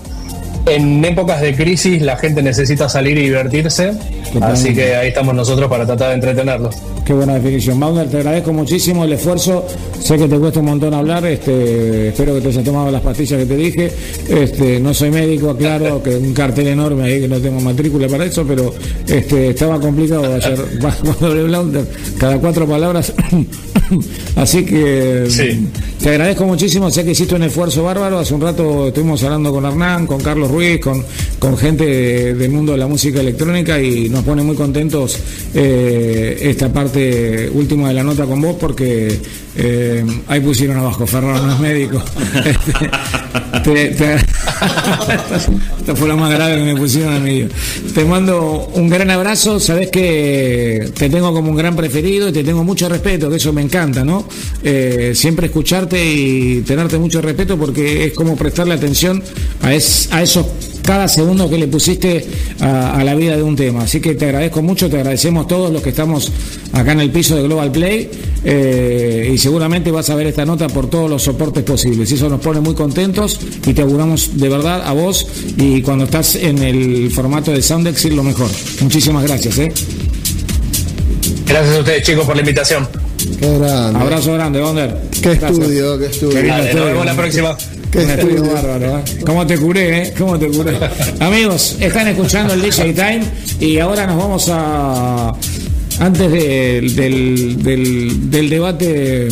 [0.65, 3.93] En épocas de crisis la gente necesita salir y divertirse,
[4.41, 6.75] así que ahí estamos nosotros para tratar de entretenerlos.
[7.05, 7.79] Qué buena definición.
[7.79, 9.65] Mauner, te agradezco muchísimo el esfuerzo.
[9.99, 11.25] Sé que te cuesta un montón hablar.
[11.25, 13.91] Este, espero que te hayas tomado las pastillas que te dije.
[14.29, 18.25] Este, no soy médico, claro, que un cartel enorme ahí que no tengo matrícula para
[18.25, 18.73] eso, pero
[19.07, 20.59] este, estaba complicado ayer
[21.19, 21.81] doble
[22.19, 23.13] cada cuatro palabras.
[24.35, 25.27] Así que
[26.01, 26.89] te agradezco muchísimo.
[26.91, 28.19] Sé que hiciste un esfuerzo bárbaro.
[28.19, 31.03] Hace un rato estuvimos hablando con Hernán, con Carlos Ruiz, con,
[31.39, 35.17] con gente del mundo de la música electrónica y nos pone muy contentos
[35.53, 39.19] eh, esta parte última de la nota con vos porque
[39.55, 42.03] eh, ahí pusieron abajo, Ferraro no es médico.
[43.61, 44.15] Este,
[45.79, 47.47] Esto fue lo más grave que me pusieron a mí.
[47.93, 52.43] Te mando un gran abrazo, sabes que te tengo como un gran preferido y te
[52.43, 54.25] tengo mucho respeto, que eso me encanta, ¿no?
[54.63, 59.21] Eh, siempre escucharte y tenerte mucho respeto porque es como prestarle atención
[59.61, 60.45] a, es, a esos
[60.91, 62.27] cada segundo que le pusiste
[62.59, 63.84] a, la vida de un tema.
[63.84, 66.30] Así que te agradezco mucho, te agradecemos todos los que estamos
[66.73, 68.11] acá en el piso de Global Play
[68.43, 72.11] eh, y seguramente vas a ver esta nota por todos los soportes posibles.
[72.11, 76.03] Y eso nos pone muy contentos y te auguramos de verdad a vos y cuando
[76.03, 78.49] estás en el formato de Soundex ir lo mejor.
[78.81, 79.59] Muchísimas gracias.
[79.59, 79.72] ¿eh?
[81.45, 82.85] Gracias a ustedes chicos por la invitación.
[83.39, 83.97] Qué grande.
[83.97, 84.97] Abrazo grande, Wonder.
[85.22, 86.43] Qué estudio, qué estudio.
[86.43, 87.55] nos vemos la próxima.
[87.91, 89.03] Qué estudio bárbaro, ¿eh?
[89.26, 90.13] ¿Cómo te curé, eh?
[90.18, 90.77] ¿Cómo te curé?
[91.19, 93.22] Amigos, están escuchando el DJ Time
[93.59, 95.34] y ahora nos vamos a
[95.99, 99.27] antes del, del, debate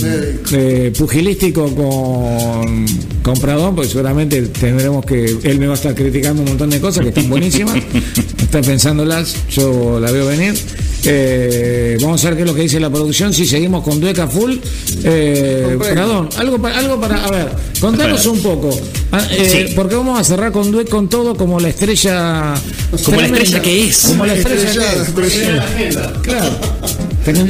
[0.52, 2.86] eh, pugilístico con,
[3.24, 5.38] con Pradón, porque seguramente tendremos que.
[5.44, 7.76] Él me va a estar criticando un montón de cosas que están buenísimas.
[8.38, 10.54] está pensándolas, yo la veo venir.
[11.06, 13.34] Eh, vamos a ver qué es lo que dice la producción.
[13.34, 14.58] Si seguimos con Dueca Full.
[15.04, 17.26] Eh, Pradón, algo para, algo para.
[17.26, 17.50] A ver,
[17.80, 18.70] contanos un poco.
[19.12, 22.54] Ah, eh, Porque vamos a cerrar con Dueca con todo como la estrella.
[23.04, 23.98] Como la estrella que es.
[24.08, 24.72] Como la estrella,
[25.78, 25.98] que es.
[26.22, 26.50] Claro.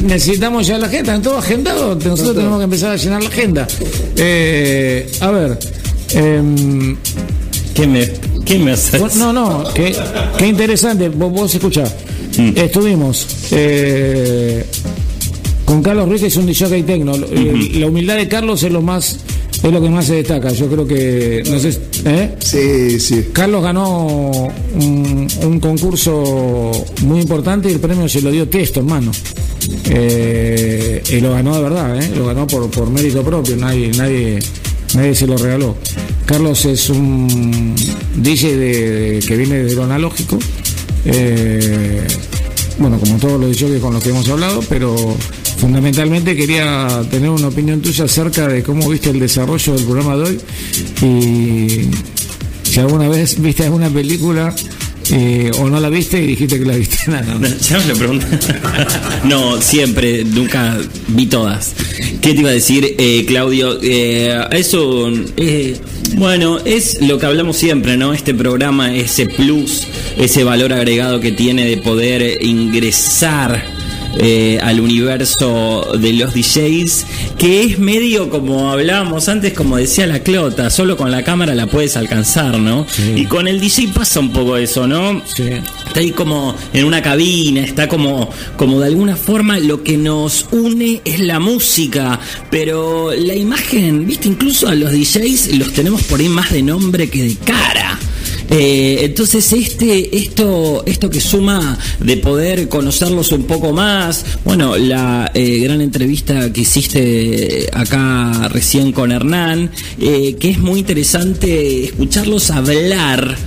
[0.04, 1.96] necesitamos ya la agenda, ¿están todo agendado?
[1.96, 3.68] Nosotros tenemos que empezar a llenar la agenda.
[4.16, 5.60] Eh, a ver.
[6.12, 6.98] Em,
[7.74, 8.12] ¿Qué me,
[8.46, 9.16] qué me haces?
[9.16, 9.96] No, no, qué,
[10.38, 11.08] qué interesante.
[11.10, 11.86] Vos, vos escuchá.
[12.38, 12.58] Mm.
[12.58, 14.66] Estuvimos eh,
[15.66, 17.16] con Carlos Ruiz, que es un DJ tecno.
[17.16, 19.20] Eh, la humildad de Carlos es lo más
[19.62, 20.52] es lo que más se destaca.
[20.52, 21.44] Yo creo que.
[21.50, 22.36] No sé, ¿eh?
[22.40, 23.26] Sí, sí.
[23.34, 26.72] Carlos ganó un, concurso
[27.04, 29.12] muy importante y el premio se lo dio Tiesto, hermano.
[29.86, 32.12] Eh, y lo ganó de verdad, ¿eh?
[32.16, 33.58] Lo ganó por, por mérito propio.
[33.58, 34.40] Nadie, nadie,
[34.96, 35.76] nadie se lo regaló.
[36.26, 37.76] Carlos es un
[38.16, 40.40] DJ de, que viene de lo analógico.
[41.06, 42.08] Eh,
[42.78, 44.96] bueno, como todos los DJs con los que hemos hablado, pero
[45.58, 50.24] fundamentalmente quería tener una opinión tuya acerca de cómo viste el desarrollo del programa de
[50.24, 50.40] hoy
[51.02, 51.90] y
[52.64, 54.56] si alguna vez viste alguna película
[55.12, 56.98] eh, o no la viste y dijiste que la viste.
[57.10, 58.26] No, Ya me lo pregunté.
[59.24, 60.78] no, siempre, nunca
[61.08, 61.74] vi todas.
[62.22, 63.80] ¿Qué te iba a decir, eh, Claudio?
[63.82, 65.12] Eh, eso,
[66.16, 68.14] bueno, es lo que hablamos siempre, ¿no?
[68.14, 69.88] Este programa, ese plus,
[70.18, 73.79] ese valor agregado que tiene de poder ingresar
[74.18, 77.06] eh, al universo de los DJs,
[77.38, 81.68] que es medio como hablábamos antes, como decía la Clota, solo con la cámara la
[81.68, 82.86] puedes alcanzar, ¿no?
[83.16, 85.22] Y con el DJ pasa un poco eso, ¿no?
[85.22, 90.48] Está ahí como en una cabina, está como, como de alguna forma lo que nos
[90.52, 92.20] une es la música,
[92.50, 97.10] pero la imagen, viste, incluso a los DJs los tenemos por ahí más de nombre
[97.10, 98.00] que de cara.
[98.50, 105.32] Eh, entonces, este, esto, esto que suma de poder conocerlos un poco más, bueno, la
[105.34, 109.70] eh, gran entrevista que hiciste acá recién con Hernán,
[110.00, 113.38] eh, que es muy interesante escucharlos hablar,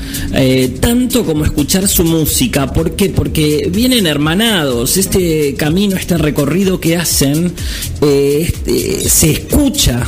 [0.80, 2.72] tanto como escuchar su música.
[2.72, 3.10] ¿Por qué?
[3.10, 7.52] Porque vienen hermanados, este camino, este recorrido que hacen,
[8.00, 10.06] este, se escucha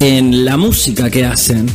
[0.00, 1.66] en la música que hacen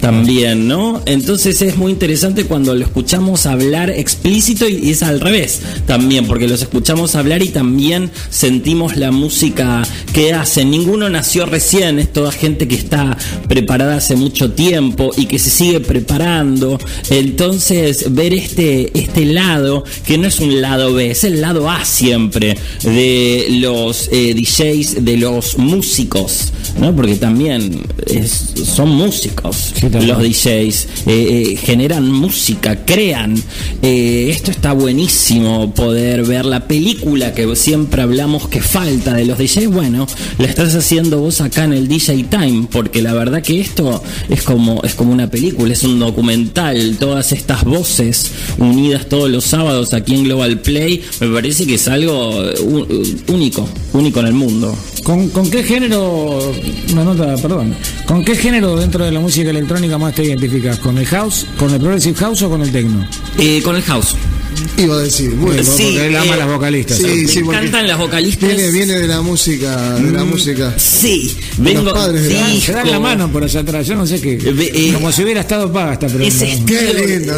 [0.00, 1.02] también, ¿no?
[1.06, 6.48] Entonces es muy interesante cuando lo escuchamos hablar explícito y es al revés también, porque
[6.48, 10.70] los escuchamos hablar y también sentimos la música que hacen.
[10.70, 13.16] Ninguno nació recién, es toda gente que está
[13.48, 16.78] preparada hace mucho tiempo y que se sigue preparando.
[17.10, 21.84] Entonces, ver este, este lado, que no es un lado B, es el lado A
[21.84, 26.94] siempre de los eh, DJs, de los músicos, ¿no?
[26.94, 27.82] Porque también
[28.54, 33.34] son músicos los DJs, eh, eh, generan música, crean.
[33.82, 39.38] Eh, esto está buenísimo, poder ver la película que siempre hablamos que falta de los
[39.38, 39.68] DJs.
[39.68, 40.06] Bueno,
[40.38, 44.42] la estás haciendo vos acá en el DJ Time, porque la verdad que esto es
[44.42, 49.94] como, es como una película, es un documental, todas estas voces unidas todos los sábados
[49.94, 52.42] aquí en Global Play, me parece que es algo
[53.28, 54.74] único, único en el mundo.
[55.02, 56.52] ¿Con, ¿Con, qué género,
[56.92, 57.76] una nota, perdón,
[58.06, 60.78] con qué género dentro de la música electrónica más te identificas?
[60.78, 63.06] ¿Con el house, con el progressive house o con el techno?
[63.38, 64.16] Eh, con el house.
[64.78, 66.98] Iba a decir, bueno, porque él ama eh, las vocalistas.
[66.98, 68.48] Sí, sí, me encantan las vocalistas.
[68.48, 70.74] Viene, viene de la música, de la mm, música.
[70.78, 71.82] Sí, vengo.
[71.82, 74.38] Los padres de se dan la mano por allá atrás, yo no sé qué.
[74.42, 76.26] Eh, como si hubiera estado paga esta pregunta.
[76.26, 77.34] Ese estilo, qué lindo,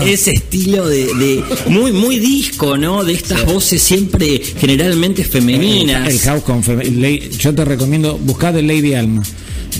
[0.00, 3.02] qué Ese estilo de, de, muy, muy disco, ¿no?
[3.02, 6.08] De estas voces siempre generalmente femeninas.
[6.08, 9.22] El, house con Yo te recomiendo buscar el Lady Alma.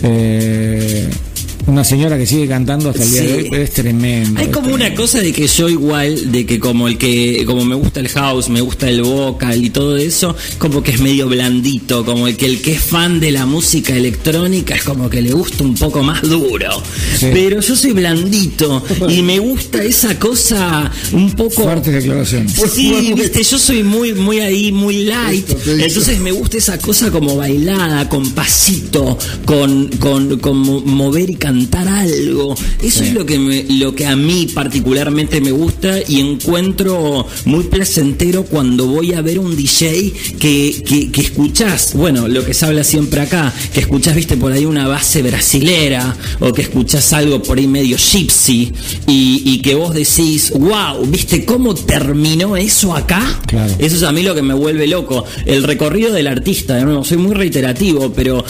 [0.02, 1.08] Eh,
[1.68, 4.40] una señora que sigue cantando hasta el día de hoy, es tremendo.
[4.40, 7.74] Hay como una cosa de que yo igual, de que como el que, como me
[7.74, 12.04] gusta el house, me gusta el vocal y todo eso, como que es medio blandito,
[12.06, 15.32] como el que el que es fan de la música electrónica es como que le
[15.32, 16.82] gusta un poco más duro.
[17.20, 21.64] Pero yo soy blandito y me gusta esa cosa un poco.
[21.64, 22.48] Fuerte declaración.
[22.48, 25.48] Sí, viste, yo soy muy, muy ahí, muy light.
[25.66, 31.57] Entonces me gusta esa cosa como bailada, con pasito, con, con, con mover y cantar
[31.58, 32.54] cantar algo.
[32.82, 37.64] Eso es lo que, me, lo que a mí particularmente me gusta y encuentro muy
[37.64, 42.66] placentero cuando voy a ver un DJ que, que, que escuchás, bueno, lo que se
[42.66, 47.42] habla siempre acá, que escuchás, viste, por ahí una base brasilera o que escuchás algo
[47.42, 48.72] por ahí medio gypsy
[49.08, 53.40] y, y que vos decís, wow, viste cómo terminó eso acá.
[53.78, 55.24] Eso es a mí lo que me vuelve loco.
[55.44, 58.44] El recorrido del artista, nuevo, soy muy reiterativo, pero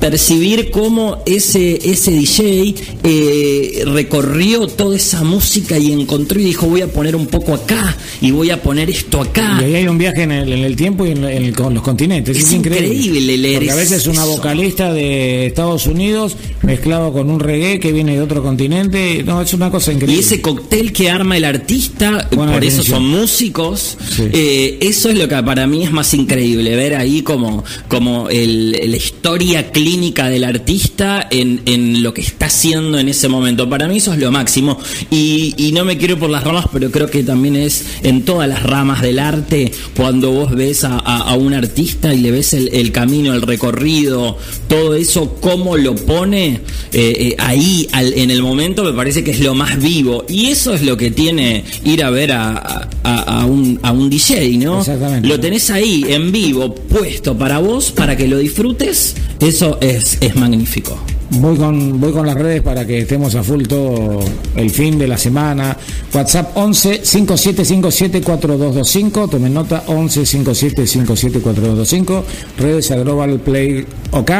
[0.00, 6.66] percibir cómo ese, ese DJ DJ eh, recorrió toda esa música y encontró y dijo
[6.66, 9.58] voy a poner un poco acá y voy a poner esto acá.
[9.60, 12.36] Y ahí hay un viaje en el, tiempo y en, con los continentes.
[12.36, 17.40] Es, increíble, leer Porque a veces es una vocalista de Estados Unidos mezclado con un
[17.40, 19.22] reggae que viene de otro continente.
[19.24, 20.16] No, es una cosa increíble.
[20.16, 25.28] Y ese cóctel que arma el artista, por eso son músicos, eh, eso es lo
[25.28, 30.44] que para mí es más increíble, ver ahí como, como el, la historia clínica del
[30.44, 33.68] artista en, en, lo que está haciendo en ese momento.
[33.68, 34.78] Para mí eso es lo máximo.
[35.10, 38.48] Y, y no me quiero por las ramas, pero creo que también es en todas
[38.48, 42.68] las ramas del arte, cuando vos ves a, a, un artista y le ves el,
[42.72, 44.36] el, camino, el recorrido,
[44.68, 46.60] todo eso, cómo lo pone eh,
[46.92, 50.24] eh, ahí al, en el momento, me parece que es lo más vivo.
[50.28, 54.58] Y eso es lo que tiene ir a ver a, a, un, a un DJ,
[54.58, 54.84] ¿no?
[55.22, 59.16] Lo tenés ahí, en vivo, puesto para vos, para que lo disfrutes.
[59.40, 60.98] Eso es, es magnífico.
[61.32, 64.18] Voy con, voy con las redes para que estemos a full todo
[64.56, 65.76] el fin de la semana.
[66.12, 69.28] WhatsApp 11 5757 4225.
[69.28, 72.24] Tomen nota 11 5757 4225.
[72.58, 74.30] Redes a Global Play OK.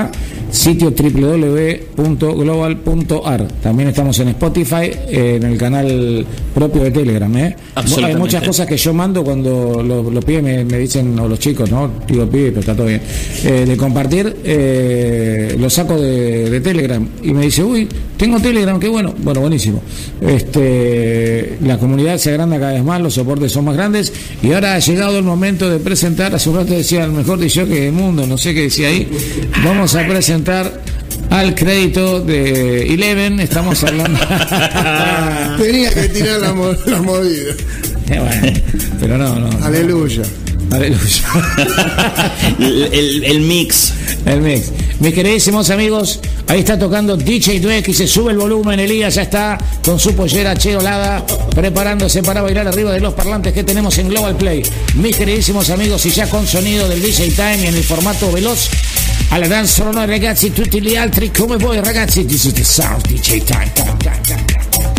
[0.51, 3.49] Sitio www.global.ar.
[3.63, 7.37] También estamos en Spotify, en el canal propio de Telegram.
[7.37, 7.55] ¿eh?
[8.03, 11.89] Hay muchas cosas que yo mando cuando los, pibes me, dicen, o los chicos, ¿no?
[12.09, 13.01] Digo pibes, pero está todo bien.
[13.45, 16.80] Eh, de compartir, eh, lo saco de, de Telegram
[17.23, 19.15] y me dice, uy, tengo Telegram, qué bueno.
[19.19, 19.83] Bueno, buenísimo.
[20.21, 24.13] Este, la comunidad se agranda cada vez más, los soportes son más grandes
[24.43, 27.67] y ahora ha llegado el momento de presentar, hace un rato decía el mejor DJ
[27.67, 29.09] del mundo, no sé qué decía ahí,
[29.65, 30.81] vamos a presentar
[31.31, 34.19] al crédito de Eleven, estamos hablando...
[35.59, 37.55] Tenía que tirar la, movida.
[38.13, 38.63] Eh,
[38.99, 39.65] pero no, no.
[39.65, 40.23] Aleluya.
[40.71, 41.23] Aleluya.
[42.59, 43.93] el, el, mix.
[44.25, 44.71] El mix.
[45.01, 48.79] Mis queridísimos amigos, ahí está tocando DJ Dweck y se sube el volumen.
[48.79, 51.25] Elías ya está con su pollera cheolada,
[51.55, 54.63] preparándose para bailar arriba de los parlantes que tenemos en Global Play.
[54.97, 58.69] Mis queridísimos amigos, y ya con sonido del DJ Time en el formato veloz,
[59.31, 63.43] alla dance sono ragazzi tutti gli altri come voi ragazzi this is the sound DJ
[63.45, 64.90] time, time, time, time.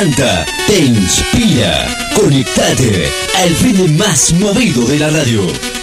[0.00, 1.86] Te levanta, te inspira.
[2.14, 5.79] Conectate al fin más movido de la radio.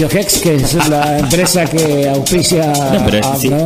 [0.00, 2.72] Antiojex, que es la empresa que auspicia.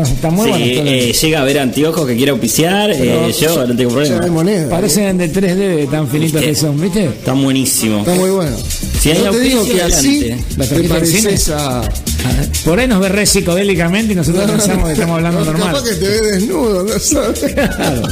[0.03, 0.65] está muy bueno.
[0.67, 2.91] Eh, llega a ver anteojos que quiere auspiciar.
[2.91, 4.69] Eh, yo no tengo problema.
[4.69, 7.05] Parecen de 3D tan finitos que son, ¿viste?
[7.05, 8.01] Están buenísimos.
[8.01, 8.57] Está muy bueno.
[9.01, 11.83] Si yo te digo que así te pareces a.
[12.65, 15.69] Por ahí nos ve re psicodélicamente y nosotros pensamos que estamos hablando normal.
[15.69, 17.39] Capaz que te ve desnudo, no sabes.
[17.55, 18.03] Claro.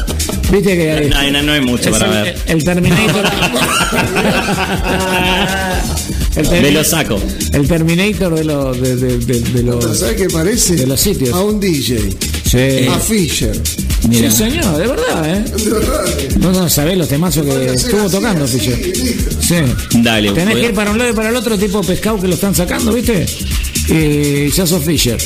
[0.52, 1.10] Viste que.
[1.10, 2.36] No, no, no hay mucho para ver.
[2.46, 3.24] El Terminator.
[6.36, 7.18] El Me lo saco.
[7.52, 8.80] El Terminator de los.
[8.80, 10.76] De, de, de, los ¿Sabes qué parece?
[10.76, 11.30] De los sitios.
[11.34, 12.10] A un DJ.
[12.44, 12.86] Sí.
[12.88, 13.60] A Fisher.
[14.10, 15.44] Sí, señor, de verdad, ¿eh?
[15.56, 16.04] De verdad.
[16.40, 18.78] No, no, sabés los temazos que estuvo tocando Fisher.
[19.40, 20.00] Sí.
[20.02, 20.32] Dale.
[20.32, 22.54] Tenés que ir para un lado y para el otro, tipo pescado que lo están
[22.54, 23.26] sacando, ¿viste?
[23.88, 25.18] Y ya sos Fisher.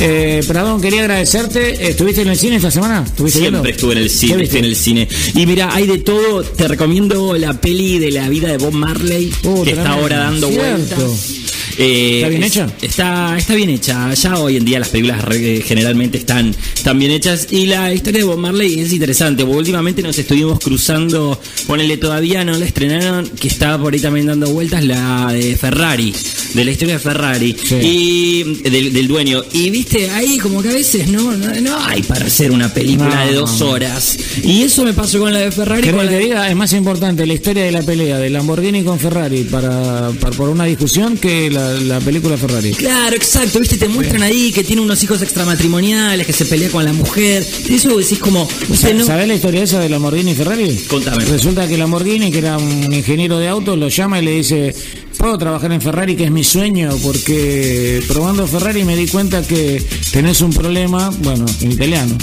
[0.00, 1.90] Eh, perdón, quería agradecerte.
[1.90, 3.04] ¿Estuviste en el cine esta semana?
[3.26, 5.08] Siempre estuve en el cine, estuve en el cine.
[5.34, 6.42] Y mira, hay de todo.
[6.42, 10.48] Te recomiendo la peli de la vida de Bob Marley, uh, que está ahora dando
[10.48, 11.37] vueltas.
[11.78, 12.66] Eh, ¿Está bien hecha?
[12.82, 14.12] Está, está bien hecha.
[14.12, 15.24] Ya hoy en día las películas
[15.64, 17.46] generalmente están, están bien hechas.
[17.52, 22.44] Y la historia de Bob Marley es interesante, porque últimamente nos estuvimos cruzando, ponele todavía
[22.44, 26.12] no la estrenaron, que estaba por ahí también dando vueltas la de Ferrari,
[26.54, 29.44] de la historia de Ferrari y del, dueño.
[29.52, 33.34] Y viste, ahí como que a veces no, no, hay para hacer una película de
[33.34, 34.18] dos horas.
[34.42, 35.88] Y eso me pasó con la de Ferrari.
[35.90, 36.50] Con la...
[36.50, 40.48] es más importante la historia de la pelea de Lamborghini con Ferrari para, para por
[40.48, 42.72] una discusión que la la, película Ferrari.
[42.72, 46.84] Claro, exacto, viste, te muestran ahí que tiene unos hijos extramatrimoniales, que se pelea con
[46.84, 47.46] la mujer.
[47.68, 48.48] Eso decís como.
[48.72, 50.76] ¿Sabés la historia esa de Lamborghini y Ferrari?
[50.88, 51.24] Contame.
[51.24, 54.74] Resulta que Lamborghini, que era un ingeniero de autos, lo llama y le dice:
[55.16, 59.82] Puedo trabajar en Ferrari, que es mi sueño, porque probando Ferrari me di cuenta que
[60.12, 62.16] tenés un problema, bueno, en italiano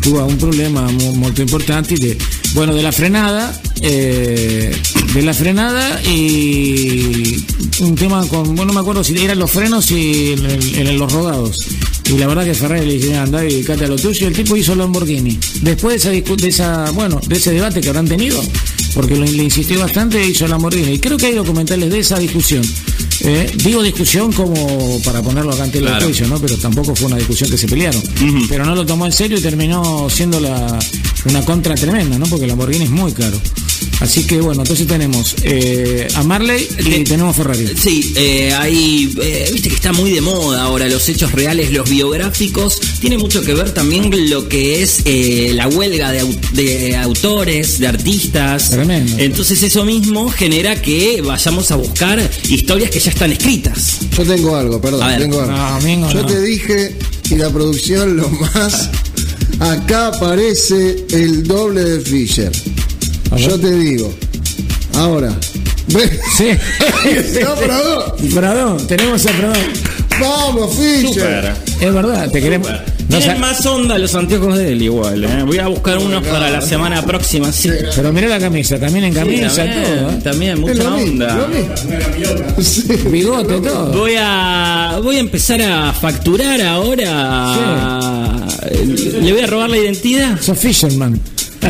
[0.00, 2.16] tuvo un problema muy, importante de,
[2.54, 4.74] bueno, de la frenada, eh,
[5.14, 7.44] de la frenada y
[7.80, 11.66] un tema con, bueno, no me acuerdo si eran los frenos y en, los rodados.
[12.06, 14.34] Y la verdad que Ferrari le dice, anda y cate a lo tuyo, y el
[14.34, 15.38] tipo hizo Lamborghini.
[15.62, 18.42] Después de esa, de esa, bueno, de ese debate que habrán tenido,
[18.94, 20.94] porque le insistió bastante, hizo Lamborghini.
[20.94, 22.62] Y creo que hay documentales de esa discusión.
[23.22, 26.40] Eh, digo discusión como para ponerlo acá ante el juicio, ¿no?
[26.40, 28.02] Pero tampoco fue una discusión que se pelearon.
[28.48, 30.78] Pero no lo tomó en serio y terminó siendo la,
[31.24, 32.26] una contra tremenda, ¿no?
[32.26, 33.38] Porque Lamborghini es muy caro.
[34.00, 37.68] Así que bueno, entonces tenemos eh, a Marley y tenemos Ferrari.
[37.76, 41.88] Sí, eh, hay, eh, viste que está muy de moda ahora los hechos reales, los
[41.88, 42.80] biográficos.
[43.00, 45.04] Tiene mucho que ver también lo que es
[45.54, 48.70] la huelga de, autores, de artistas.
[48.70, 49.16] Tremendo.
[49.18, 53.98] Entonces eso mismo genera que vayamos a buscar historias que ya están escritas.
[54.16, 55.18] Yo tengo algo, perdón.
[55.18, 56.10] Tengo algo.
[56.10, 56.96] Yo te dije
[57.30, 58.90] y la producción lo más.
[59.60, 62.50] Acá aparece el doble de Fisher.
[63.36, 64.12] Yo te digo.
[64.94, 65.34] Ahora.
[65.88, 66.48] Sí.
[67.42, 68.28] no, Pradón.
[68.34, 69.72] Pradón, tenemos a Pradón.
[70.20, 71.54] Vamos, Fischer.
[71.80, 72.70] Es verdad, te queremos.
[73.10, 75.42] No Tienen más onda los anteojos de él igual, ¿eh?
[75.44, 77.68] Voy a buscar unos para la semana próxima, sí.
[77.96, 80.10] Pero mira la camisa, también en camisa, también, todo.
[80.10, 80.20] ¿eh?
[80.22, 81.48] También, mucha onda.
[83.10, 83.92] Bigote, todo.
[83.98, 87.56] Voy a, voy a empezar a facturar ahora.
[89.20, 90.40] Le voy a robar la identidad.
[90.40, 91.20] Sos Fisherman.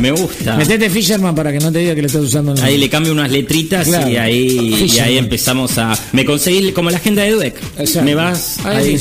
[0.01, 0.57] Me gusta.
[0.57, 3.31] Metete Fisherman para que no te diga que le estás usando Ahí le cambio unas
[3.31, 5.99] letritas y ahí y ahí empezamos a.
[6.13, 7.57] Me conseguí como la agenda de Dueck.
[8.03, 8.97] Me vas ahí,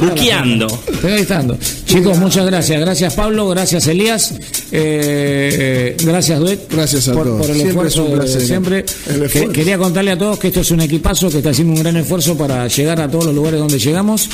[0.00, 0.66] buqueando.
[1.04, 1.58] estando.
[1.86, 2.80] Chicos, muchas gracias.
[2.80, 4.34] Gracias Pablo, gracias Elías,
[4.70, 6.60] eh, gracias Dueck.
[6.70, 7.46] Gracias a por, todos.
[7.46, 8.84] Por el esfuerzo de siempre.
[9.52, 12.36] quería contarle a todos que esto es un equipazo que está haciendo un gran esfuerzo
[12.36, 14.28] para llegar a todos los lugares donde llegamos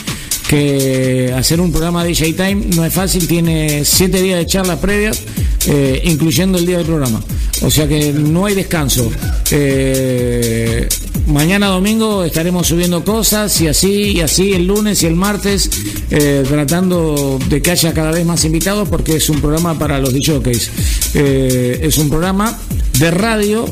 [0.49, 5.21] que hacer un programa DJ Time no es fácil, tiene siete días de charlas previas,
[5.67, 7.23] eh, incluyendo el día del programa.
[7.61, 9.13] O sea que no hay descanso.
[9.51, 10.89] Eh,
[11.27, 15.69] mañana domingo estaremos subiendo cosas y así, y así el lunes y el martes,
[16.11, 20.15] eh, tratando de que haya cada vez más invitados porque es un programa para los
[20.15, 20.71] DJs.
[21.15, 22.59] es un programa
[22.99, 23.67] de radio.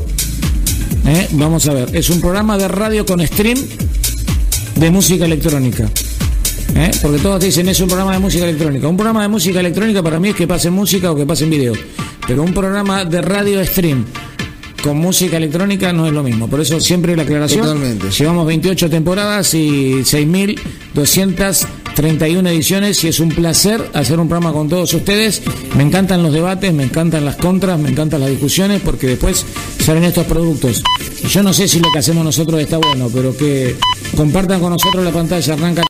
[1.32, 3.58] vamos a ver, es un programa de radio con stream
[4.74, 5.90] de música electrónica.
[6.74, 6.90] ¿Eh?
[7.00, 8.88] Porque todos dicen es un programa de música electrónica.
[8.88, 11.74] Un programa de música electrónica para mí es que pase música o que pase video.
[12.26, 14.04] Pero un programa de radio stream
[14.86, 16.48] con música electrónica no es lo mismo.
[16.48, 17.62] Por eso siempre la aclaración.
[17.62, 18.08] Totalmente.
[18.10, 24.94] Llevamos 28 temporadas y 6.231 ediciones y es un placer hacer un programa con todos
[24.94, 25.42] ustedes.
[25.76, 29.44] Me encantan los debates, me encantan las contras, me encantan las discusiones porque después
[29.84, 30.84] salen estos productos.
[31.28, 33.74] Yo no sé si lo que hacemos nosotros está bueno, pero que
[34.16, 35.54] compartan con nosotros la pantalla.
[35.54, 35.82] Arranca